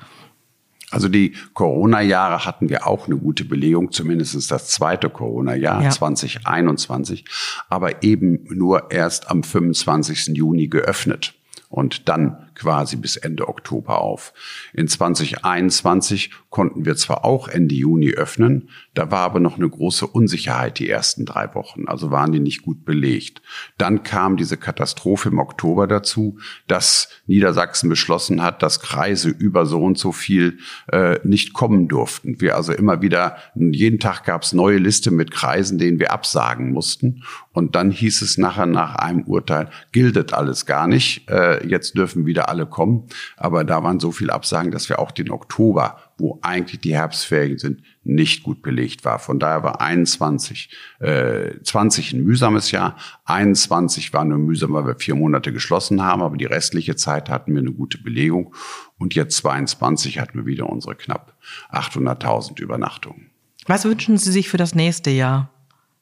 Also 0.91 1.09
die 1.09 1.35
Corona-Jahre 1.55 2.45
hatten 2.45 2.69
wir 2.69 2.87
auch 2.87 3.07
eine 3.07 3.17
gute 3.17 3.45
Belegung, 3.45 3.93
zumindest 3.93 4.51
das 4.51 4.69
zweite 4.69 5.09
Corona-Jahr 5.09 5.85
ja. 5.85 5.91
2021, 5.91 7.25
aber 7.69 8.03
eben 8.03 8.47
nur 8.51 8.91
erst 8.91 9.31
am 9.31 9.43
25. 9.43 10.37
Juni 10.37 10.67
geöffnet 10.67 11.35
und 11.69 12.09
dann 12.09 12.50
quasi 12.61 12.97
bis 12.97 13.17
Ende 13.17 13.49
Oktober 13.49 14.03
auf. 14.03 14.35
In 14.75 14.87
2021 14.87 16.31
konnten 16.51 16.85
wir 16.85 16.95
zwar 16.95 17.25
auch 17.25 17.49
Ende 17.49 17.75
Juni 17.75 18.11
öffnen, 18.11 18.69
da 18.93 19.11
war 19.11 19.21
aber 19.21 19.41
noch 19.41 19.57
eine 19.57 19.69
große 19.69 20.07
Unsicherheit 20.07 20.79
die 20.79 20.91
ersten 20.91 21.25
drei 21.25 21.55
Wochen, 21.55 21.87
also 21.87 22.11
waren 22.11 22.33
die 22.33 22.41
nicht 22.41 22.63
gut 22.63 22.85
belegt. 22.85 23.41
Dann 23.79 24.03
kam 24.03 24.37
diese 24.37 24.59
Katastrophe 24.59 25.31
im 25.31 25.39
Oktober 25.39 25.87
dazu, 25.87 26.39
dass 26.67 27.09
Niedersachsen 27.27 27.89
beschlossen 27.89 28.43
hat, 28.43 28.63
dass 28.63 28.81
Kreise 28.81 29.31
über 29.31 29.65
so 29.65 29.83
und 29.83 29.97
so 29.97 30.13
viel 30.13 30.59
äh, 30.93 31.19
nicht 31.25 31.55
kommen 31.55 31.89
durften. 31.89 32.43
Wir 32.43 32.57
also 32.57 32.75
immer 32.75 33.01
wieder, 33.01 33.37
jeden 33.55 34.01
Tag 34.01 34.25
gab 34.25 34.43
es 34.43 34.53
neue 34.53 34.79
Liste 34.79 35.11
mit 35.11 35.31
Kreisen, 35.31 35.79
denen 35.79 35.99
wir 35.99 36.13
absagen 36.13 36.73
mussten. 36.73 37.23
Und 37.53 37.75
dann 37.75 37.91
hieß 37.91 38.21
es 38.21 38.37
nachher 38.37 38.67
nach 38.67 38.97
einem 38.97 39.23
Urteil, 39.23 39.71
giltet 39.93 40.35
alles 40.35 40.67
gar 40.67 40.87
nicht, 40.87 41.29
äh, 41.31 41.67
jetzt 41.67 41.97
dürfen 41.97 42.27
wieder 42.27 42.50
alle 42.51 42.67
kommen. 42.67 43.07
Aber 43.37 43.65
da 43.65 43.83
waren 43.83 44.01
so 44.01 44.13
viele 44.13 44.33
Absagen, 44.33 44.71
dass 44.71 44.89
wir 44.89 44.99
auch 44.99 45.11
den 45.11 45.31
Oktober, 45.31 45.99
wo 46.19 46.39
eigentlich 46.43 46.81
die 46.81 46.95
Herbstferien 46.95 47.59
sind, 47.59 47.83
nicht 48.05 48.43
gut 48.43 48.61
belegt 48.61 49.05
war. 49.05 49.19
Von 49.19 49.39
daher 49.39 49.63
war 49.63 49.81
21, 49.81 50.71
äh, 50.99 51.63
20 51.63 52.13
ein 52.13 52.25
mühsames 52.25 52.71
Jahr. 52.71 52.97
21 53.25 54.13
war 54.13 54.25
nur 54.25 54.39
mühsam, 54.39 54.73
weil 54.73 54.87
wir 54.87 54.97
vier 54.97 55.15
Monate 55.15 55.53
geschlossen 55.53 56.03
haben, 56.03 56.23
aber 56.23 56.37
die 56.37 56.45
restliche 56.45 56.97
Zeit 56.97 57.31
hatten 57.31 57.55
wir 57.55 57.61
eine 57.61 57.73
gute 57.73 57.99
Belegung. 57.99 58.55
Und 58.99 59.15
jetzt 59.15 59.37
22 59.39 60.19
hatten 60.19 60.39
wir 60.39 60.47
wieder 60.47 60.69
unsere 60.69 60.95
knapp 60.95 61.35
800.000 61.73 62.61
Übernachtungen. 62.61 63.31
Was 63.67 63.85
wünschen 63.85 64.19
Sie 64.19 64.33
sich 64.33 64.49
für 64.49 64.57
das 64.57 64.75
nächste 64.75 65.11
Jahr? 65.11 65.51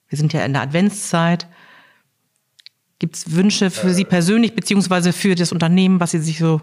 Wir 0.09 0.17
sind 0.17 0.33
ja 0.33 0.45
in 0.45 0.53
der 0.53 0.63
Adventszeit. 0.63 1.49
Gibt 2.99 3.17
es 3.17 3.35
Wünsche 3.35 3.71
für 3.71 3.95
Sie 3.95 4.05
persönlich 4.05 4.55
beziehungsweise 4.55 5.13
für 5.13 5.35
das 5.35 5.53
Unternehmen, 5.53 6.01
was 6.01 6.11
Sie 6.11 6.19
sich 6.19 6.39
so 6.39 6.61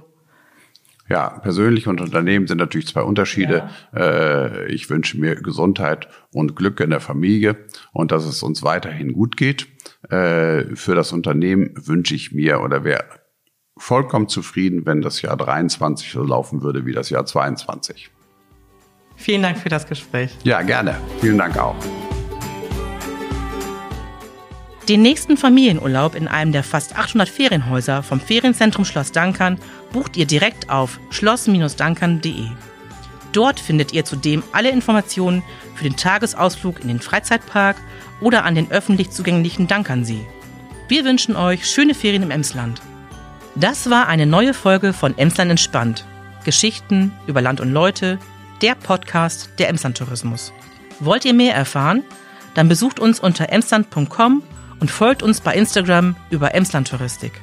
ja, 1.08 1.30
persönlich 1.30 1.88
und 1.88 2.02
Unternehmen 2.02 2.48
sind 2.48 2.58
natürlich 2.58 2.88
zwei 2.88 3.02
Unterschiede. 3.02 3.70
Ja. 3.94 4.00
Äh, 4.00 4.72
ich 4.72 4.90
wünsche 4.90 5.20
mir 5.20 5.36
Gesundheit 5.36 6.08
und 6.32 6.56
Glück 6.56 6.80
in 6.80 6.90
der 6.90 7.00
Familie 7.00 7.58
und 7.94 8.12
dass 8.12 8.26
es 8.26 8.42
uns 8.42 8.64
weiterhin 8.64 9.14
gut 9.14 9.38
geht. 9.38 9.68
Äh, 10.10 10.76
für 10.76 10.96
das 10.96 11.12
Unternehmen 11.12 11.74
wünsche 11.76 12.16
ich 12.16 12.32
mir 12.32 12.62
oder 12.62 12.84
wäre 12.84 13.04
vollkommen 13.78 14.30
zufrieden, 14.30 14.86
wenn 14.86 15.02
das 15.02 15.22
Jahr 15.22 15.38
23 15.38 16.12
so 16.12 16.24
laufen 16.24 16.64
würde 16.64 16.86
wie 16.86 16.94
das 16.94 17.10
Jahr 17.10 17.26
22. 17.26 18.10
Vielen 19.16 19.44
Dank 19.44 19.58
für 19.58 19.70
das 19.70 19.88
Gespräch. 19.88 20.36
Ja, 20.44 20.62
gerne. 20.62 20.96
Vielen 21.22 21.38
Dank 21.38 21.58
auch. 21.58 21.76
Den 24.88 25.02
nächsten 25.02 25.36
Familienurlaub 25.36 26.14
in 26.14 26.28
einem 26.28 26.52
der 26.52 26.64
fast 26.64 26.96
800 26.96 27.28
Ferienhäuser 27.28 28.04
vom 28.04 28.20
Ferienzentrum 28.20 28.86
Schloss 28.86 29.12
Dankern 29.12 29.58
bucht 29.92 30.16
ihr 30.16 30.28
direkt 30.28 30.70
auf 30.70 31.00
schloss-dankern.de. 31.10 32.46
Dort 33.32 33.60
findet 33.60 33.94
ihr 33.94 34.06
zudem 34.06 34.44
alle 34.52 34.70
Informationen 34.70 35.42
für 35.74 35.86
den 35.86 35.98
Tagesausflug 35.98 36.82
in 36.82 36.88
den 36.88 37.00
Freizeitpark 37.00 37.78
oder 38.22 38.46
an 38.46 38.54
den 38.54 38.70
öffentlich 38.70 39.10
zugänglichen 39.10 39.68
Dankernsee. 39.68 40.24
Wir 40.88 41.04
wünschen 41.04 41.36
euch 41.36 41.68
schöne 41.68 41.96
Ferien 41.96 42.22
im 42.22 42.32
Emsland. 42.32 42.80
Das 43.56 43.90
war 43.90 44.08
eine 44.08 44.28
neue 44.28 44.54
Folge 44.54 44.94
von 44.94 45.18
Emsland 45.18 45.50
entspannt. 45.50 46.06
Geschichten 46.44 47.12
über 47.26 47.42
Land 47.42 47.60
und 47.60 47.74
Leute, 47.74 48.20
der 48.62 48.76
Podcast 48.76 49.50
der 49.58 49.70
Emsland 49.70 49.98
Tourismus. 49.98 50.54
Wollt 51.00 51.26
ihr 51.26 51.34
mehr 51.34 51.56
erfahren? 51.56 52.04
Dann 52.54 52.70
besucht 52.70 53.00
uns 53.00 53.20
unter 53.20 53.50
emsland.com 53.50 54.44
und 54.80 54.92
folgt 54.92 55.24
uns 55.24 55.42
bei 55.42 55.54
Instagram 55.54 56.16
über 56.30 56.54
Emsland 56.54 56.88
Touristik. 56.90 57.34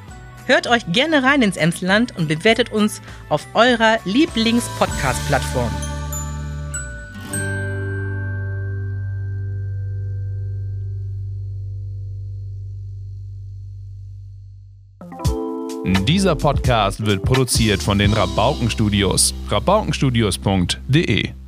Hört 0.47 0.67
euch 0.67 0.83
gerne 0.93 1.23
rein 1.23 1.43
ins 1.43 1.57
Emsland 1.57 2.17
und 2.17 2.29
bewertet 2.29 2.73
uns 2.73 3.01
auf 3.29 3.47
eurer 3.55 3.99
Lieblings-Podcast-Plattform. 4.05 5.71
Dieser 16.07 16.37
Podcast 16.37 17.05
wird 17.05 17.23
produziert 17.23 17.83
von 17.83 17.99
den 17.99 18.13
Rabauken 18.13 18.71
Studios. 18.71 19.35
rabaukenstudios.de 19.49 21.42